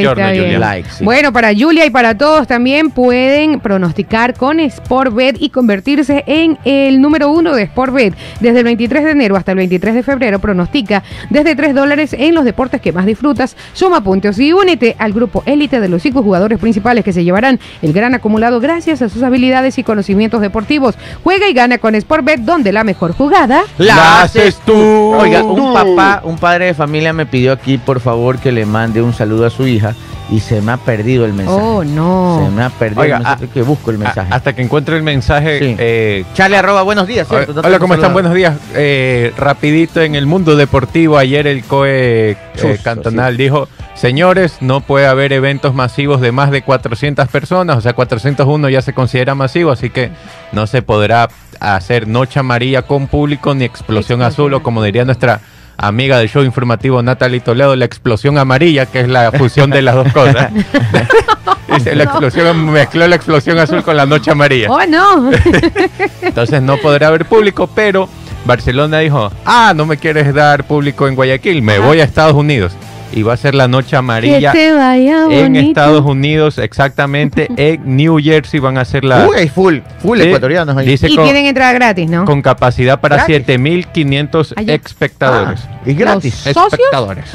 Bueno, 1.02 1.34
para 1.34 1.52
Julia 1.54 1.86
y 1.86 1.90
para 1.90 2.18
todos 2.18 2.48
también 2.48 2.92
pueden 2.92 3.60
pronosticar 3.60 4.36
con 4.36 4.60
Sportbet 4.70 5.38
y 5.40 5.50
convertirse 5.50 6.24
en 6.28 6.58
el 6.66 7.02
número 7.02 7.30
uno 7.30 7.56
de 7.56 7.66
Sportbet. 7.68 8.16
Desde 8.40 8.60
el 8.60 8.66
23 8.66 9.04
de 9.04 9.12
enero 9.12 9.36
hasta 9.36 9.52
el 9.52 9.58
23 9.58 9.96
de 9.96 10.04
febrero 10.04 10.40
pronostica 10.40 11.04
desde 11.30 11.56
3 11.56 11.76
dólares 11.76 12.14
en 12.14 12.36
los 12.36 12.46
deportes 12.46 12.82
que 12.82 12.92
más 12.92 13.06
disfrutas. 13.06 13.56
Suma 13.74 14.04
puntos 14.04 14.40
y 14.40 14.54
únete 14.54 14.96
al 15.00 15.14
grupo 15.14 15.44
élite 15.46 15.80
de 15.80 15.90
los 15.90 16.02
cinco 16.02 16.24
jugadores 16.24 16.60
principales 16.60 17.04
que 17.04 17.14
se 17.14 17.24
llevarán 17.24 17.60
el 17.82 17.94
gran 17.94 18.16
acumulado 18.16 18.60
gracias 18.60 19.02
a 19.02 19.10
sus 19.10 19.24
habilidades 19.24 19.78
y 19.78 19.84
conocimientos 19.84 20.42
deportivos. 20.42 20.96
Juega 21.24 21.48
y 21.50 21.54
gana 21.54 21.78
con 21.78 22.00
Sportbet 22.00 22.42
donde 22.42 22.72
la 22.72 22.84
mejor 22.84 23.14
jugada 23.14 23.64
la 23.78 24.22
haces 24.22 24.53
tú. 24.66 24.74
Oiga, 24.76 25.44
un 25.44 25.74
papá, 25.74 26.22
un 26.24 26.38
padre 26.38 26.66
de 26.68 26.74
familia 26.74 27.14
me 27.14 27.26
pidió 27.26 27.52
aquí, 27.52 27.78
por 27.78 28.00
favor, 28.00 28.40
que 28.40 28.52
le 28.52 28.66
mande 28.66 29.02
un 29.02 29.14
saludo 29.14 29.46
a 29.46 29.50
su 29.50 29.68
hija 29.68 29.96
y 30.30 30.40
se 30.40 30.62
me 30.62 30.72
ha 30.72 30.78
perdido 30.78 31.26
el 31.26 31.34
mensaje. 31.34 31.60
Oh, 31.62 31.84
no. 31.84 32.42
Se 32.44 32.52
me 32.56 32.64
ha 32.64 32.70
perdido 32.70 33.04
el 33.04 33.14
mensaje, 33.14 33.48
que 33.50 33.62
busco 33.62 33.92
el 33.92 33.98
mensaje. 33.98 34.34
hasta 34.34 34.54
que 34.54 34.62
encuentre 34.62 34.98
el 34.98 35.04
mensaje. 35.04 35.60
Sí. 35.60 35.76
Eh, 35.78 36.26
Charlie 36.34 36.58
arroba, 36.58 36.82
buenos 36.84 37.08
días. 37.08 37.28
Hola, 37.30 37.80
¿cómo 37.80 37.94
están? 37.94 38.14
Buenos 38.14 38.34
días. 38.34 38.58
Eh, 38.74 39.34
rapidito 39.38 40.02
en 40.02 40.16
el 40.16 40.26
mundo 40.26 40.56
deportivo, 40.56 41.18
ayer 41.18 41.48
el 41.48 41.64
COE 41.64 42.32
eh, 42.32 42.80
cantonal 42.84 43.38
dijo, 43.38 43.68
señores, 43.96 44.58
no 44.62 44.82
puede 44.82 45.08
haber 45.08 45.34
eventos 45.34 45.74
masivos 45.74 46.22
de 46.22 46.32
más 46.32 46.52
de 46.52 46.62
400 46.62 47.28
personas, 47.28 47.78
o 47.78 47.82
sea, 47.82 47.94
401 47.94 48.70
ya 48.70 48.82
se 48.82 48.94
considera 48.94 49.36
masivo, 49.36 49.72
así 49.72 49.90
que 49.90 50.12
no 50.52 50.68
se 50.68 50.82
podrá 50.82 51.30
hacer 51.60 52.08
noche 52.08 52.40
amarilla 52.40 52.84
con 52.84 53.08
público 53.08 53.54
ni 53.56 53.66
explosión 53.66 54.22
azul, 54.22 54.54
o 54.54 54.64
como 54.64 54.84
diría 54.84 55.06
nuestra 55.06 55.42
amiga 55.78 56.18
del 56.20 56.30
show 56.30 56.44
informativo 56.44 57.02
Natalie 57.02 57.40
Toledo, 57.40 57.76
la 57.76 57.86
explosión 57.86 58.38
amarilla, 58.38 58.86
que 58.86 59.02
es 59.02 59.08
la 59.08 59.32
fusión 59.32 59.70
de 59.70 59.82
las 59.82 59.96
dos 59.96 60.12
cosas. 60.14 60.52
la 61.86 62.04
explosión 62.04 62.72
mezcló 62.72 63.08
la 63.08 63.16
explosión 63.16 63.58
azul 63.58 63.84
con 63.84 63.98
la 63.98 64.06
noche 64.06 64.32
amarilla. 64.32 64.70
Oh, 64.70 64.86
no. 64.88 65.32
Entonces 66.22 66.62
no 66.62 66.78
podrá 66.78 67.08
haber 67.08 67.26
público, 67.26 67.68
pero 67.74 68.08
Barcelona 68.46 69.00
dijo, 69.00 69.32
ah, 69.46 69.74
no 69.76 69.86
me 69.86 69.98
quieres 69.98 70.34
dar 70.34 70.66
público 70.66 71.08
en 71.08 71.16
Guayaquil, 71.16 71.62
me 71.62 71.80
voy 71.80 72.00
a 72.02 72.04
Estados 72.04 72.36
Unidos 72.36 72.74
y 73.14 73.22
va 73.24 73.34
a 73.34 73.38
ser 73.38 73.56
la 73.56 73.68
noche 73.68 73.96
amarilla 73.96 74.52
en 74.56 75.56
Estados 75.56 76.06
Unidos, 76.06 76.58
exactamente 76.58 77.48
en 77.58 77.96
New 77.96 78.20
Jersey 78.22 78.60
van 78.60 78.78
a 78.78 78.86
ser 78.86 79.04
la 79.04 79.28
Uy, 79.28 79.48
full, 79.50 79.78
full 80.00 80.20
ecuatorianos 80.20 80.76
ahí. 80.78 80.94
y 80.94 80.98
tienen 80.98 81.46
entrada 81.46 81.74
gratis, 81.74 82.10
¿no? 82.10 82.26
Con 82.26 82.42
capacidad 82.42 83.00
para 83.00 83.26
7500 83.26 84.56
espectadores. 84.68 85.62
Ah, 85.70 85.80
y 85.86 85.94
gratis. 85.94 86.48
espectadores. 86.48 87.26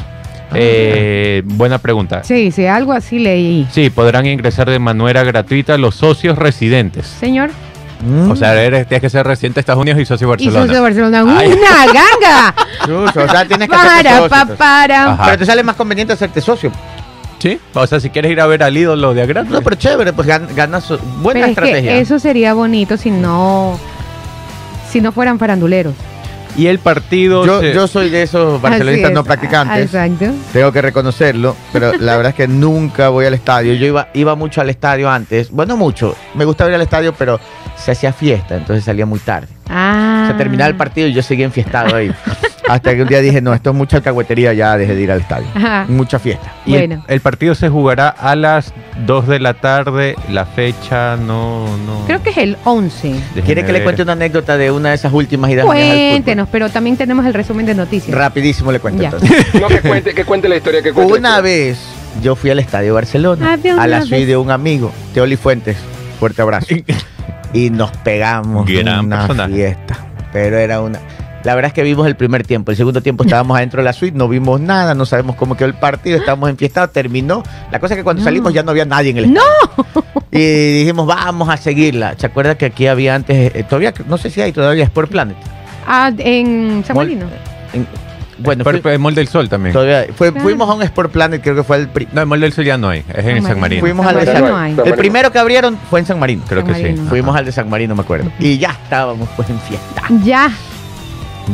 Eh, 0.53 1.43
buena 1.45 1.77
pregunta. 1.77 2.23
Sí, 2.23 2.51
sí, 2.51 2.65
algo 2.65 2.91
así 2.91 3.19
leí. 3.19 3.67
Sí, 3.71 3.89
podrán 3.89 4.25
ingresar 4.25 4.69
de 4.69 4.79
manera 4.79 5.23
gratuita 5.23 5.77
los 5.77 5.95
socios 5.95 6.37
residentes. 6.37 7.05
Señor. 7.05 7.51
O 8.29 8.35
sea, 8.35 8.55
eres, 8.61 8.87
tienes 8.87 9.01
que 9.01 9.09
ser 9.09 9.27
residente 9.27 9.55
de 9.55 9.59
Estados 9.59 9.81
Unidos 9.81 9.99
y 9.99 10.05
socio 10.05 10.25
de 10.27 10.31
Barcelona. 10.31 10.57
Y 10.57 10.61
socio 10.61 10.75
de 10.75 10.81
Barcelona. 10.81 11.23
¡Una 11.23 11.85
ganga! 11.85 12.55
o 12.89 13.11
sea, 13.11 13.45
tienes 13.45 13.67
que 13.67 13.75
para, 13.75 14.27
pa, 14.27 14.45
para. 14.45 15.17
Pero 15.25 15.37
te 15.37 15.45
sale 15.45 15.63
más 15.63 15.75
conveniente 15.75 16.13
hacerte 16.13 16.41
socio. 16.41 16.71
Sí, 17.39 17.57
o 17.73 17.87
sea, 17.87 17.99
si 17.99 18.09
quieres 18.09 18.31
ir 18.31 18.41
a 18.41 18.47
ver 18.47 18.63
al 18.63 18.75
ídolo 18.75 19.13
de 19.13 19.21
Agra. 19.21 19.43
No, 19.43 19.61
pero 19.61 19.75
chévere, 19.77 20.11
pues 20.11 20.27
ganas 20.27 20.91
buena 21.21 21.47
estrategia. 21.47 21.95
eso 21.97 22.19
sería 22.19 22.53
bonito 22.53 22.97
si 22.97 23.11
no, 23.11 23.79
si 24.91 24.99
no 24.99 25.11
fueran 25.11 25.39
faranduleros. 25.39 25.93
Y 26.57 26.67
el 26.67 26.79
partido. 26.79 27.45
Yo, 27.45 27.61
yo 27.61 27.87
soy 27.87 28.09
de 28.09 28.23
esos 28.23 28.61
barcelonistas 28.61 29.11
no 29.13 29.23
practicantes. 29.23 29.85
Exacto. 29.85 30.25
Tengo 30.51 30.71
que 30.73 30.81
reconocerlo, 30.81 31.55
pero 31.71 31.93
la 31.97 32.17
verdad 32.17 32.31
es 32.31 32.35
que 32.35 32.47
nunca 32.47 33.07
voy 33.09 33.25
al 33.25 33.33
estadio. 33.33 33.73
Yo 33.75 33.85
iba, 33.85 34.09
iba 34.13 34.35
mucho 34.35 34.59
al 34.59 34.69
estadio 34.69 35.09
antes. 35.09 35.51
Bueno, 35.51 35.77
mucho. 35.77 36.15
Me 36.33 36.43
gustaba 36.43 36.69
ir 36.69 36.75
al 36.75 36.81
estadio, 36.81 37.13
pero 37.13 37.39
se 37.77 37.91
hacía 37.91 38.11
fiesta, 38.11 38.57
entonces 38.57 38.83
salía 38.83 39.05
muy 39.05 39.19
tarde. 39.19 39.47
Ah. 39.69 40.27
Se 40.31 40.37
terminaba 40.37 40.67
el 40.67 40.75
partido 40.75 41.07
y 41.07 41.13
yo 41.13 41.21
seguía 41.21 41.45
enfiestado 41.45 41.95
ahí. 41.95 42.11
Hasta 42.69 42.95
que 42.95 43.01
un 43.01 43.07
día 43.07 43.19
dije, 43.19 43.41
no, 43.41 43.53
esto 43.53 43.71
es 43.71 43.75
mucha 43.75 43.97
alcahuetería, 43.97 44.53
ya 44.53 44.77
dejé 44.77 44.95
de 44.95 45.01
ir 45.01 45.11
al 45.11 45.21
estadio. 45.21 45.47
Mucha 45.87 46.19
fiesta. 46.19 46.53
Y 46.65 46.71
bueno. 46.71 47.03
el, 47.07 47.19
partido 47.21 47.55
se 47.55 47.69
jugará 47.69 48.09
a 48.09 48.35
las 48.35 48.73
2 49.05 49.27
de 49.27 49.39
la 49.39 49.55
tarde. 49.55 50.15
La 50.29 50.45
fecha 50.45 51.17
no. 51.17 51.65
no... 51.85 52.05
Creo 52.05 52.21
que 52.21 52.29
es 52.29 52.37
el 52.37 52.57
11. 52.63 53.15
¿Quiere 53.45 53.65
que 53.65 53.73
le 53.73 53.83
cuente 53.83 54.03
una 54.03 54.13
anécdota 54.13 54.57
de 54.57 54.71
una 54.71 54.89
de 54.89 54.95
esas 54.95 55.13
últimas 55.13 55.49
ideas? 55.51 55.65
Cuéntenos, 55.65 56.47
pero 56.51 56.69
también 56.69 56.97
tenemos 56.97 57.25
el 57.25 57.33
resumen 57.33 57.65
de 57.65 57.75
noticias. 57.75 58.15
Rapidísimo 58.15 58.71
le 58.71 58.79
cuento 58.79 59.03
entonces. 59.03 59.53
no, 59.59 59.67
que 59.67 59.81
cuente, 59.81 60.13
que 60.13 60.25
cuente 60.25 60.47
la 60.47 60.57
historia. 60.57 60.81
Que 60.81 60.93
cuente 60.93 61.13
una 61.13 61.41
vez 61.41 61.79
yo 62.21 62.35
fui 62.35 62.49
al 62.49 62.59
estadio 62.59 62.93
Barcelona, 62.93 63.57
ah, 63.63 63.81
a 63.81 63.87
la 63.87 64.01
suite 64.01 64.25
de 64.25 64.37
un 64.37 64.51
amigo, 64.51 64.91
Teoli 65.13 65.35
Fuentes. 65.35 65.77
Fuerte 66.19 66.41
abrazo. 66.41 66.75
y 67.53 67.69
nos 67.69 67.91
pegamos 67.91 68.69
una 68.69 69.47
fiesta. 69.47 69.97
Pero 70.31 70.57
era 70.57 70.81
una. 70.81 70.99
La 71.43 71.55
verdad 71.55 71.69
es 71.69 71.73
que 71.73 71.83
vimos 71.83 72.05
el 72.07 72.15
primer 72.15 72.45
tiempo. 72.45 72.71
El 72.71 72.77
segundo 72.77 73.01
tiempo 73.01 73.23
estábamos 73.23 73.57
adentro 73.57 73.81
de 73.81 73.85
la 73.85 73.93
suite, 73.93 74.17
no 74.17 74.27
vimos 74.27 74.59
nada, 74.59 74.93
no 74.93 75.05
sabemos 75.05 75.35
cómo 75.35 75.55
quedó 75.55 75.67
el 75.67 75.75
partido, 75.75 76.17
estábamos 76.17 76.49
enfiestados, 76.49 76.91
terminó. 76.91 77.43
La 77.71 77.79
cosa 77.79 77.93
es 77.93 77.99
que 77.99 78.03
cuando 78.03 78.23
salimos 78.23 78.53
ya 78.53 78.63
no 78.63 78.71
había 78.71 78.85
nadie 78.85 79.11
en 79.11 79.17
el 79.17 79.25
estadio. 79.25 79.49
¡No! 79.77 80.03
Y 80.31 80.79
dijimos, 80.79 81.07
vamos 81.07 81.49
a 81.49 81.57
seguirla. 81.57 82.15
¿Se 82.17 82.27
acuerda 82.27 82.55
que 82.55 82.65
aquí 82.65 82.87
había 82.87 83.15
antes, 83.15 83.55
eh, 83.55 83.63
todavía, 83.63 83.93
no 84.07 84.17
sé 84.17 84.29
si 84.29 84.41
hay 84.41 84.51
todavía 84.51 84.83
Sport 84.83 85.11
Planet? 85.11 85.37
Ah, 85.87 86.11
en 86.17 86.83
San 86.85 86.95
Marino. 86.95 87.25
Bueno, 88.41 88.63
fue, 88.63 88.93
el 88.93 88.99
Mall 88.99 89.15
del 89.15 89.27
Sol 89.27 89.49
también. 89.49 89.75
Fuimos 90.15 90.69
a 90.69 90.73
un 90.73 90.83
Sport 90.83 91.11
Planet, 91.11 91.41
creo 91.41 91.55
que 91.55 91.63
fue 91.63 91.77
el... 91.77 91.89
No, 92.13 92.21
el 92.21 92.27
Mall 92.27 92.39
del 92.39 92.53
Sol 92.53 92.63
ya 92.63 92.77
no 92.77 92.89
hay, 92.89 93.03
es 93.13 93.25
en 93.25 93.43
San 93.43 93.59
Marino. 93.59 93.81
Fuimos 93.81 94.05
al 94.05 94.19
de 94.19 94.25
San 94.25 94.79
El 94.85 94.93
primero 94.93 95.31
que 95.31 95.39
abrieron 95.39 95.77
fue 95.89 95.99
en 95.99 96.05
San 96.05 96.19
Marino. 96.19 96.43
Creo 96.47 96.63
que 96.63 96.75
sí. 96.75 97.01
Fuimos 97.09 97.35
al 97.35 97.45
de 97.45 97.51
San 97.51 97.69
Marino, 97.69 97.95
me 97.95 98.01
acuerdo. 98.01 98.31
Y 98.39 98.57
ya 98.57 98.69
estábamos 98.69 99.27
pues 99.35 99.49
en 99.49 99.59
fiesta. 99.59 100.03
Ya. 100.23 100.51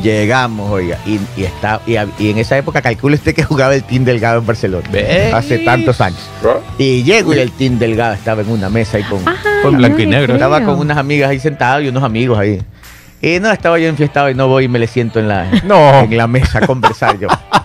Llegamos, 0.01 0.71
oiga, 0.71 0.99
y, 1.05 1.19
está, 1.43 1.81
y, 1.85 1.95
en 1.95 2.37
esa 2.37 2.57
época 2.57 2.81
calcule 2.81 3.15
usted 3.15 3.33
que 3.33 3.43
jugaba 3.43 3.75
el 3.75 3.83
Team 3.83 4.03
Delgado 4.03 4.39
en 4.39 4.45
Barcelona. 4.45 4.87
Hace 5.33 5.59
tantos 5.59 6.01
años. 6.01 6.19
Y 6.77 7.03
llego 7.03 7.33
y 7.33 7.39
el 7.39 7.51
Team 7.51 7.79
Delgado 7.79 8.13
estaba 8.13 8.41
en 8.41 8.49
una 8.49 8.69
mesa 8.69 8.97
ahí 8.97 9.03
con, 9.03 9.23
con 9.61 9.77
blanco 9.77 9.99
y 9.99 10.07
negro. 10.07 10.33
Estaba 10.33 10.63
con 10.63 10.79
unas 10.79 10.97
amigas 10.97 11.29
ahí 11.29 11.39
sentadas 11.39 11.83
y 11.83 11.87
unos 11.87 12.03
amigos 12.03 12.37
ahí. 12.37 12.61
Y 13.21 13.39
no, 13.39 13.51
estaba 13.51 13.79
yo 13.79 13.87
enfiestado 13.87 14.29
y 14.29 14.35
no 14.35 14.47
voy 14.47 14.65
y 14.65 14.67
me 14.67 14.77
le 14.77 14.87
siento 14.87 15.19
en 15.19 15.27
la, 15.27 15.49
en 15.49 16.17
la 16.17 16.27
mesa 16.27 16.59
a 16.59 16.67
conversar 16.67 17.17
yo. 17.19 17.27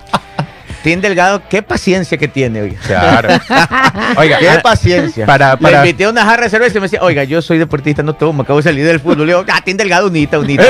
Tim 0.83 1.01
Delgado, 1.01 1.43
qué 1.49 1.63
paciencia 1.63 2.17
que 2.19 2.29
tiene, 2.29 2.63
oiga. 2.63 2.79
Claro. 2.87 3.29
oiga, 4.17 4.39
qué 4.39 4.51
ah, 4.51 4.61
paciencia. 4.63 5.27
Para, 5.27 5.57
para... 5.57 5.83
Le 5.83 5.89
invité 5.89 6.05
a 6.05 6.11
una 6.11 6.25
jarra 6.25 6.45
de 6.45 6.51
cerveza 6.51 6.79
y 6.79 6.81
me 6.81 6.87
decía, 6.87 7.01
oiga, 7.03 7.25
yo 7.25 7.41
soy 7.41 7.59
deportista, 7.59 8.03
no 8.03 8.15
tomo, 8.15 8.43
acabo 8.43 8.59
de 8.59 8.65
salir 8.65 8.85
del 8.85 9.01
fútbol. 9.01 9.27
Le 9.27 9.35
digo, 9.35 9.45
ah, 9.49 9.61
Tim 9.65 9.77
Delgado, 9.77 10.09
unita, 10.09 10.39
unita. 10.39 10.65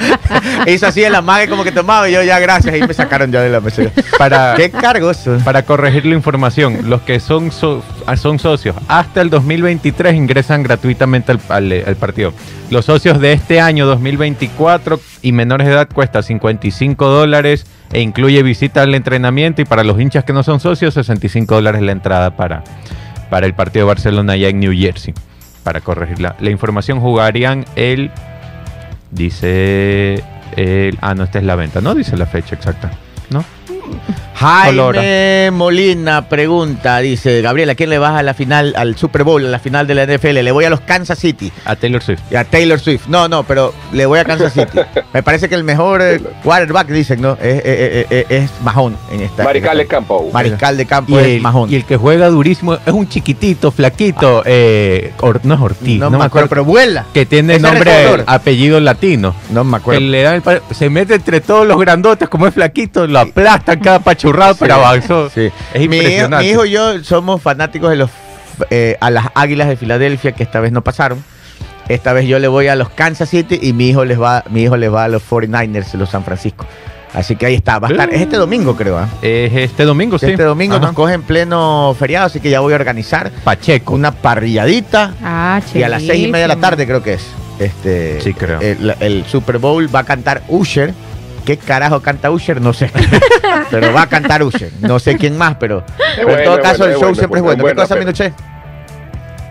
Hizo 0.66 0.86
así 0.86 1.04
en 1.04 1.12
la 1.12 1.22
mague 1.22 1.48
como 1.48 1.64
que 1.64 1.72
tomaba 1.72 2.08
y 2.08 2.12
yo, 2.12 2.22
ya, 2.22 2.38
gracias. 2.38 2.76
Y 2.76 2.80
me 2.80 2.94
sacaron 2.94 3.30
ya 3.32 3.42
de 3.42 3.50
la 3.50 3.60
mesa. 3.60 3.82
Para, 4.18 4.54
qué 4.56 4.70
cargoso. 4.70 5.38
Para 5.44 5.62
corregir 5.62 6.06
la 6.06 6.14
información, 6.14 6.88
los 6.88 7.02
que 7.02 7.20
son, 7.20 7.50
son 7.50 8.38
socios 8.38 8.76
hasta 8.88 9.20
el 9.20 9.30
2023 9.30 10.14
ingresan 10.14 10.62
gratuitamente 10.62 11.32
al, 11.32 11.40
al 11.86 11.96
partido. 11.96 12.32
Los 12.70 12.86
socios 12.86 13.20
de 13.20 13.32
este 13.32 13.60
año 13.60 13.86
2024 13.86 15.00
y 15.22 15.32
menores 15.32 15.66
de 15.66 15.72
edad 15.72 15.88
cuesta 15.92 16.22
55 16.22 17.06
dólares 17.06 17.66
e 17.92 18.00
incluye 18.00 18.42
visita 18.42 18.82
al 18.82 18.94
entrenamiento 18.94 19.62
y 19.62 19.64
para 19.64 19.84
los 19.84 20.00
hinchas 20.00 20.24
que 20.24 20.32
no 20.32 20.42
son 20.42 20.60
socios 20.60 20.94
65 20.94 21.54
dólares 21.54 21.82
la 21.82 21.92
entrada 21.92 22.36
para, 22.36 22.64
para 23.30 23.46
el 23.46 23.54
partido 23.54 23.86
de 23.86 23.88
Barcelona 23.88 24.34
allá 24.34 24.48
en 24.48 24.60
New 24.60 24.72
Jersey. 24.72 25.14
Para 25.62 25.80
corregirla. 25.80 26.36
La 26.40 26.50
información 26.50 27.00
jugarían 27.00 27.64
el... 27.76 28.10
Dice... 29.10 30.22
Ah, 31.00 31.14
no, 31.14 31.24
esta 31.24 31.38
es 31.38 31.44
la 31.44 31.54
venta, 31.54 31.80
¿no? 31.80 31.94
Dice 31.94 32.16
la 32.16 32.26
fecha 32.26 32.54
exacta, 32.56 32.90
¿no? 33.30 33.44
Jaime 34.38 35.50
Molina 35.50 36.28
pregunta, 36.28 36.98
dice, 36.98 37.42
Gabriela, 37.42 37.72
¿a 37.72 37.74
quién 37.74 37.90
le 37.90 37.98
vas 37.98 38.14
a 38.14 38.22
la 38.22 38.34
final, 38.34 38.72
al 38.76 38.96
Super 38.96 39.24
Bowl, 39.24 39.44
a 39.44 39.48
la 39.48 39.58
final 39.58 39.88
de 39.88 39.96
la 39.96 40.06
NFL? 40.06 40.28
Le 40.44 40.52
voy 40.52 40.64
a 40.64 40.70
los 40.70 40.80
Kansas 40.80 41.18
City. 41.18 41.50
A 41.64 41.74
Taylor 41.74 42.00
Swift. 42.00 42.20
A 42.32 42.44
Taylor 42.44 42.78
Swift. 42.78 43.08
No, 43.08 43.28
no, 43.28 43.42
pero 43.42 43.74
le 43.92 44.06
voy 44.06 44.20
a 44.20 44.24
Kansas 44.24 44.52
City. 44.52 44.78
Me 45.12 45.24
parece 45.24 45.48
que 45.48 45.56
el 45.56 45.64
mejor 45.64 46.02
eh, 46.02 46.20
quarterback, 46.44 46.86
dicen, 46.86 47.20
¿no? 47.20 47.32
Es, 47.42 47.64
es, 47.64 48.06
es, 48.10 48.26
es 48.30 48.50
Mahón 48.62 48.96
en 49.10 49.22
esta. 49.22 49.42
Mariscal 49.42 49.76
de 49.76 49.86
campo. 49.88 50.30
Mariscal 50.32 50.76
de 50.76 50.86
campo 50.86 51.18
es 51.18 51.42
Mahón. 51.42 51.72
Y 51.72 51.74
el 51.74 51.84
que 51.84 51.96
juega 51.96 52.28
durísimo 52.28 52.74
es 52.74 52.92
un 52.92 53.08
chiquitito, 53.08 53.72
flaquito, 53.72 54.44
eh, 54.46 55.14
no 55.42 55.54
es 55.54 55.60
Ortiz. 55.60 55.98
No, 55.98 56.10
me 56.10 56.24
acuerdo, 56.24 56.48
pero 56.48 56.64
vuela. 56.64 57.06
Que 57.12 57.26
tiene 57.26 57.58
nombre, 57.58 58.22
apellido 58.26 58.78
latino. 58.78 59.34
No 59.50 59.64
me 59.64 59.78
acuerdo. 59.78 60.00
se 60.70 60.90
mete 60.90 61.14
entre 61.14 61.40
todos 61.40 61.66
los 61.66 61.76
grandotes, 61.76 62.28
como 62.28 62.46
es 62.46 62.54
flaquito, 62.54 63.08
lo 63.08 63.18
aplastan 63.18 63.80
cada 63.80 63.98
pachurrado, 64.30 64.56
pero 64.58 64.74
avanzó. 64.74 65.30
Sí. 65.30 65.50
Es 65.74 65.82
impresionante. 65.82 66.44
Mi 66.44 66.50
hijo, 66.52 66.64
y 66.64 66.70
yo 66.70 67.02
somos 67.04 67.42
fanáticos 67.42 67.90
de 67.90 67.96
los 67.96 68.10
eh, 68.70 68.96
a 69.00 69.10
las 69.10 69.26
Águilas 69.34 69.68
de 69.68 69.76
Filadelfia, 69.76 70.32
que 70.32 70.42
esta 70.42 70.60
vez 70.60 70.72
no 70.72 70.82
pasaron. 70.82 71.22
Esta 71.88 72.12
vez 72.12 72.26
yo 72.26 72.38
le 72.38 72.48
voy 72.48 72.68
a 72.68 72.76
los 72.76 72.90
Kansas 72.90 73.30
City 73.30 73.58
y 73.62 73.72
mi 73.72 73.88
hijo 73.88 74.04
les 74.04 74.20
va, 74.20 74.44
mi 74.50 74.62
hijo 74.62 74.76
les 74.76 74.92
va 74.92 75.04
a 75.04 75.08
los 75.08 75.22
49ers, 75.28 75.94
los 75.94 76.10
San 76.10 76.22
Francisco. 76.22 76.66
Así 77.14 77.36
que 77.36 77.46
ahí 77.46 77.54
está. 77.54 77.78
Va 77.78 77.88
a 77.88 77.90
estar, 77.90 78.12
es 78.12 78.20
este 78.20 78.36
domingo, 78.36 78.76
creo. 78.76 78.98
¿ah? 78.98 79.08
Es 79.22 79.54
este 79.54 79.84
domingo, 79.84 80.18
sí. 80.18 80.26
Este 80.26 80.42
domingo 80.42 80.78
nos 80.78 80.92
coge 80.92 81.14
en 81.14 81.22
pleno 81.22 81.96
feriado, 81.98 82.26
así 82.26 82.40
que 82.40 82.50
ya 82.50 82.60
voy 82.60 82.74
a 82.74 82.76
organizar. 82.76 83.30
Pacheco. 83.44 83.94
Una 83.94 84.12
parrilladita. 84.12 85.14
Ah, 85.22 85.62
y 85.72 85.82
a 85.82 85.88
las 85.88 86.02
seis 86.02 86.26
y 86.26 86.30
media 86.30 86.46
de 86.46 86.54
la 86.54 86.60
tarde, 86.60 86.86
creo 86.86 87.02
que 87.02 87.14
es. 87.14 87.26
Este, 87.58 88.20
sí, 88.20 88.34
creo. 88.34 88.60
el 88.60 89.24
Super 89.26 89.58
Bowl 89.58 89.92
va 89.92 90.00
a 90.00 90.04
cantar 90.04 90.42
Usher 90.48 90.92
¿Qué 91.48 91.56
carajo 91.56 92.02
canta 92.02 92.30
Usher? 92.30 92.60
No 92.60 92.74
sé. 92.74 92.90
pero 93.70 93.90
va 93.94 94.02
a 94.02 94.06
cantar 94.06 94.42
Usher. 94.42 94.70
No 94.82 94.98
sé 94.98 95.16
quién 95.16 95.38
más, 95.38 95.56
pero, 95.58 95.82
en 96.18 96.44
todo 96.44 96.60
caso 96.60 96.84
el 96.84 96.98
show 96.98 97.14
siempre 97.14 97.38
es 97.38 97.42
bueno. 97.42 97.64
¿Qué 97.64 97.74
cosa, 97.74 97.96
Minuche? 97.96 98.34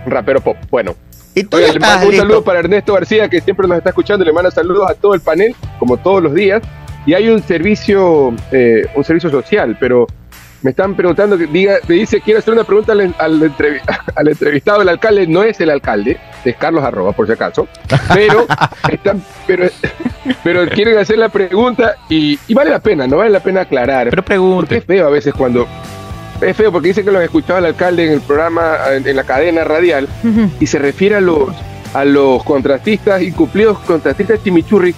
Un 0.06 0.12
rapero 0.12 0.40
pop. 0.40 0.58
Bueno. 0.70 0.96
¿Y 1.34 1.44
tú 1.46 1.58
un 1.58 2.16
saludo 2.16 2.44
para 2.44 2.60
Ernesto 2.60 2.94
García, 2.94 3.28
que 3.28 3.42
siempre 3.42 3.68
nos 3.68 3.80
está 3.80 3.90
escuchando. 3.90 4.24
Le 4.24 4.32
manda 4.32 4.52
saludos 4.52 4.92
a 4.92 4.94
todo 4.94 5.16
el 5.16 5.22
panel, 5.22 5.56
como 5.80 5.98
todos 5.98 6.22
los 6.22 6.36
días. 6.36 6.62
Y 7.08 7.16
hay 7.16 7.30
un 7.30 7.42
servicio, 7.42 8.32
eh, 8.52 8.86
un 8.94 9.04
servicio 9.04 9.32
social, 9.32 9.76
pero 9.80 10.06
me 10.62 10.72
están 10.72 10.96
preguntando, 10.96 11.38
que 11.38 11.48
diga, 11.48 11.76
me 11.88 11.96
dice, 11.96 12.22
quiero 12.22 12.40
hacer 12.40 12.54
una 12.54 12.64
pregunta 12.64 12.94
al, 12.94 13.14
al, 14.16 14.28
entrevistado, 14.28 14.82
el 14.82 14.90
alcalde 14.90 15.28
no 15.28 15.44
es 15.44 15.60
el 15.60 15.70
alcalde, 15.70 16.18
es 16.44 16.56
Carlos 16.56 16.84
Arroba, 16.84 17.12
por 17.12 17.28
si 17.28 17.34
acaso, 17.34 17.68
pero, 18.14 18.46
están, 18.92 19.24
pero, 19.46 19.70
pero 20.44 20.68
quieren 20.70 20.98
hacer 20.98 21.18
la 21.18 21.30
pregunta 21.30 21.96
y, 22.10 22.40
vale 22.54 22.72
la 22.72 22.80
pena, 22.80 23.08
no 23.08 23.18
vale 23.18 23.30
la 23.30 23.42
pena 23.42 23.62
aclarar. 23.62 24.10
Pero 24.10 24.24
pregunte. 24.24 24.78
es 24.78 24.86
feo 24.86 25.08
a 25.08 25.12
veces 25.12 25.34
cuando... 25.34 25.68
Es 26.42 26.56
feo 26.56 26.72
porque 26.72 26.90
dicen 26.90 27.04
que 27.04 27.12
lo 27.12 27.18
han 27.18 27.24
escuchado 27.24 27.58
al 27.58 27.66
alcalde 27.66 28.06
en 28.06 28.14
el 28.14 28.22
programa, 28.22 28.76
en, 28.92 29.16
la 29.16 29.24
cadena 29.24 29.64
radial, 29.64 30.08
y 30.60 30.68
se 30.68 30.78
refiere 30.78 31.16
a 31.16 31.22
los, 31.22 31.50
a 31.96 32.06
los 32.06 32.44
contratistas, 32.44 33.24
incumplidos 33.24 33.80
contratistas 33.80 34.44
chimichurri, 34.44 34.94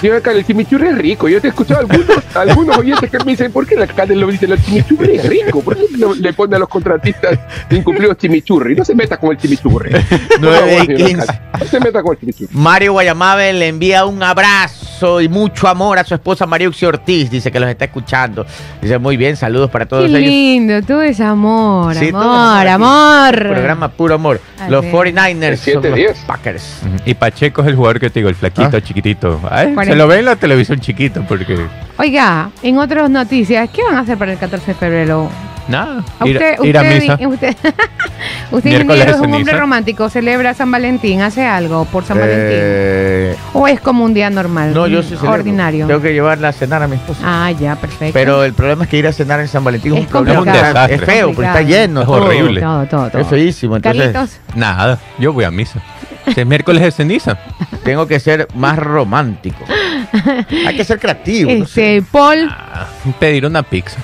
Señor 0.00 0.16
alcalde, 0.16 0.40
el 0.40 0.46
chimichurri 0.46 0.88
es 0.88 0.98
rico. 0.98 1.28
Yo 1.28 1.40
te 1.40 1.48
he 1.48 1.50
escuchado 1.50 1.80
algunos, 1.80 2.06
algunos 2.34 2.78
oyentes 2.78 3.10
que 3.10 3.18
me 3.18 3.32
dicen, 3.32 3.52
¿por 3.52 3.66
qué 3.66 3.74
el 3.74 3.82
alcalde 3.82 4.16
lo 4.16 4.26
dice? 4.28 4.46
El 4.46 4.62
chimichurri 4.62 5.16
es 5.16 5.28
rico. 5.28 5.60
¿Por 5.60 5.76
qué 5.76 5.86
le 6.18 6.32
pone 6.32 6.56
a 6.56 6.58
los 6.58 6.68
contratistas 6.68 7.38
incumplidos 7.70 8.16
chimichurri? 8.16 8.74
No 8.74 8.84
se 8.84 8.94
meta 8.94 9.16
con 9.16 9.30
el 9.30 9.38
chimichurri. 9.38 9.92
9 10.40 10.78
y 10.82 10.94
15. 10.94 11.26
No 11.60 11.66
se 11.66 11.80
meta 11.80 12.02
con 12.02 12.12
el 12.12 12.20
chimichurri. 12.20 12.50
Mario 12.52 12.92
Guayamabe 12.92 13.52
le 13.52 13.68
envía 13.68 14.04
un 14.04 14.22
abrazo 14.22 15.20
y 15.20 15.28
mucho 15.28 15.68
amor 15.68 15.98
a 15.98 16.04
su 16.04 16.14
esposa 16.14 16.46
María 16.46 16.68
Uxi 16.68 16.86
Ortiz. 16.86 17.30
Dice 17.30 17.50
que 17.50 17.58
los 17.60 17.68
está 17.68 17.86
escuchando. 17.86 18.46
Dice, 18.80 18.98
muy 18.98 19.16
bien, 19.16 19.36
saludos 19.36 19.70
para 19.70 19.86
todos 19.86 20.10
Qué 20.10 20.18
lindo, 20.18 20.82
todo 20.82 21.02
es 21.02 21.20
amor, 21.20 21.96
amor, 21.96 22.68
amor. 22.68 23.34
Programa 23.34 23.88
puro 23.88 24.14
amor. 24.14 24.40
Los 24.68 24.84
49ers 24.84 25.56
son 25.56 25.82
los 25.82 26.18
Packers. 26.26 26.82
Y 27.04 27.14
Pacheco 27.14 27.62
es 27.62 27.68
el 27.68 27.76
jugador 27.76 28.00
que 28.00 28.10
te 28.10 28.20
digo, 28.20 28.28
el 28.28 28.34
flaquito, 28.34 28.76
ah. 28.76 28.80
chiquitito. 28.80 29.40
Se 29.84 29.96
lo 29.96 30.06
ve 30.06 30.18
en 30.18 30.24
la 30.26 30.36
televisión 30.36 30.80
chiquito 30.80 31.24
porque... 31.28 31.66
Oiga, 31.98 32.50
en 32.62 32.78
otras 32.78 33.10
noticias, 33.10 33.68
¿qué 33.70 33.82
van 33.82 33.96
a 33.96 34.00
hacer 34.00 34.18
para 34.18 34.32
el 34.32 34.38
14 34.38 34.66
de 34.66 34.74
febrero? 34.74 35.30
Nada, 35.68 36.04
ir, 36.24 36.36
usted, 36.36 36.76
a 36.76 36.82
misa. 36.82 37.18
Usted, 37.26 37.56
usted 38.50 38.90
es 39.08 39.20
un 39.20 39.32
hombre 39.32 39.52
romántico, 39.52 40.08
celebra 40.08 40.54
San 40.54 40.70
Valentín, 40.70 41.20
hace 41.20 41.46
algo 41.46 41.84
por 41.84 42.04
San 42.04 42.18
eh, 42.20 43.36
Valentín. 43.36 43.44
¿O 43.54 43.68
es 43.68 43.80
como 43.80 44.04
un 44.04 44.12
día 44.12 44.28
normal? 44.30 44.74
No, 44.74 44.86
yo 44.86 45.02
sí 45.02 45.14
Ordinario. 45.22 45.86
Tengo 45.86 46.00
que 46.00 46.12
llevarla 46.12 46.48
a 46.48 46.52
cenar 46.52 46.82
a 46.82 46.88
mi 46.88 46.96
esposa. 46.96 47.20
Ah, 47.24 47.50
ya, 47.52 47.76
perfecto. 47.76 48.12
Pero 48.12 48.44
el 48.44 48.54
problema 48.54 48.84
es 48.84 48.90
que 48.90 48.98
ir 48.98 49.06
a 49.06 49.12
cenar 49.12 49.40
en 49.40 49.48
San 49.48 49.62
Valentín 49.62 49.94
es, 49.94 50.00
un 50.00 50.06
problema. 50.06 50.86
Es, 50.86 51.00
feo, 51.02 51.32
porque 51.32 51.46
está 51.46 51.62
lleno. 51.62 52.02
Es 52.02 52.08
horrible. 52.08 52.60
Todo, 52.60 52.86
todo, 52.86 53.10
todo. 53.10 53.22
Es 53.22 53.28
feísimo. 53.28 53.76
Entonces, 53.76 54.40
Nada, 54.54 54.98
yo 55.18 55.32
voy 55.32 55.44
a 55.44 55.50
misa. 55.50 55.80
es 56.26 56.46
miércoles 56.46 56.82
de 56.82 56.90
ceniza. 56.90 57.38
Tengo 57.84 58.06
que 58.06 58.20
ser 58.20 58.48
más 58.54 58.78
romántico. 58.78 59.64
Hay 60.66 60.76
que 60.76 60.84
ser 60.84 60.98
creativo. 60.98 61.50
Este, 61.50 62.02
Paul. 62.10 62.48
Ah, 62.50 62.86
pedir 63.18 63.46
una 63.46 63.62
pizza. 63.62 63.98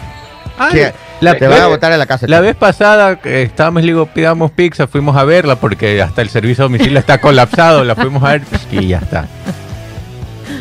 La, 1.21 1.35
te 1.37 1.47
van 1.47 1.63
a 1.63 1.67
botar 1.69 1.93
en 1.93 1.99
la 1.99 2.07
casa. 2.07 2.27
La 2.29 2.41
vez 2.41 2.57
pasada 2.57 3.19
estábamos, 3.25 3.83
digo, 3.83 4.07
pidamos 4.07 4.51
pizza, 4.51 4.87
fuimos 4.87 5.17
a 5.17 5.25
verla 5.25 5.57
porque 5.57 6.01
hasta 6.03 6.23
el 6.23 6.29
servicio 6.29 6.65
de 6.65 6.71
domicilio 6.71 6.99
está 6.99 7.21
colapsado, 7.21 7.85
la 7.85 7.95
fuimos 7.95 8.23
a 8.23 8.33
ver 8.33 8.43
y 8.71 8.89
ya 8.89 8.99
está. 8.99 9.27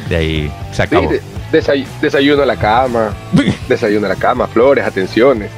De 0.09 0.15
ahí 0.15 0.51
se 0.71 0.83
acabó. 0.83 1.11
desayuno 2.01 2.43
a 2.43 2.45
la 2.45 2.55
cama, 2.55 3.09
desayuno 3.69 4.05
a 4.05 4.09
la 4.09 4.15
cama, 4.15 4.47
flores, 4.47 4.85
atenciones. 4.85 5.49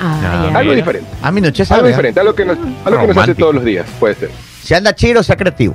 Ah, 0.00 0.50
algo 0.54 0.72
diferente. 0.72 1.08
A 1.22 1.30
mi 1.30 1.40
noche 1.40 1.64
Algo 1.68 1.88
diferente, 1.88 2.20
algo 2.20 2.34
que 2.34 2.44
nos, 2.44 2.58
algo 2.84 3.00
que 3.00 3.06
nos 3.08 3.16
hace 3.16 3.34
todos 3.34 3.54
los 3.54 3.64
días, 3.64 3.86
puede 3.98 4.14
ser. 4.14 4.30
Si 4.62 4.74
anda 4.74 4.94
chido, 4.94 5.22
sea 5.22 5.36
creativo. 5.36 5.74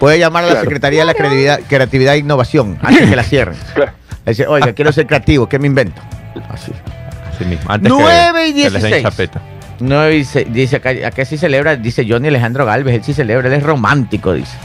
Puede 0.00 0.18
llamar 0.18 0.44
a 0.44 0.54
la 0.54 0.60
Secretaría 0.60 1.00
de 1.00 1.06
la 1.06 1.14
Creatividad, 1.14 1.60
Creatividad 1.68 2.14
e 2.14 2.18
Innovación 2.18 2.78
antes 2.82 3.08
que 3.08 3.16
la 3.16 3.22
cierren. 3.22 3.56
Claro. 3.74 3.92
Dice, 4.24 4.46
oiga, 4.48 4.72
quiero 4.72 4.90
ser 4.90 5.06
creativo, 5.06 5.48
¿qué 5.48 5.58
me 5.60 5.68
invento? 5.68 6.02
Así. 6.50 6.72
Así 7.36 7.44
mismo. 7.44 7.70
Antes 7.70 7.92
9 7.92 8.48
y 8.48 8.52
16. 8.52 9.06
9 9.78 10.16
y 10.16 10.44
dice 10.50 10.76
acá, 10.76 10.90
acá 11.04 11.24
sí 11.24 11.36
celebra, 11.36 11.76
dice 11.76 12.06
Johnny 12.08 12.28
Alejandro 12.28 12.64
Galvez, 12.64 12.94
él 12.94 13.04
sí 13.04 13.12
celebra, 13.12 13.48
él 13.48 13.54
es 13.54 13.62
romántico, 13.62 14.32
dice. 14.32 14.56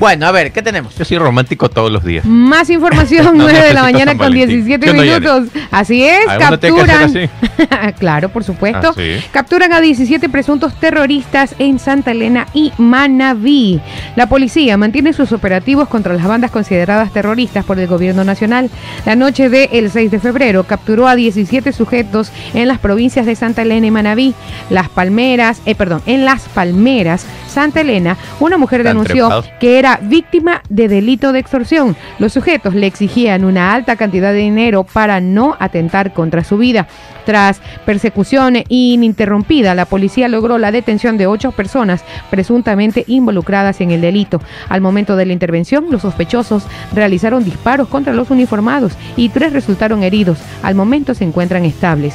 Bueno, 0.00 0.26
a 0.26 0.32
ver, 0.32 0.50
¿qué 0.50 0.62
tenemos? 0.62 0.96
Yo 0.96 1.04
soy 1.04 1.18
romántico 1.18 1.68
todos 1.68 1.92
los 1.92 2.02
días. 2.02 2.24
Más 2.24 2.70
información, 2.70 3.32
9 3.36 3.60
de 3.60 3.74
la 3.74 3.82
mañana 3.82 4.16
con 4.16 4.32
17 4.32 4.94
minutos. 4.94 5.48
Así 5.70 6.02
es, 6.02 6.24
capturan. 6.38 7.12
claro, 7.98 8.30
por 8.30 8.42
supuesto. 8.42 8.94
Ah, 8.96 9.20
capturan 9.30 9.74
a 9.74 9.80
17 9.82 10.30
presuntos 10.30 10.72
terroristas 10.80 11.54
en 11.58 11.78
Santa 11.78 12.12
Elena 12.12 12.46
y 12.54 12.72
Manabí. 12.78 13.78
La 14.16 14.26
policía 14.26 14.78
mantiene 14.78 15.12
sus 15.12 15.32
operativos 15.32 15.86
contra 15.86 16.14
las 16.14 16.26
bandas 16.26 16.50
consideradas 16.50 17.12
terroristas 17.12 17.66
por 17.66 17.78
el 17.78 17.86
gobierno 17.86 18.24
nacional. 18.24 18.70
La 19.04 19.16
noche 19.16 19.50
del 19.50 19.90
6 19.90 20.10
de 20.10 20.18
febrero 20.18 20.64
capturó 20.64 21.08
a 21.08 21.14
17 21.14 21.72
sujetos 21.72 22.32
en 22.54 22.68
las 22.68 22.78
provincias 22.78 23.26
de 23.26 23.36
Santa 23.36 23.60
Elena 23.60 23.88
y 23.88 23.90
Manabí. 23.90 24.34
Las 24.70 24.88
Palmeras, 24.88 25.60
eh, 25.66 25.74
perdón, 25.74 26.00
en 26.06 26.24
Las 26.24 26.48
Palmeras, 26.48 27.26
Santa 27.48 27.82
Elena, 27.82 28.16
una 28.38 28.56
mujer 28.56 28.82
denunció 28.82 29.44
que 29.58 29.78
era 29.78 29.89
víctima 29.98 30.62
de 30.68 30.88
delito 30.88 31.32
de 31.32 31.38
extorsión. 31.40 31.96
Los 32.18 32.32
sujetos 32.32 32.74
le 32.74 32.86
exigían 32.86 33.44
una 33.44 33.72
alta 33.72 33.96
cantidad 33.96 34.32
de 34.32 34.38
dinero 34.38 34.84
para 34.84 35.20
no 35.20 35.56
atentar 35.58 36.12
contra 36.12 36.44
su 36.44 36.58
vida. 36.58 36.86
Tras 37.24 37.60
persecución 37.84 38.56
ininterrumpida, 38.68 39.74
la 39.74 39.84
policía 39.84 40.28
logró 40.28 40.58
la 40.58 40.72
detención 40.72 41.16
de 41.16 41.26
ocho 41.26 41.52
personas 41.52 42.02
presuntamente 42.30 43.04
involucradas 43.06 43.80
en 43.80 43.90
el 43.90 44.00
delito. 44.00 44.40
Al 44.68 44.80
momento 44.80 45.16
de 45.16 45.26
la 45.26 45.32
intervención, 45.32 45.86
los 45.90 46.02
sospechosos 46.02 46.64
realizaron 46.92 47.44
disparos 47.44 47.88
contra 47.88 48.12
los 48.12 48.30
uniformados 48.30 48.94
y 49.16 49.28
tres 49.28 49.52
resultaron 49.52 50.02
heridos. 50.02 50.38
Al 50.62 50.74
momento 50.74 51.14
se 51.14 51.24
encuentran 51.24 51.64
estables. 51.64 52.14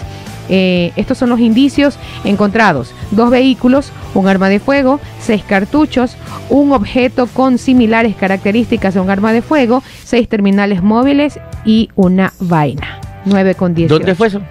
Eh, 0.49 0.91
estos 0.95 1.17
son 1.17 1.29
los 1.29 1.39
indicios 1.39 1.97
encontrados. 2.23 2.93
Dos 3.11 3.29
vehículos, 3.29 3.91
un 4.13 4.27
arma 4.27 4.49
de 4.49 4.59
fuego, 4.59 4.99
seis 5.19 5.43
cartuchos, 5.47 6.15
un 6.49 6.71
objeto 6.71 7.27
con 7.27 7.57
similares 7.57 8.15
características 8.15 8.95
a 8.95 9.01
un 9.01 9.09
arma 9.09 9.33
de 9.33 9.41
fuego, 9.41 9.83
seis 10.03 10.29
terminales 10.29 10.83
móviles 10.83 11.39
y 11.65 11.89
una 11.95 12.33
vaina. 12.39 12.99
9 13.25 13.55
con 13.55 13.73
10. 13.73 13.89
¿Dónde 13.89 14.15
fue 14.15 14.27
eso? 14.27 14.41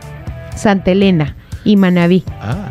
Santa 0.56 0.90
Elena 0.90 1.36
y 1.64 1.76
Manabí. 1.76 2.24
Ah. 2.40 2.70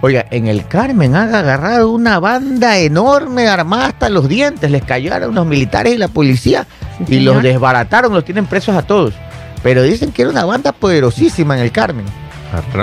Oiga, 0.00 0.24
en 0.30 0.46
el 0.46 0.66
Carmen 0.66 1.14
han 1.14 1.34
agarrado 1.34 1.90
una 1.90 2.18
banda 2.18 2.78
enorme 2.78 3.48
armada 3.48 3.86
hasta 3.86 4.08
los 4.08 4.28
dientes. 4.28 4.70
Les 4.70 4.82
cayeron 4.82 5.34
los 5.34 5.46
militares 5.46 5.94
y 5.94 5.98
la 5.98 6.08
policía 6.08 6.66
y 7.06 7.20
los 7.20 7.42
desbarataron, 7.42 8.14
los 8.14 8.24
tienen 8.24 8.46
presos 8.46 8.74
a 8.74 8.82
todos. 8.82 9.14
Pero 9.62 9.82
dicen 9.82 10.12
que 10.12 10.22
era 10.22 10.30
una 10.30 10.44
banda 10.44 10.72
poderosísima 10.72 11.56
en 11.56 11.64
el 11.64 11.72
Carmen. 11.72 12.06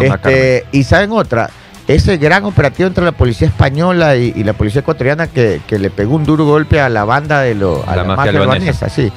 Este, 0.01 0.65
y 0.71 0.83
saben 0.83 1.11
otra, 1.11 1.49
ese 1.87 2.17
gran 2.17 2.45
operativo 2.45 2.87
entre 2.87 3.03
la 3.03 3.11
policía 3.11 3.47
española 3.47 4.15
y, 4.15 4.43
la 4.43 4.53
policía 4.53 4.81
ecuatoriana 4.81 5.27
que, 5.27 5.61
le 5.69 5.89
pegó 5.89 6.15
un 6.15 6.23
duro 6.23 6.45
golpe 6.45 6.79
a 6.79 6.89
la 6.89 7.05
banda 7.05 7.41
de 7.41 7.55
lo, 7.55 7.87
a 7.87 7.95
la, 7.95 8.03
mafia, 8.03 8.31
albanesa. 8.39 8.89
Sí. 8.89 9.11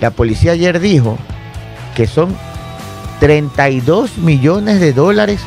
La 0.00 0.10
policía 0.10 0.52
ayer 0.52 0.80
dijo 0.80 1.18
que 1.94 2.06
son 2.06 2.36
32 3.20 4.18
millones 4.18 4.80
de 4.80 4.92
dólares 4.92 5.40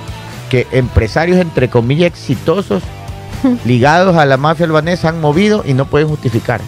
que 0.50 0.68
empresarios 0.72 1.40
entre 1.40 1.70
comillas 1.70 2.08
exitosos 2.08 2.84
ligados 3.66 4.16
a 4.16 4.26
la 4.26 4.38
mafia 4.38 4.66
albanesa 4.66 5.10
han 5.10 5.22
movido 5.22 5.64
y 5.66 5.74
no 5.74 5.86
pueden 5.86 6.08
justificar. 6.08 6.62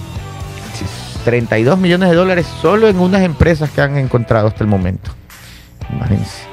32 1.26 1.78
millones 1.78 2.10
de 2.10 2.16
dólares 2.16 2.48
solo 2.62 2.88
en 2.88 2.98
unas 3.00 3.22
empresas 3.22 3.70
que 3.70 3.82
han 3.82 3.98
encontrado 3.98 4.48
hasta 4.48 4.64
el 4.64 4.70
momento. 4.70 5.12
Imagínense. 5.92 6.49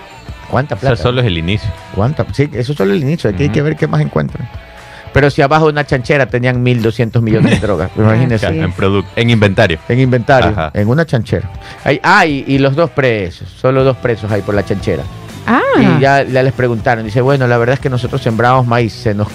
¿Cuánta 0.51 0.77
plata? 0.77 0.95
Eso 0.95 1.03
solo 1.03 1.21
es 1.21 1.27
el 1.27 1.39
inicio. 1.39 1.71
¿Cuánta? 1.95 2.27
Sí, 2.33 2.49
eso 2.53 2.75
solo 2.75 2.93
es 2.93 2.99
el 2.99 3.09
inicio. 3.09 3.31
Aquí 3.31 3.45
hay 3.45 3.49
que 3.51 3.63
ver 3.63 3.77
qué 3.77 3.87
más 3.87 4.01
encuentran. 4.01 4.49
Pero 5.17 5.31
si 5.31 5.41
abajo 5.41 5.65
de 5.65 5.73
una 5.73 5.85
chanchera 5.87 6.27
tenían 6.27 6.63
1.200 6.63 7.23
millones 7.23 7.53
de 7.53 7.67
drogas, 7.67 7.91
imagínense. 7.97 8.47
En, 8.49 8.73
en 9.17 9.31
inventario. 9.31 9.79
En 9.89 9.99
inventario, 9.99 10.71
en 10.75 10.89
una 10.89 11.07
chanchera. 11.07 11.51
ah, 12.03 12.27
y, 12.27 12.59
los 12.59 12.77
dos 12.77 12.91
presos, 12.91 13.49
solo 13.49 13.83
dos 13.83 13.97
presos 13.97 14.31
hay 14.31 14.43
por 14.43 14.55
la 14.55 14.63
chanchera. 14.63 15.05
Ah. 15.47 15.61
Y 15.81 16.01
ya, 16.01 16.23
les 16.23 16.53
preguntaron, 16.53 17.05
dice, 17.05 17.23
bueno, 17.23 17.47
la 17.47 17.57
verdad 17.57 17.75
es 17.75 17.81
que 17.81 17.89
nosotros 17.89 18.21
sembramos 18.21 18.67
maíz, 18.67 18.93
se 18.93 19.15
nos, 19.15 19.29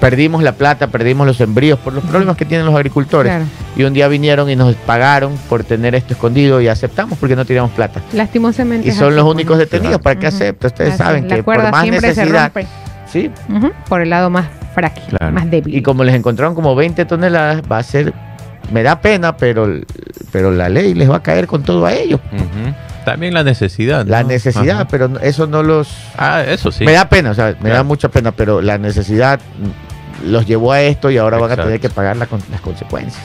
perdimos 0.00 0.42
la 0.42 0.52
plata, 0.52 0.86
perdimos 0.86 1.26
los 1.26 1.36
sembríos 1.36 1.78
por 1.78 1.92
los 1.92 2.02
problemas 2.02 2.36
que 2.38 2.46
tienen 2.46 2.64
los 2.64 2.74
agricultores. 2.74 3.32
Y 3.76 3.84
un 3.84 3.92
día 3.92 4.08
vinieron 4.08 4.48
y 4.48 4.56
nos 4.56 4.74
pagaron 4.74 5.36
por 5.48 5.62
tener 5.62 5.94
esto 5.94 6.14
escondido 6.14 6.60
y 6.62 6.68
aceptamos 6.68 7.18
porque 7.18 7.36
no 7.36 7.44
teníamos 7.44 7.72
plata. 7.72 8.00
Lastimosamente. 8.14 8.88
Y 8.88 8.92
son 8.92 9.14
los 9.14 9.24
únicos 9.24 9.58
detenidos. 9.58 10.00
¿Para 10.00 10.18
qué 10.18 10.28
acepta? 10.28 10.68
Ustedes 10.68 10.96
saben 10.96 11.28
que 11.28 11.42
por 11.42 11.70
más 11.70 11.86
necesidad. 11.86 12.50
Sí. 13.06 13.30
Por 13.88 14.00
el 14.00 14.10
lado 14.10 14.30
más 14.30 14.46
frágil, 14.74 15.16
más 15.32 15.50
débil. 15.50 15.74
Y 15.74 15.82
como 15.82 16.04
les 16.04 16.14
encontraron 16.14 16.54
como 16.54 16.74
20 16.74 17.04
toneladas, 17.04 17.62
va 17.70 17.78
a 17.78 17.82
ser. 17.82 18.12
Me 18.72 18.82
da 18.82 19.00
pena, 19.00 19.36
pero, 19.36 19.68
pero 20.32 20.50
la 20.50 20.68
ley 20.68 20.92
les 20.94 21.08
va 21.08 21.16
a 21.16 21.22
caer 21.22 21.46
con 21.46 21.62
todo 21.62 21.86
a 21.86 21.92
ellos. 21.92 22.20
También 23.04 23.34
la 23.34 23.44
necesidad. 23.44 24.04
La 24.06 24.24
necesidad, 24.24 24.88
pero 24.90 25.20
eso 25.20 25.46
no 25.46 25.62
los. 25.62 25.88
Ah, 26.16 26.42
eso 26.44 26.72
sí. 26.72 26.84
Me 26.84 26.92
da 26.92 27.08
pena, 27.08 27.30
o 27.30 27.34
sea, 27.34 27.54
me 27.60 27.70
da 27.70 27.84
mucha 27.84 28.08
pena, 28.08 28.32
pero 28.32 28.60
la 28.62 28.78
necesidad 28.78 29.38
los 30.24 30.46
llevó 30.46 30.72
a 30.72 30.80
esto 30.80 31.10
y 31.10 31.18
ahora 31.18 31.38
van 31.38 31.52
a 31.52 31.56
tener 31.56 31.78
que 31.78 31.90
pagar 31.90 32.16
las 32.16 32.28
consecuencias. 32.60 33.22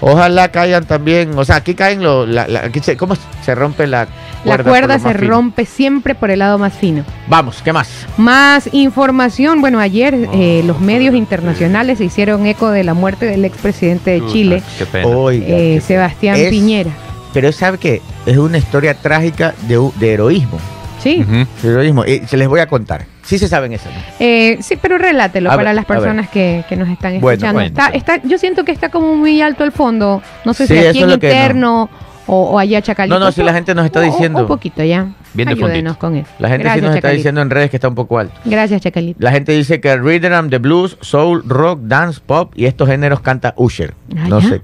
Ojalá 0.00 0.50
caigan 0.50 0.84
también, 0.84 1.36
o 1.36 1.44
sea, 1.44 1.56
aquí 1.56 1.74
caen 1.74 2.02
lo, 2.02 2.26
aquí 2.62 2.80
se, 2.80 2.96
¿cómo 2.96 3.14
se 3.44 3.54
rompe 3.54 3.86
la 3.86 4.06
cuerda? 4.44 4.64
La 4.64 4.70
cuerda 4.70 4.98
se 4.98 5.12
rompe 5.12 5.64
siempre 5.64 6.14
por 6.14 6.30
el 6.30 6.38
lado 6.38 6.58
más 6.58 6.72
fino. 6.72 7.04
Vamos, 7.26 7.60
¿qué 7.62 7.72
más? 7.72 8.06
Más 8.16 8.68
información. 8.72 9.60
Bueno, 9.60 9.80
ayer 9.80 10.14
eh, 10.32 10.62
los 10.64 10.80
medios 10.80 11.14
internacionales 11.14 11.98
se 11.98 12.04
hicieron 12.04 12.46
eco 12.46 12.70
de 12.70 12.84
la 12.84 12.94
muerte 12.94 13.26
del 13.26 13.44
expresidente 13.44 14.12
de 14.12 14.26
Chile, 14.28 14.62
eh, 14.94 15.82
Sebastián 15.84 16.38
Piñera. 16.48 16.90
Pero 17.34 17.52
sabe 17.52 17.78
que 17.78 18.00
es 18.26 18.36
una 18.36 18.58
historia 18.58 18.94
trágica 18.94 19.54
de, 19.66 20.12
heroísmo. 20.12 20.58
Sí. 21.02 21.24
De 21.62 21.68
heroísmo. 21.68 22.04
Y 22.04 22.20
se 22.26 22.36
les 22.36 22.48
voy 22.48 22.60
a 22.60 22.66
contar. 22.66 23.17
Sí 23.28 23.38
se 23.38 23.46
saben 23.46 23.74
eso. 23.74 23.90
Eh, 24.18 24.56
sí, 24.62 24.78
pero 24.80 24.96
relátelo 24.96 25.50
para 25.50 25.74
las 25.74 25.84
personas 25.84 26.30
que, 26.30 26.64
nos 26.78 26.88
están 26.88 27.12
escuchando. 27.12 27.60
está, 27.60 27.88
está, 27.88 28.22
yo 28.22 28.38
siento 28.38 28.64
que 28.64 28.72
está 28.72 28.88
como 28.88 29.16
muy 29.16 29.42
alto 29.42 29.64
el 29.64 29.72
fondo. 29.72 30.22
No 30.46 30.54
sé 30.54 30.66
si 30.66 30.78
aquí 30.78 31.02
en 31.02 31.10
interno 31.10 31.90
o, 32.26 32.58
allá 32.58 32.80
Chacalito. 32.80 33.18
No, 33.18 33.26
no, 33.26 33.30
si 33.30 33.42
la 33.42 33.52
gente 33.52 33.74
nos 33.74 33.84
está 33.84 34.00
diciendo. 34.00 34.40
Un 34.40 34.46
poquito 34.46 34.82
ya. 34.82 35.08
Bien 35.38 35.50
Ayúdenos 35.50 35.96
con 35.98 36.16
eso. 36.16 36.28
La 36.40 36.48
gente 36.48 36.68
sí 36.74 36.80
nos 36.80 36.96
está 36.96 37.10
diciendo 37.10 37.40
en 37.40 37.48
redes 37.48 37.70
que 37.70 37.76
está 37.76 37.86
un 37.86 37.94
poco 37.94 38.18
alto. 38.18 38.34
Gracias, 38.44 38.80
Chacalito. 38.82 39.20
La 39.22 39.30
gente 39.30 39.52
dice 39.52 39.80
que 39.80 39.96
rhythm, 39.96 40.50
the 40.50 40.58
blues, 40.58 40.98
soul, 41.00 41.44
rock, 41.46 41.78
dance, 41.82 42.20
pop 42.26 42.52
y 42.56 42.64
estos 42.64 42.88
géneros 42.88 43.20
canta 43.20 43.54
Usher. 43.56 43.94
Ah, 44.16 44.26
no 44.28 44.40
sé. 44.40 44.60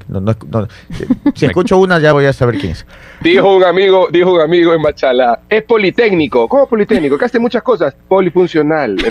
si 1.34 1.46
escucho 1.46 1.78
una 1.78 2.00
ya 2.00 2.12
voy 2.12 2.24
a 2.24 2.32
saber 2.32 2.58
quién 2.58 2.72
es. 2.72 2.84
Dijo 3.20 3.54
un 3.54 3.62
amigo, 3.62 4.08
dijo 4.10 4.32
un 4.34 4.40
amigo 4.40 4.74
en 4.74 4.82
Machala, 4.82 5.42
es 5.48 5.62
politécnico. 5.62 6.48
¿Cómo 6.48 6.68
politécnico? 6.68 7.16
Que 7.16 7.26
hace 7.26 7.38
muchas 7.38 7.62
cosas. 7.62 7.94
Polifuncional. 8.08 8.96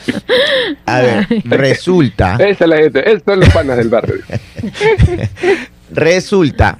A 0.86 1.00
ver, 1.00 1.26
resulta. 1.44 2.36
Esa 2.36 2.64
es 2.64 2.70
la 2.70 2.76
gente, 2.76 2.98
estos 3.00 3.22
son 3.24 3.40
los 3.40 3.48
panas 3.50 3.76
del 3.76 3.88
barrio. 3.88 4.16
resulta 5.92 6.78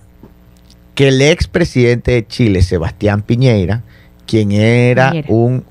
que 0.95 1.09
el 1.09 1.23
expresidente 1.23 2.13
de 2.13 2.27
Chile, 2.27 2.63
Sebastián 2.63 3.23
Piñera, 3.23 3.83
quien 4.27 4.53
era 4.53 5.13
un 5.29 5.65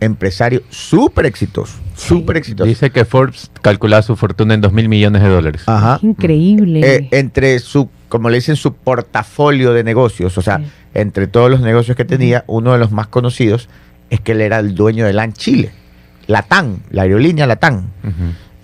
empresario 0.00 0.62
súper 0.70 1.26
exitoso, 1.26 1.78
súper 1.94 2.36
exitoso. 2.36 2.68
Dice 2.68 2.90
que 2.90 3.04
Forbes 3.04 3.50
calculaba 3.62 4.02
su 4.02 4.16
fortuna 4.16 4.54
en 4.54 4.60
2 4.60 4.72
mil 4.72 4.88
millones 4.88 5.22
de 5.22 5.28
dólares. 5.28 5.62
Ajá. 5.66 5.98
Increíble. 6.02 6.80
Eh, 6.82 7.08
entre 7.12 7.58
su, 7.58 7.88
como 8.08 8.28
le 8.28 8.36
dicen, 8.36 8.56
su 8.56 8.74
portafolio 8.74 9.72
de 9.72 9.84
negocios, 9.84 10.36
o 10.36 10.42
sea, 10.42 10.60
entre 10.94 11.26
todos 11.26 11.50
los 11.50 11.60
negocios 11.60 11.96
que 11.96 12.04
tenía, 12.04 12.44
uno 12.46 12.72
de 12.72 12.78
los 12.78 12.92
más 12.92 13.06
conocidos 13.06 13.68
es 14.10 14.20
que 14.20 14.32
él 14.32 14.40
era 14.40 14.58
el 14.58 14.74
dueño 14.74 15.06
de 15.06 15.12
LAN 15.12 15.32
Chile. 15.32 15.70
Latán, 16.26 16.82
la 16.90 17.02
aerolínea 17.02 17.46
Latán. 17.46 17.90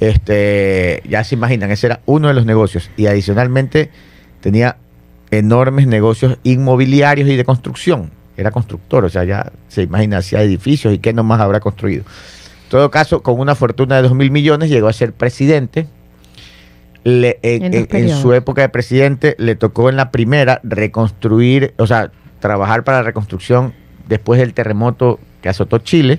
Este, 0.02 1.00
ya 1.08 1.22
se 1.22 1.36
imaginan, 1.36 1.70
ese 1.70 1.86
era 1.86 2.00
uno 2.06 2.26
de 2.26 2.34
los 2.34 2.44
negocios. 2.44 2.90
Y 2.96 3.06
adicionalmente 3.06 3.90
tenía 4.40 4.76
enormes 5.30 5.86
negocios 5.86 6.38
inmobiliarios 6.42 7.28
y 7.28 7.36
de 7.36 7.44
construcción. 7.44 8.10
Era 8.36 8.50
constructor, 8.50 9.04
o 9.04 9.08
sea, 9.08 9.22
ya 9.22 9.52
se 9.68 9.82
imagina, 9.82 10.18
hacía 10.18 10.42
edificios 10.42 10.92
y 10.92 10.98
qué 10.98 11.12
nomás 11.12 11.40
habrá 11.40 11.60
construido. 11.60 12.04
todo 12.68 12.90
caso, 12.90 13.22
con 13.22 13.38
una 13.38 13.54
fortuna 13.54 13.96
de 13.96 14.02
2 14.02 14.14
mil 14.14 14.32
millones, 14.32 14.70
llegó 14.70 14.88
a 14.88 14.92
ser 14.92 15.12
presidente. 15.12 15.86
en, 17.04 18.08
su 18.10 18.32
época 18.32 18.62
de 18.62 18.70
presidente 18.70 19.36
le 19.38 19.54
tocó 19.54 19.88
en 19.88 19.96
la 19.96 20.10
primera 20.10 20.60
reconstruir, 20.64 21.74
o 21.78 21.86
sea, 21.86 22.10
trabajar 22.40 22.82
para 22.82 22.98
la 22.98 23.02
reconstrucción 23.04 23.72
después 24.08 24.40
del 24.40 24.52
terremoto 24.52 25.20
que 25.42 25.48
azotó 25.48 25.78
Chile. 25.78 26.18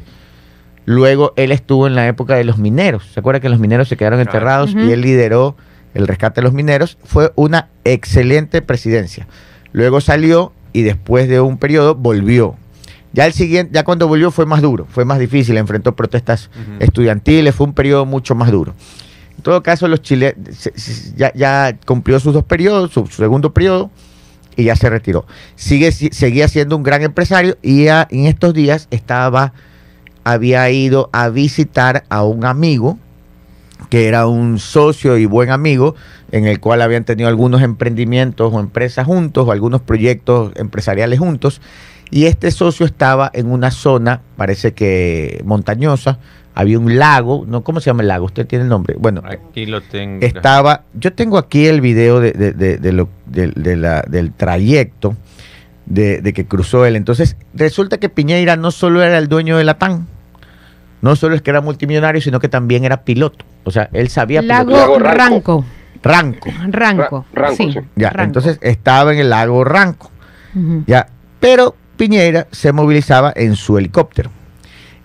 Luego 0.85 1.33
él 1.35 1.51
estuvo 1.51 1.87
en 1.87 1.95
la 1.95 2.07
época 2.07 2.35
de 2.35 2.43
los 2.43 2.57
mineros. 2.57 3.05
¿Se 3.13 3.19
acuerda 3.19 3.39
que 3.39 3.49
los 3.49 3.59
mineros 3.59 3.87
se 3.87 3.97
quedaron 3.97 4.19
enterrados 4.19 4.73
y 4.73 4.91
él 4.91 5.01
lideró 5.01 5.55
el 5.93 6.07
rescate 6.07 6.41
de 6.41 6.45
los 6.45 6.53
mineros? 6.53 6.97
Fue 7.03 7.31
una 7.35 7.69
excelente 7.83 8.61
presidencia. 8.61 9.27
Luego 9.71 10.01
salió 10.01 10.51
y 10.73 10.81
después 10.81 11.27
de 11.29 11.39
un 11.39 11.57
periodo 11.57 11.95
volvió. 11.95 12.55
Ya 13.13 13.27
el 13.27 13.33
siguiente, 13.33 13.71
ya 13.73 13.83
cuando 13.83 14.07
volvió 14.07 14.31
fue 14.31 14.47
más 14.47 14.61
duro, 14.61 14.87
fue 14.89 15.05
más 15.05 15.19
difícil, 15.19 15.55
enfrentó 15.57 15.95
protestas 15.95 16.49
estudiantiles, 16.79 17.53
fue 17.53 17.67
un 17.67 17.73
periodo 17.73 18.05
mucho 18.05 18.33
más 18.33 18.51
duro. 18.51 18.73
En 19.37 19.43
todo 19.43 19.61
caso, 19.61 19.87
los 19.87 20.01
chilenos 20.01 20.35
ya, 21.15 21.77
cumplió 21.85 22.19
sus 22.19 22.33
dos 22.33 22.43
periodos, 22.43 22.91
su, 22.91 23.05
segundo 23.07 23.53
periodo, 23.53 23.91
y 24.55 24.65
ya 24.65 24.75
se 24.75 24.89
retiró. 24.89 25.25
Sigue, 25.55 25.91
seguía 25.91 26.47
siendo 26.47 26.75
un 26.75 26.83
gran 26.83 27.03
empresario 27.03 27.57
y 27.61 27.85
ya 27.85 28.07
en 28.09 28.25
estos 28.25 28.53
días 28.53 28.87
estaba, 28.89 29.53
había 30.23 30.69
ido 30.69 31.09
a 31.11 31.29
visitar 31.29 32.03
a 32.09 32.23
un 32.23 32.45
amigo 32.45 32.97
que 33.89 34.07
era 34.07 34.25
un 34.25 34.57
socio 34.57 35.17
y 35.17 35.25
buen 35.25 35.51
amigo, 35.51 35.95
en 36.31 36.47
el 36.47 36.59
cual 36.59 36.81
habían 36.81 37.03
tenido 37.03 37.29
algunos 37.29 37.61
emprendimientos 37.61 38.51
o 38.51 38.59
empresas 38.59 39.05
juntos 39.05 39.47
o 39.47 39.51
algunos 39.51 39.81
proyectos 39.81 40.51
empresariales 40.55 41.19
juntos. 41.19 41.61
Y 42.09 42.25
este 42.25 42.49
socio 42.49 42.85
estaba 42.85 43.29
en 43.33 43.51
una 43.51 43.69
zona, 43.69 44.21
parece 44.35 44.73
que 44.73 45.41
montañosa, 45.45 46.17
había 46.55 46.79
un 46.79 46.97
lago, 46.97 47.45
¿no? 47.47 47.63
¿Cómo 47.63 47.79
se 47.79 47.89
llama 47.89 48.01
el 48.01 48.07
lago? 48.07 48.25
Usted 48.25 48.47
tiene 48.47 48.63
el 48.63 48.69
nombre. 48.69 48.95
Bueno, 48.97 49.21
aquí 49.25 49.65
lo 49.65 49.81
tengo. 49.81 50.25
Estaba, 50.25 50.83
yo 50.93 51.13
tengo 51.13 51.37
aquí 51.37 51.65
el 51.67 51.81
video 51.81 52.19
de, 52.19 52.31
de, 52.31 52.91
lo, 52.91 53.09
del 53.27 54.33
trayecto 54.35 55.15
de, 55.85 56.33
que 56.33 56.45
cruzó 56.45 56.85
él. 56.85 56.95
Entonces, 56.95 57.35
resulta 57.53 57.97
que 57.97 58.09
Piñeira 58.09 58.55
no 58.55 58.71
solo 58.71 59.03
era 59.03 59.17
el 59.17 59.27
dueño 59.27 59.57
de 59.57 59.63
la 59.63 59.77
TAN, 59.77 60.07
no 61.03 61.17
solo 61.17 61.35
es 61.35 61.41
que 61.41 61.49
era 61.49 61.59
multimillonario, 61.59 62.21
sino 62.21 62.39
que 62.39 62.47
también 62.47 62.85
era 62.85 63.03
piloto. 63.03 63.43
O 63.65 63.71
sea, 63.71 63.89
él 63.91 64.07
sabía 64.07 64.41
Lago 64.41 64.97
Ranco. 64.99 65.65
Ranco. 66.01 66.49
Ranco. 66.69 67.25
sí. 67.57 67.75
Ya, 67.97 68.13
entonces 68.19 68.57
estaba 68.61 69.11
en 69.11 69.19
el 69.19 69.29
lago 69.29 69.65
Ranco. 69.65 70.09
Ya, 70.87 71.07
pero 71.41 71.75
Piñera 71.97 72.47
se 72.51 72.71
movilizaba 72.71 73.33
en 73.35 73.57
su 73.57 73.77
helicóptero. 73.77 74.31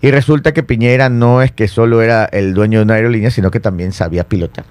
Y 0.00 0.12
resulta 0.12 0.52
que 0.52 0.62
Piñera 0.62 1.08
no 1.08 1.42
es 1.42 1.50
que 1.50 1.66
solo 1.66 2.00
era 2.00 2.26
el 2.26 2.54
dueño 2.54 2.78
de 2.78 2.84
una 2.84 2.94
aerolínea, 2.94 3.32
sino 3.32 3.50
que 3.50 3.58
también 3.58 3.90
sabía 3.90 4.22
pilotar. 4.22 4.66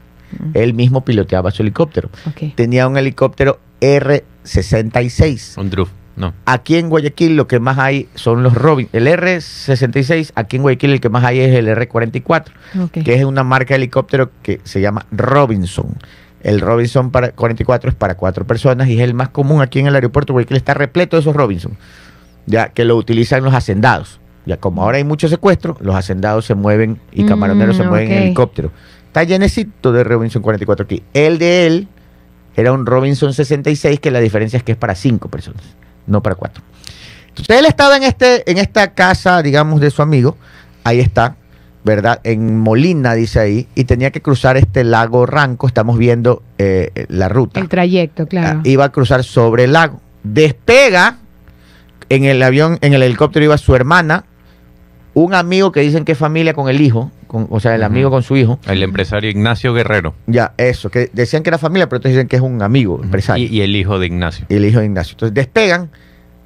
Él 0.53 0.73
mismo 0.73 1.03
piloteaba 1.03 1.51
su 1.51 1.61
helicóptero. 1.61 2.09
Tenía 2.55 2.88
un 2.88 2.95
helicóptero 2.95 3.59
R-66. 3.82 5.57
Un 5.57 5.69
Druf, 5.69 5.89
no. 6.18 6.34
Aquí 6.45 6.76
en 6.76 6.89
Guayaquil 6.89 7.38
lo 7.38 7.47
que 7.47 7.59
más 7.59 7.78
hay 7.78 8.09
son 8.15 8.43
los 8.43 8.53
Robin. 8.53 8.89
El 8.91 9.07
R-66, 9.07 10.32
aquí 10.36 10.57
en 10.57 10.63
Guayaquil 10.63 10.91
el 10.91 10.99
que 10.99 11.09
más 11.09 11.24
hay 11.24 11.39
es 11.39 11.55
el 11.55 11.68
R-44, 11.70 12.45
que 12.91 13.15
es 13.15 13.24
una 13.24 13.43
marca 13.43 13.70
de 13.70 13.76
helicóptero 13.76 14.32
que 14.41 14.59
se 14.63 14.82
llama 14.82 15.05
Robinson. 15.11 15.95
El 16.41 16.59
Robinson 16.59 17.11
para 17.11 17.32
44 17.32 17.89
es 17.89 17.95
para 17.95 18.15
cuatro 18.15 18.45
personas 18.45 18.88
y 18.89 18.97
es 18.97 19.01
el 19.01 19.13
más 19.13 19.30
común 19.30 19.61
aquí 19.61 19.80
en 19.80 19.88
el 19.88 19.95
aeropuerto 19.95 20.34
de 20.34 20.36
Guayaquil. 20.36 20.57
Está 20.57 20.74
repleto 20.74 21.15
de 21.15 21.22
esos 21.22 21.36
Robinson 21.36 21.78
ya 22.47 22.70
que 22.70 22.86
lo 22.86 22.95
utilizan 22.95 23.43
los 23.43 23.53
hacendados. 23.53 24.20
Ya 24.45 24.57
como 24.57 24.82
ahora 24.82 24.97
hay 24.97 25.03
mucho 25.03 25.28
secuestro, 25.28 25.78
los 25.82 25.95
hacendados 25.95 26.45
se 26.45 26.55
mueven 26.55 26.99
y 27.11 27.24
mm, 27.24 27.28
camaroneros 27.28 27.78
se 27.78 27.84
mueven 27.84 28.11
en 28.11 28.24
helicóptero. 28.24 28.72
Está 29.05 29.24
llenecito 29.24 29.91
de 29.91 30.03
Robinson 30.03 30.41
44 30.41 30.86
aquí. 30.86 31.03
El 31.13 31.38
de 31.38 31.68
él 31.68 31.88
era 32.55 32.72
un 32.72 32.86
Robinson 32.86 33.34
66, 33.34 33.99
que 33.99 34.09
la 34.09 34.20
diferencia 34.20 34.57
es 34.57 34.63
que 34.63 34.72
es 34.72 34.78
para 34.78 34.95
cinco 34.95 35.30
personas, 35.30 35.61
no 36.07 36.23
para 36.23 36.35
cuatro. 36.35 36.63
Entonces 37.29 37.59
él 37.59 37.65
estaba 37.65 37.97
en, 37.97 38.03
este, 38.03 38.49
en 38.49 38.57
esta 38.57 38.93
casa, 38.93 39.43
digamos, 39.43 39.79
de 39.79 39.91
su 39.91 40.01
amigo. 40.01 40.37
Ahí 40.83 40.99
está, 40.99 41.35
¿verdad? 41.83 42.19
En 42.23 42.57
Molina, 42.57 43.13
dice 43.13 43.39
ahí, 43.39 43.67
y 43.75 43.83
tenía 43.83 44.09
que 44.11 44.21
cruzar 44.21 44.57
este 44.57 44.83
lago 44.83 45.25
Ranco. 45.27 45.67
Estamos 45.67 45.97
viendo 45.97 46.41
eh, 46.57 47.05
la 47.09 47.29
ruta. 47.29 47.59
El 47.59 47.69
trayecto, 47.69 48.27
claro. 48.27 48.59
Ah, 48.59 48.67
iba 48.67 48.85
a 48.85 48.91
cruzar 48.91 49.23
sobre 49.23 49.65
el 49.65 49.73
lago. 49.73 50.01
Despega 50.23 51.17
en 52.09 52.23
el 52.23 52.41
avión, 52.41 52.79
en 52.81 52.93
el 52.93 53.03
helicóptero 53.03 53.45
iba 53.45 53.57
su 53.57 53.75
hermana, 53.75 54.25
un 55.13 55.33
amigo 55.33 55.71
que 55.71 55.81
dicen 55.81 56.05
que 56.05 56.13
es 56.13 56.17
familia 56.17 56.53
con 56.53 56.69
el 56.69 56.81
hijo, 56.81 57.11
con, 57.28 57.47
o 57.49 57.59
sea, 57.59 57.75
el 57.75 57.84
amigo 57.84 58.09
con 58.09 58.23
su 58.23 58.36
hijo. 58.38 58.59
El 58.67 58.82
empresario 58.84 59.30
Ignacio 59.30 59.73
Guerrero. 59.73 60.15
Ya, 60.25 60.53
eso, 60.57 60.89
que 60.89 61.09
decían 61.13 61.43
que 61.43 61.49
era 61.49 61.57
familia, 61.57 61.88
pero 61.88 61.97
entonces 61.97 62.15
dicen 62.15 62.28
que 62.28 62.38
es 62.38 62.41
un 62.41 62.61
amigo 62.61 62.99
empresario. 63.03 63.47
Y, 63.49 63.61
el 63.61 63.75
hijo 63.75 63.99
de 63.99 64.07
Ignacio. 64.07 64.45
Y 64.49 64.55
el 64.55 64.65
hijo 64.65 64.80
de 64.80 64.86
Ignacio. 64.86 65.13
Entonces 65.13 65.34
despegan 65.34 65.89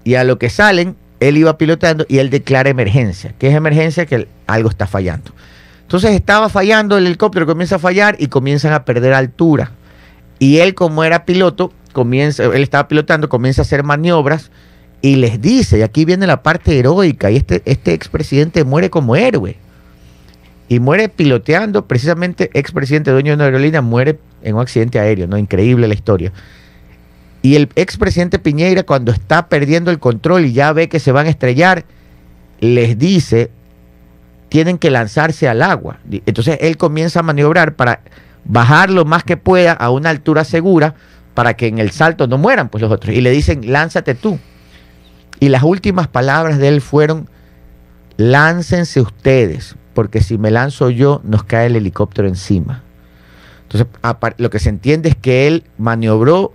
y 0.03 0.15
a 0.15 0.23
lo 0.23 0.37
que 0.39 0.49
salen, 0.49 0.95
él 1.19 1.37
iba 1.37 1.57
pilotando 1.57 2.05
y 2.09 2.17
él 2.17 2.29
declara 2.29 2.69
emergencia. 2.69 3.33
¿Qué 3.37 3.47
es 3.49 3.55
emergencia? 3.55 4.05
Que 4.05 4.27
algo 4.47 4.69
está 4.69 4.87
fallando. 4.87 5.31
Entonces 5.83 6.11
estaba 6.11 6.49
fallando, 6.49 6.97
el 6.97 7.05
helicóptero 7.05 7.45
comienza 7.45 7.75
a 7.75 7.79
fallar 7.79 8.15
y 8.17 8.27
comienzan 8.27 8.73
a 8.73 8.85
perder 8.85 9.13
altura. 9.13 9.71
Y 10.39 10.57
él, 10.57 10.73
como 10.73 11.03
era 11.03 11.25
piloto, 11.25 11.71
comienza, 11.91 12.45
él 12.45 12.63
estaba 12.63 12.87
pilotando, 12.87 13.29
comienza 13.29 13.61
a 13.61 13.63
hacer 13.63 13.83
maniobras 13.83 14.51
y 15.01 15.15
les 15.15 15.41
dice, 15.41 15.79
y 15.79 15.81
aquí 15.81 16.05
viene 16.05 16.27
la 16.27 16.43
parte 16.43 16.77
heroica, 16.77 17.31
y 17.31 17.37
este, 17.37 17.61
este 17.65 17.93
expresidente 17.93 18.63
muere 18.63 18.89
como 18.89 19.15
héroe. 19.15 19.57
Y 20.71 20.79
muere 20.79 21.09
piloteando, 21.09 21.85
precisamente 21.85 22.49
expresidente 22.53 23.11
dueño 23.11 23.31
de 23.31 23.35
una 23.35 23.43
aerolínea, 23.43 23.81
muere 23.81 24.19
en 24.41 24.55
un 24.55 24.61
accidente 24.61 25.01
aéreo, 25.01 25.27
¿no? 25.27 25.37
Increíble 25.37 25.85
la 25.85 25.93
historia. 25.93 26.31
Y 27.41 27.55
el 27.55 27.67
expresidente 27.75 28.39
Piñeira, 28.39 28.83
cuando 28.83 29.11
está 29.11 29.49
perdiendo 29.49 29.91
el 29.91 29.99
control 29.99 30.45
y 30.45 30.53
ya 30.53 30.71
ve 30.71 30.87
que 30.87 31.01
se 31.01 31.11
van 31.11 31.27
a 31.27 31.29
estrellar, 31.29 31.83
les 32.61 32.97
dice, 32.97 33.51
tienen 34.47 34.77
que 34.77 34.91
lanzarse 34.91 35.49
al 35.49 35.61
agua. 35.61 35.99
Entonces 36.25 36.57
él 36.61 36.77
comienza 36.77 37.19
a 37.19 37.23
maniobrar 37.23 37.75
para 37.75 37.99
bajar 38.45 38.91
lo 38.91 39.03
más 39.03 39.25
que 39.25 39.35
pueda 39.35 39.73
a 39.73 39.89
una 39.89 40.09
altura 40.09 40.45
segura 40.45 40.95
para 41.33 41.55
que 41.55 41.67
en 41.67 41.79
el 41.79 41.91
salto 41.91 42.27
no 42.27 42.37
mueran 42.37 42.69
pues 42.69 42.81
los 42.81 42.93
otros. 42.93 43.13
Y 43.13 43.19
le 43.19 43.31
dicen, 43.31 43.73
lánzate 43.73 44.15
tú. 44.15 44.39
Y 45.37 45.49
las 45.49 45.63
últimas 45.63 46.07
palabras 46.07 46.59
de 46.59 46.69
él 46.69 46.79
fueron, 46.79 47.27
láncense 48.15 49.01
ustedes, 49.01 49.75
porque 49.93 50.21
si 50.21 50.37
me 50.37 50.51
lanzo 50.51 50.89
yo, 50.89 51.21
nos 51.23 51.43
cae 51.43 51.67
el 51.67 51.75
helicóptero 51.75 52.27
encima. 52.27 52.83
Entonces, 53.63 53.87
lo 54.37 54.49
que 54.49 54.59
se 54.59 54.69
entiende 54.69 55.09
es 55.09 55.15
que 55.15 55.47
él 55.47 55.63
maniobró 55.77 56.53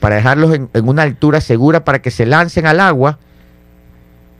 para 0.00 0.16
dejarlos 0.16 0.54
en, 0.54 0.68
una 0.86 1.02
altura 1.02 1.40
segura 1.40 1.84
para 1.84 2.00
que 2.00 2.10
se 2.10 2.26
lancen 2.26 2.66
al 2.66 2.80
agua 2.80 3.18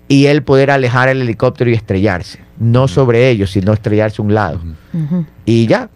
y 0.09 0.26
él 0.26 0.42
poder 0.42 0.70
alejar 0.70 1.09
el 1.09 1.22
helicóptero 1.22 1.70
y 1.70 1.74
estrellarse. 1.74 2.40
No 2.59 2.88
sobre 2.88 3.30
ellos, 3.30 3.51
sino 3.51 3.72
estrellarse 3.72 4.20
a 4.20 4.24
un 4.24 4.34
lado. 4.34 4.61
Y 5.45 5.66
ya. 5.66 5.90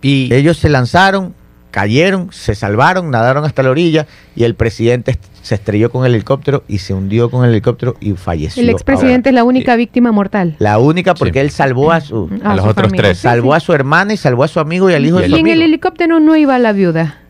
Y 0.00 0.32
ellos 0.32 0.58
se 0.58 0.68
lanzaron, 0.68 1.34
cayeron, 1.70 2.28
se 2.32 2.54
salvaron, 2.54 3.10
nadaron 3.10 3.44
hasta 3.44 3.62
la 3.62 3.70
orilla 3.70 4.06
y 4.34 4.44
el 4.44 4.54
presidente 4.54 5.18
se 5.42 5.54
estrelló 5.54 5.90
con 5.90 6.04
el 6.04 6.14
helicóptero 6.14 6.64
y 6.68 6.78
se 6.78 6.94
hundió 6.94 7.30
con 7.30 7.44
el 7.44 7.50
helicóptero 7.50 7.96
y 8.00 8.12
falleció. 8.12 8.62
El 8.62 8.70
expresidente 8.70 9.30
es 9.30 9.34
la 9.34 9.44
única 9.44 9.76
víctima 9.76 10.12
mortal. 10.12 10.56
La 10.58 10.78
única 10.78 11.14
porque 11.14 11.40
él 11.40 11.50
salvó 11.50 11.92
a 11.92 12.00
su 12.00 12.28
a, 12.42 12.54
los 12.54 12.66
otros 12.66 12.92
tres. 12.92 13.18
Salvó 13.18 13.54
a 13.54 13.60
su 13.60 13.72
hermana 13.72 14.12
y 14.12 14.16
salvó 14.16 14.44
a 14.44 14.48
su 14.48 14.60
amigo 14.60 14.90
y 14.90 14.94
al 14.94 15.06
hijo 15.06 15.18
de 15.18 15.28
su 15.28 15.34
amigo. 15.34 15.48
Y 15.48 15.50
en 15.50 15.56
el 15.56 15.62
helicóptero 15.62 16.20
no 16.20 16.36
iba 16.36 16.58
la 16.58 16.72
viuda. 16.72 17.20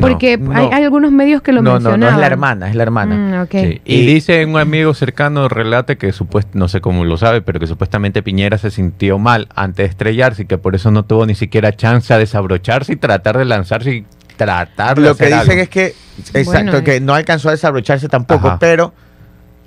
Porque 0.00 0.38
hay, 0.54 0.84
algunos 0.84 1.10
medios 1.10 1.42
que 1.42 1.50
lo 1.50 1.62
no, 1.62 1.72
mencionaban. 1.72 2.00
No, 2.00 2.06
no, 2.06 2.12
es 2.12 2.18
la 2.20 2.26
hermana, 2.26 2.68
es 2.68 2.76
la 2.76 2.82
hermana. 2.84 3.44
Mm, 3.44 3.56
y, 3.84 4.06
dice 4.06 4.44
un 4.44 4.56
amigo 4.56 4.94
cercano, 4.94 5.48
relate 5.48 5.98
que 5.98 6.12
supuestamente, 6.12 6.58
no 6.60 6.68
sé 6.68 6.80
cómo 6.80 7.04
lo 7.04 7.16
sabe, 7.16 7.42
pero 7.42 7.58
que 7.58 7.66
supuestamente 7.66 8.22
Piñera 8.22 8.58
se 8.58 8.70
sintió 8.70 9.18
mal 9.18 9.48
antes 9.56 9.84
de 9.84 9.90
estrellarse 9.90 10.42
y 10.42 10.46
que 10.46 10.58
por 10.58 10.76
eso 10.76 10.92
no 10.92 11.04
tuvo 11.04 11.26
ni 11.26 11.34
siquiera 11.34 11.72
chance 11.72 12.14
a 12.14 12.18
desabrocharse 12.18 12.92
y 12.92 12.96
tratar 12.96 13.36
de 13.36 13.46
lanzarse 13.46 13.96
y 13.96 14.06
tratar 14.36 14.98
Lo 14.98 15.16
que 15.16 15.26
dicen 15.26 15.58
es 15.58 15.68
que, 15.68 15.94
exacto, 16.34 16.84
que 16.84 17.00
no 17.00 17.14
alcanzó 17.14 17.48
a 17.48 17.52
desabrocharse 17.52 18.08
tampoco, 18.08 18.58
pero 18.60 18.94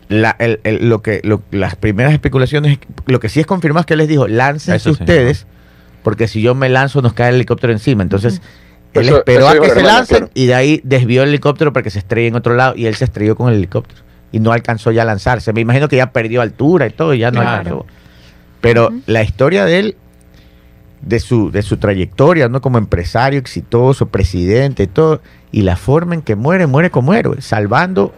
lo 0.08 1.02
que 1.02 1.22
las 1.52 1.76
primeras 1.76 2.14
especulaciones, 2.14 2.80
lo 3.08 3.20
que 3.20 3.28
sí 3.28 3.42
es 3.42 3.46
confirmado 3.46 3.82
es 3.82 3.88
que 3.88 3.98
les 3.98 4.08
dijo, 4.08 4.30
láncense 4.30 4.90
ustedes, 4.90 5.48
porque 6.02 6.30
si 6.30 6.42
yo 6.42 6.56
me 6.56 6.70
lanzo 6.70 7.02
nos 7.02 7.12
cae 7.12 7.30
el 7.30 7.36
helicóptero 7.36 7.74
encima. 7.74 8.04
Entonces, 8.04 8.42
él 8.94 9.10
esperó 9.10 9.48
a 9.48 9.60
que 9.60 9.70
se 9.70 9.84
lancen 9.84 10.30
y 10.34 10.48
de 10.48 10.56
ahí 10.56 10.82
desvió 10.84 11.24
el 11.24 11.30
helicóptero 11.30 11.74
para 11.74 11.84
que 11.84 11.90
se 11.90 12.00
estrelle 12.00 12.28
en 12.28 12.36
otro 12.36 12.56
lado 12.56 12.74
y 12.76 12.86
él 12.86 12.96
se 12.96 13.06
estrelló 13.06 13.36
con 13.36 13.50
el 13.50 13.56
helicóptero 13.56 14.02
y 14.32 14.40
no 14.40 14.52
alcanzó 14.52 14.92
ya 14.92 15.04
a 15.04 15.06
lanzarse. 15.06 15.54
Me 15.54 15.62
imagino 15.62 15.88
que 15.88 15.98
ya 15.98 16.12
perdió 16.12 16.42
altura 16.42 16.88
y 16.88 16.92
todo 16.92 17.14
y 17.14 17.20
ya 17.20 17.32
no 17.32 17.42
alcanzó. 17.42 17.86
Pero 18.62 18.92
la 19.08 19.24
historia 19.24 19.66
de 19.66 19.80
él 19.80 19.96
de 21.02 21.20
su, 21.20 21.52
de 21.52 21.62
su 21.62 21.78
trayectoria, 21.78 22.48
¿no? 22.48 22.62
Como 22.62 22.78
empresario 22.78 23.40
exitoso, 23.40 24.08
presidente, 24.08 24.88
todo, 24.88 25.22
y 25.52 25.62
la 25.64 25.76
forma 25.76 26.16
en 26.16 26.22
que 26.22 26.36
muere, 26.36 26.68
muere 26.68 26.92
como 26.92 27.14
héroe, 27.14 27.42
salvando 27.42 28.14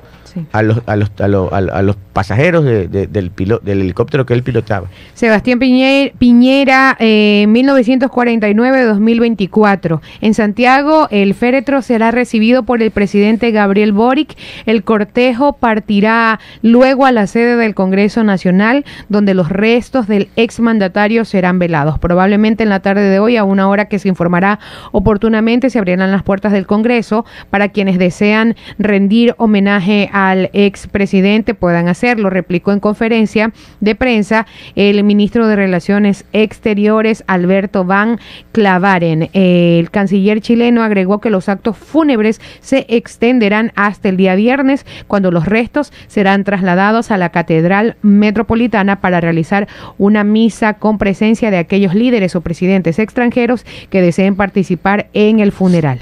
a, 0.52 0.62
los, 0.64 0.82
a, 0.86 0.96
los, 0.96 1.12
a, 1.20 1.28
los, 1.28 1.54
a, 1.54 1.82
los, 1.82 1.96
pasajeros 2.14 2.64
del, 2.64 3.11
del 3.11 3.32
helicóptero 3.66 4.26
que 4.26 4.34
él 4.34 4.43
pilotaba. 4.43 4.88
Sebastián 5.16 5.59
Piñera, 5.59 6.95
1949-2024. 6.99 9.97
Eh, 9.97 9.99
en 10.22 10.36
Santiago, 10.36 11.07
el 11.09 11.34
féretro 11.34 11.82
será 11.82 12.11
recibido 12.11 12.64
por 12.64 12.82
el 12.82 12.91
presidente 12.91 13.51
Gabriel 13.51 13.91
Boric. 13.91 14.38
El 14.66 14.84
cortejo 14.84 15.51
partirá 15.53 16.39
luego 16.61 17.07
a 17.07 17.11
la 17.11 17.28
sede 17.28 17.57
del 17.57 17.74
Congreso 17.74 18.24
Nacional, 18.24 18.86
donde 19.09 19.34
los 19.34 19.49
restos 19.49 20.07
del 20.07 20.30
exmandatario 20.36 21.26
serán 21.26 21.57
velados. 21.59 21.99
Probablemente 21.99 22.64
en 22.64 22.70
la 22.70 22.80
tarde 22.82 23.09
de 23.09 23.20
hoy, 23.20 23.36
a 23.38 23.43
una 23.43 23.68
hora 23.68 23.86
que 23.86 23.99
se 23.99 24.07
informará 24.07 24.59
oportunamente, 24.91 25.72
se 25.72 25.80
abrirán 25.80 26.11
las 26.11 26.24
puertas 26.24 26.51
del 26.51 26.68
Congreso 26.68 27.26
para 27.49 27.70
quienes 27.70 27.97
desean 27.97 28.55
rendir 28.78 29.34
homenaje 29.38 30.11
al 30.14 30.51
expresidente 30.53 31.55
puedan 31.55 31.88
hacer 31.88 32.03
lo 32.04 32.30
replicó 32.30 32.72
en 32.72 32.80
conferencia 32.80 33.51
de 33.80 33.95
prensa 33.95 34.45
el 34.76 35.04
ministro 35.04 35.47
de 35.47 35.56
Relaciones 35.56 36.26
Exteriores, 36.34 37.24
Alberto 37.28 37.86
Van 37.86 38.20
Clavaren. 38.51 39.30
El 39.34 39.89
canciller 39.89 40.41
chileno 40.41 40.84
agregó 40.84 41.20
que 41.20 41.30
los 41.30 41.49
actos 41.49 41.78
fúnebres 41.78 42.41
se 42.60 42.86
extenderán 42.89 43.72
hasta 43.76 44.10
el 44.10 44.18
día 44.18 44.36
viernes, 44.36 44.86
cuando 45.08 45.32
los 45.32 45.45
restos 45.45 45.93
serán 46.08 46.43
trasladados 46.43 47.12
a 47.12 47.18
la 47.18 47.30
Catedral 47.30 47.95
Metropolitana 48.01 48.99
para 48.99 49.22
realizar 49.22 49.68
una 49.97 50.24
misa 50.24 50.74
con 50.76 50.97
presencia 50.97 51.51
de 51.51 51.58
aquellos 51.58 51.95
líderes 51.95 52.36
o 52.36 52.41
presidentes 52.41 52.99
extranjeros 52.99 53.66
que 53.89 54.01
deseen 54.01 54.36
participar 54.36 55.08
en 55.14 55.39
el 55.39 55.51
funeral. 55.51 55.99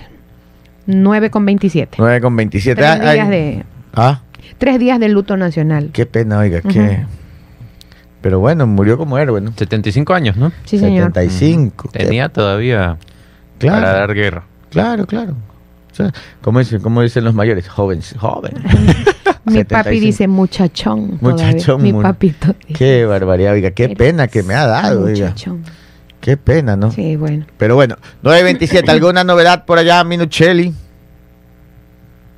9 0.88 1.30
con 1.30 1.46
27. 1.46 1.98
9 1.98 2.22
con 2.22 2.36
27. 2.36 2.82
días 2.82 3.30
de... 3.30 3.64
¿Ah? 3.94 4.22
Tres 4.58 4.80
días 4.80 5.00
de 5.00 5.10
luto 5.10 5.38
nacional. 5.38 5.90
Qué 5.94 6.06
pena, 6.06 6.40
oiga, 6.40 6.62
qué... 6.62 7.06
Pero 8.22 8.40
bueno, 8.40 8.68
murió 8.68 8.98
como 8.98 9.18
héroe, 9.18 9.42
¿no? 9.42 9.52
75 9.56 10.14
años, 10.14 10.38
¿no? 10.38 10.52
Sí, 10.66 10.78
señor. 10.78 11.08
75. 11.08 11.90
Tenía 11.92 12.30
todavía 12.30 12.98
claro, 13.58 13.82
para 13.82 13.94
dar 13.94 14.14
guerra. 14.14 14.44
Claro, 14.70 15.08
claro. 15.08 15.36
como, 16.42 16.60
dicen, 16.60 16.82
como 16.82 17.02
dicen 17.02 17.24
los 17.24 17.34
mayores, 17.34 17.68
joven, 17.68 18.02
joven. 18.18 18.54
mi 19.46 19.64
papi 19.64 20.00
dice 20.00 20.28
muchachón. 20.28 21.18
Muchachón. 21.20 21.82
Mi 21.82 21.94
papito. 21.94 22.56
Qué 22.76 23.06
barbaridad, 23.06 23.54
oiga, 23.54 23.72
qué 23.72 23.90
pena 23.90 24.28
que 24.28 24.44
me 24.44 24.54
ha 24.54 24.68
dado, 24.68 25.08
muchachón. 25.08 25.64
Qué 26.20 26.38
pena, 26.38 26.76
¿no? 26.76 26.92
Sí, 26.92 27.16
bueno. 27.16 27.48
Pero 27.58 27.74
bueno, 27.74 27.98
9.27, 28.24 28.88
¿alguna 28.90 29.24
novedad 29.24 29.66
por 29.66 29.80
allá, 29.80 30.04
Minuchelli? 30.04 30.72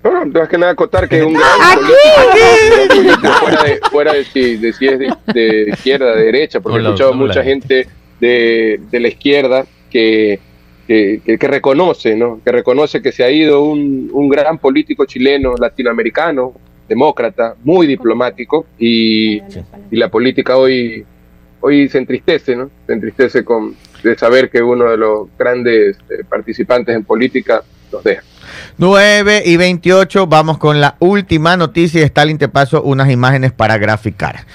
No, 0.03 0.11
no, 0.11 0.25
más 0.25 0.49
que 0.49 0.57
nada 0.57 0.73
acotar 0.73 1.07
que 1.07 1.19
es 1.19 1.23
un 1.23 1.33
gran... 1.35 1.79
fuera 3.39 3.63
de, 3.63 3.79
fuera 3.91 4.13
de, 4.13 4.25
si, 4.25 4.57
de 4.57 4.73
si 4.73 4.87
es 4.87 4.99
de, 4.99 5.69
izquierda, 5.69 6.15
de 6.15 6.23
derecha, 6.25 6.59
porque 6.59 6.79
he 6.79 6.81
escuchado 6.81 7.13
mucha 7.13 7.43
gente 7.43 7.87
de, 8.19 8.81
de 8.91 8.99
la 8.99 9.07
izquierda 9.07 9.65
que, 9.89 10.39
que, 10.87 11.21
que, 11.39 11.47
reconoce, 11.47 12.15
¿no? 12.15 12.41
Que 12.43 12.51
reconoce 12.51 13.01
que 13.01 13.11
se 13.11 13.23
ha 13.23 13.31
ido 13.31 13.63
un, 13.63 14.09
un 14.11 14.29
gran 14.29 14.57
político 14.57 15.05
chileno, 15.05 15.55
latinoamericano, 15.55 16.53
demócrata, 16.87 17.55
muy 17.63 17.87
diplomático, 17.87 18.65
y, 18.77 19.37
y 19.37 19.95
la 19.95 20.09
política 20.09 20.57
hoy, 20.57 21.05
hoy 21.61 21.87
se 21.87 21.99
entristece, 21.99 22.55
¿no? 22.55 22.69
Se 22.85 22.93
entristece 22.93 23.45
con 23.45 23.75
de 24.03 24.17
saber 24.17 24.49
que 24.49 24.61
uno 24.61 24.91
de 24.91 24.97
los 24.97 25.29
grandes 25.37 25.97
eh, 26.09 26.23
participantes 26.27 26.95
en 26.95 27.03
política 27.03 27.63
nos 27.91 28.03
deja. 28.03 28.23
9 28.77 29.43
y 29.45 29.57
28, 29.57 30.27
vamos 30.27 30.57
con 30.57 30.81
la 30.81 30.95
última 30.99 31.57
noticia 31.57 32.01
y 32.01 32.03
Stalin 32.03 32.37
te 32.37 32.49
paso 32.49 32.81
unas 32.81 33.09
imágenes 33.09 33.51
para 33.51 33.77
graficar. 33.77 34.45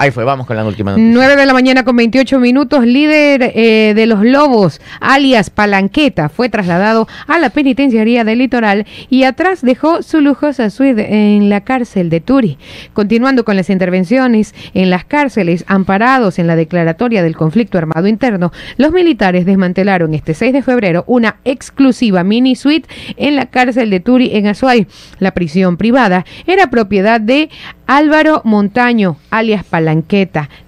Ahí 0.00 0.12
fue, 0.12 0.22
vamos 0.22 0.46
con 0.46 0.54
la 0.54 0.64
última 0.64 0.92
noticia. 0.92 1.12
9 1.12 1.34
de 1.34 1.44
la 1.44 1.52
mañana 1.52 1.82
con 1.82 1.96
28 1.96 2.38
minutos, 2.38 2.86
líder 2.86 3.52
eh, 3.52 3.94
de 3.96 4.06
los 4.06 4.24
Lobos, 4.24 4.80
alias 5.00 5.50
Palanqueta, 5.50 6.28
fue 6.28 6.48
trasladado 6.48 7.08
a 7.26 7.40
la 7.40 7.50
penitenciaría 7.50 8.22
del 8.22 8.38
litoral 8.38 8.86
y 9.10 9.24
atrás 9.24 9.60
dejó 9.60 10.04
su 10.04 10.20
lujosa 10.20 10.70
suite 10.70 11.34
en 11.34 11.50
la 11.50 11.62
cárcel 11.62 12.10
de 12.10 12.20
Turi. 12.20 12.58
Continuando 12.92 13.44
con 13.44 13.56
las 13.56 13.70
intervenciones 13.70 14.54
en 14.72 14.88
las 14.88 15.04
cárceles 15.04 15.64
amparados 15.66 16.38
en 16.38 16.46
la 16.46 16.54
declaratoria 16.54 17.24
del 17.24 17.36
conflicto 17.36 17.76
armado 17.76 18.06
interno, 18.06 18.52
los 18.76 18.92
militares 18.92 19.46
desmantelaron 19.46 20.14
este 20.14 20.32
6 20.32 20.52
de 20.52 20.62
febrero 20.62 21.02
una 21.08 21.38
exclusiva 21.44 22.22
mini 22.22 22.54
suite 22.54 22.88
en 23.16 23.34
la 23.34 23.46
cárcel 23.46 23.90
de 23.90 23.98
Turi 23.98 24.30
en 24.36 24.46
Azuay. 24.46 24.86
La 25.18 25.32
prisión 25.32 25.76
privada 25.76 26.24
era 26.46 26.70
propiedad 26.70 27.20
de 27.20 27.50
Álvaro 27.88 28.42
Montaño, 28.44 29.16
alias 29.30 29.64
Palanqueta, 29.64 29.87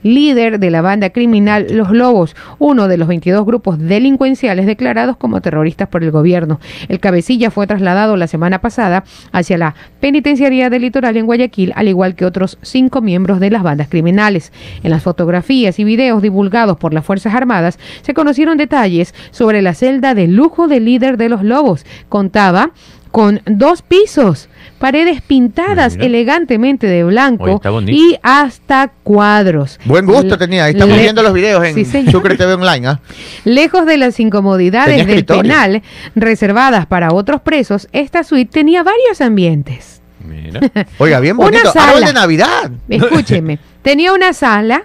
líder 0.03 0.59
de 0.59 0.71
la 0.71 0.83
banda 0.83 1.11
criminal 1.11 1.67
Los 1.71 1.91
Lobos, 1.91 2.37
uno 2.59 2.89
de 2.89 2.97
los 2.97 3.09
22 3.09 3.45
grupos 3.45 3.79
delincuenciales 3.79 4.67
declarados 4.67 5.17
como 5.17 5.41
terroristas 5.41 5.89
por 5.89 6.03
el 6.03 6.11
gobierno. 6.11 6.61
El 6.89 7.01
cabecilla 7.01 7.51
fue 7.51 7.67
trasladado 7.67 8.17
la 8.17 8.27
semana 8.27 8.61
pasada 8.61 9.05
hacia 9.33 9.59
la 9.59 9.75
penitenciaría 10.01 10.71
del 10.71 10.83
litoral 10.83 11.17
en 11.17 11.27
Guayaquil, 11.27 11.73
al 11.75 11.89
igual 11.89 12.15
que 12.15 12.25
otros 12.25 12.59
cinco 12.63 13.01
miembros 13.01 13.41
de 13.41 13.51
las 13.51 13.63
bandas 13.63 13.89
criminales. 13.89 14.53
En 14.83 14.91
las 14.91 15.03
fotografías 15.03 15.79
y 15.79 15.85
videos 15.85 16.23
divulgados 16.23 16.77
por 16.79 16.95
las 16.95 17.05
Fuerzas 17.05 17.35
Armadas 17.35 17.79
se 18.03 18.15
conocieron 18.15 18.57
detalles 18.57 19.15
sobre 19.31 19.63
la 19.63 19.75
celda 19.75 20.15
de 20.15 20.27
lujo 20.27 20.69
del 20.69 20.85
líder 20.85 21.17
de 21.17 21.29
Los 21.29 21.43
Lobos. 21.43 21.85
Contaba 22.09 22.71
con 23.11 23.43
dos 23.47 23.83
pisos, 23.83 24.49
paredes 24.79 25.21
pintadas 25.23 25.97
elegantemente 25.97 26.87
de 26.87 27.05
blanco 27.05 27.61
y 27.87 28.17
hasta 28.23 28.93
cuadros. 29.03 29.79
Buen 29.85 30.07
gusto 30.07 30.39
tenía, 30.39 30.65
ahí 30.65 30.73
estamos 30.73 30.97
viendo 30.97 31.23
los 31.23 31.33
videos 31.33 31.65
en 31.65 32.11
Sucre 32.11 32.37
TV 32.37 32.55
Online. 32.55 32.87
¿ah? 32.89 33.01
Lejos 33.45 33.87
de 33.87 33.99
las 33.99 34.21
incomodidades 34.21 35.07
del 35.07 35.25
penal 35.25 35.83
reservadas 36.15 36.87
para 36.87 37.13
otros 37.13 37.41
presos, 37.41 37.89
esta 37.93 38.25
suite 38.25 38.51
tenía 38.51 38.83
varios 38.83 39.21
ambientes. 39.21 40.01
Mira. 40.25 40.61
Oiga, 40.99 41.21
bien 41.21 41.37
bonito, 41.37 41.63
una 41.63 41.73
sala, 41.73 42.07
de 42.07 42.13
Navidad. 42.13 42.71
Escúcheme, 42.89 43.59
tenía 43.83 44.13
una 44.13 44.33
sala, 44.33 44.85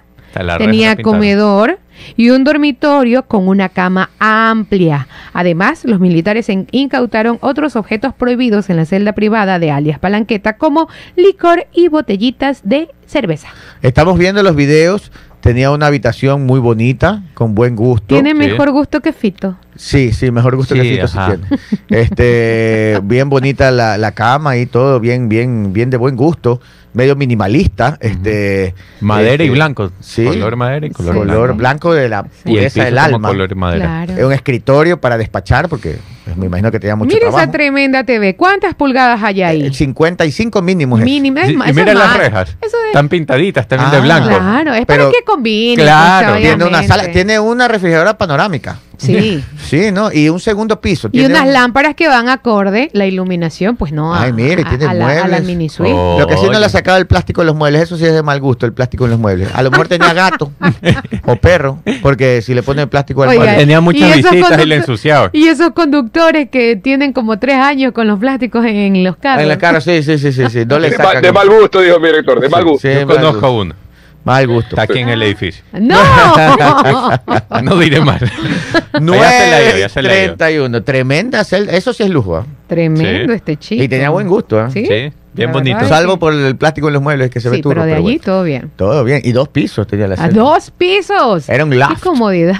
tenía 0.57 0.95
comedor, 0.97 1.79
y 2.15 2.29
un 2.29 2.43
dormitorio 2.43 3.23
con 3.23 3.47
una 3.47 3.69
cama 3.69 4.09
amplia. 4.19 5.07
Además, 5.33 5.85
los 5.85 5.99
militares 5.99 6.49
incautaron 6.71 7.37
otros 7.41 7.75
objetos 7.75 8.13
prohibidos 8.13 8.69
en 8.69 8.77
la 8.77 8.85
celda 8.85 9.13
privada 9.13 9.59
de 9.59 9.71
alias 9.71 9.99
Palanqueta 9.99 10.57
como 10.57 10.87
licor 11.15 11.67
y 11.73 11.87
botellitas 11.87 12.61
de 12.63 12.89
cerveza. 13.05 13.47
Estamos 13.81 14.17
viendo 14.17 14.43
los 14.43 14.55
videos. 14.55 15.11
Tenía 15.41 15.69
una 15.69 15.87
habitación 15.87 16.45
muy 16.45 16.59
bonita, 16.59 17.21
con 17.35 17.53
buen 17.53 17.75
gusto. 17.75 18.15
Tiene 18.15 18.33
mejor 18.33 18.71
gusto 18.71 19.01
que 19.01 19.13
Fito. 19.13 19.57
Sí, 19.75 20.13
sí, 20.13 20.31
mejor 20.31 20.55
gusto 20.55 20.75
que 20.75 20.81
Fito 20.81 21.07
sí 21.07 21.17
tiene. 21.17 21.43
Este, 21.89 22.99
bien 23.03 23.29
bonita 23.29 23.71
la, 23.71 23.97
la 23.97 24.13
cama 24.13 24.57
y 24.57 24.65
todo, 24.65 24.99
bien, 24.99 25.29
bien, 25.29 25.73
bien 25.73 25.89
de 25.89 25.97
buen 25.97 26.15
gusto 26.15 26.61
medio 26.95 27.15
minimalista. 27.15 27.97
este 27.99 28.73
Madera 29.01 29.43
y 29.43 29.47
este, 29.47 29.55
blanco. 29.55 29.91
Sí. 29.99 30.25
Color 30.25 30.55
madera 30.55 30.87
y 30.87 30.89
color, 30.89 31.15
color 31.15 31.53
blanco. 31.53 31.93
de 31.93 32.09
la 32.09 32.23
pureza 32.23 32.85
del 32.85 32.97
alma. 32.97 33.27
Color 33.27 33.55
madera. 33.55 34.05
Es 34.05 34.23
un 34.23 34.33
escritorio 34.33 34.99
para 34.99 35.17
despachar 35.17 35.69
porque 35.69 35.97
pues, 36.23 36.35
me 36.37 36.47
imagino 36.47 36.71
que 36.71 36.79
tenía 36.79 36.95
mucho 36.95 37.13
Mira 37.13 37.29
esa 37.29 37.51
tremenda 37.51 38.03
TV. 38.03 38.35
¿Cuántas 38.35 38.73
pulgadas 38.73 39.21
hay 39.21 39.43
ahí? 39.43 39.73
55 39.73 40.61
mínimos. 40.61 41.01
Mínimos. 41.01 41.49
Y, 41.49 41.73
mira 41.73 41.93
las 41.93 42.17
rejas. 42.17 42.57
Están 42.87 43.09
pintaditas 43.09 43.67
también 43.67 43.91
de 43.91 43.97
ah, 43.97 44.01
blanco. 44.01 44.29
Claro, 44.29 44.73
es 44.73 44.85
para 44.85 45.09
que 45.09 45.23
combine. 45.25 45.83
Claro, 45.83 46.31
pues, 46.31 46.41
tiene 46.41 46.65
una 46.65 46.83
sala, 46.83 47.11
tiene 47.11 47.39
una 47.39 47.67
refrigeradora 47.67 48.17
panorámica. 48.17 48.79
Sí. 48.97 49.43
Sí, 49.65 49.91
¿no? 49.91 50.11
Y 50.11 50.29
un 50.29 50.39
segundo 50.39 50.79
piso. 50.79 51.09
Y 51.11 51.25
unas 51.25 51.47
lámparas 51.47 51.95
que 51.95 52.07
van 52.07 52.29
acorde, 52.29 52.91
la 52.93 53.07
iluminación, 53.07 53.75
pues 53.75 53.91
no. 53.91 54.13
Ay, 54.13 54.31
mire, 54.31 54.63
tiene 54.63 54.87
muebles. 54.87 55.43
mini 55.43 55.69
Lo 55.79 56.27
que 56.27 56.37
sí 56.37 56.45
no 56.51 56.59
le 56.59 56.65
ha 56.65 56.69
sacado 56.69 56.97
el 56.97 57.07
plástico 57.07 57.41
de 57.41 57.47
los 57.47 57.55
muebles, 57.55 57.81
eso 57.81 57.97
sí 57.97 58.05
es 58.05 58.13
de 58.13 58.21
mal 58.21 58.39
gusto, 58.39 58.67
el 58.67 58.73
plástico 58.73 59.05
en 59.05 59.11
los 59.11 59.19
muebles. 59.19 59.49
A 59.55 59.63
lo 59.63 59.71
mejor 59.71 59.87
tenía 59.87 60.13
gato 60.13 60.51
o 61.25 61.35
perro, 61.35 61.79
porque 62.03 62.43
si 62.43 62.53
le 62.53 62.61
pone 62.61 62.85
plástico 62.85 63.23
al 63.23 63.35
mueble. 63.35 63.55
Tenía 63.55 63.81
muchas 63.81 64.15
visitas 64.15 64.61
y 64.61 64.65
le 64.65 64.75
ensuciaba. 64.75 65.29
Y 65.33 65.47
esos 65.47 65.71
conductores 65.71 66.49
que 66.49 66.75
tienen 66.75 67.11
como 67.11 67.39
tres 67.39 67.55
años 67.55 67.91
con 67.91 68.07
los 68.07 68.19
plásticos 68.19 68.65
en, 68.65 69.03
los 69.03 69.17
carros. 69.17 69.41
En 69.41 69.49
la 69.49 69.57
cara, 69.57 69.81
sí, 69.81 70.03
sí, 70.03 70.17
sí, 70.19 70.31
sí. 70.31 70.43
sí. 70.49 70.65
No 70.65 70.77
le 70.77 70.91
de, 70.91 70.97
mal, 70.97 71.21
de, 71.21 71.31
mal 71.31 71.49
gusto, 71.49 71.81
dijo 71.81 71.99
mi 71.99 72.07
director, 72.07 72.39
de 72.39 72.49
mal 72.49 72.63
gusto. 72.63 72.87
Yo 72.87 73.07
conozco 73.07 73.51
uno. 73.51 73.84
Mal 74.25 74.47
gusto. 74.47 74.69
Está 74.71 74.81
aquí 74.81 74.99
en 74.99 75.09
el 75.09 75.21
edificio. 75.21 75.63
¡No! 75.71 75.95
no 77.61 77.77
diré 77.77 78.01
mal. 78.01 78.19
9.31. 78.19 80.83
Tremenda 80.83 81.43
celda. 81.43 81.73
Eso 81.73 81.93
sí 81.93 82.03
es 82.03 82.09
lujo. 82.09 82.39
¿eh? 82.39 82.43
Tremendo 82.67 83.33
este 83.33 83.57
chico. 83.57 83.83
Y 83.83 83.87
tenía 83.87 84.09
buen 84.09 84.27
gusto. 84.27 84.65
¿eh? 84.65 84.71
Sí. 84.71 84.85
sí. 84.87 85.13
Bien 85.33 85.51
bonito. 85.51 85.87
Salvo 85.87 86.17
por 86.17 86.33
el 86.33 86.55
plástico 86.55 86.87
en 86.87 86.93
los 86.93 87.03
muebles 87.03 87.29
que 87.29 87.39
se 87.39 87.49
ve 87.49 87.59
turro. 87.59 87.81
pero 87.81 87.85
de 87.85 87.93
allí 87.93 88.19
todo 88.19 88.43
bien. 88.43 88.71
Todo 88.75 89.03
bien. 89.03 89.21
Y 89.23 89.31
dos 89.31 89.49
pisos 89.49 89.85
tenía 89.85 90.07
la 90.07 90.15
celda. 90.15 90.33
dos 90.33 90.71
pisos! 90.71 91.49
Era 91.49 91.65
un 91.65 91.77
loft. 91.77 91.95
¡Qué 91.95 92.01
comodidad! 92.01 92.55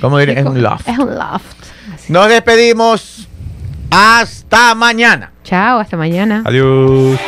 ¿Cómo 0.00 0.18
diré? 0.18 0.38
Es 0.38 0.46
un 0.46 0.62
loft. 0.62 0.88
Es 0.88 0.98
un 0.98 1.14
loft. 1.14 1.44
Nos 2.08 2.28
despedimos. 2.28 3.28
Hasta 3.90 4.74
mañana. 4.74 5.32
Chao, 5.44 5.78
hasta 5.78 5.96
mañana. 5.96 6.42
Adiós. 6.44 7.18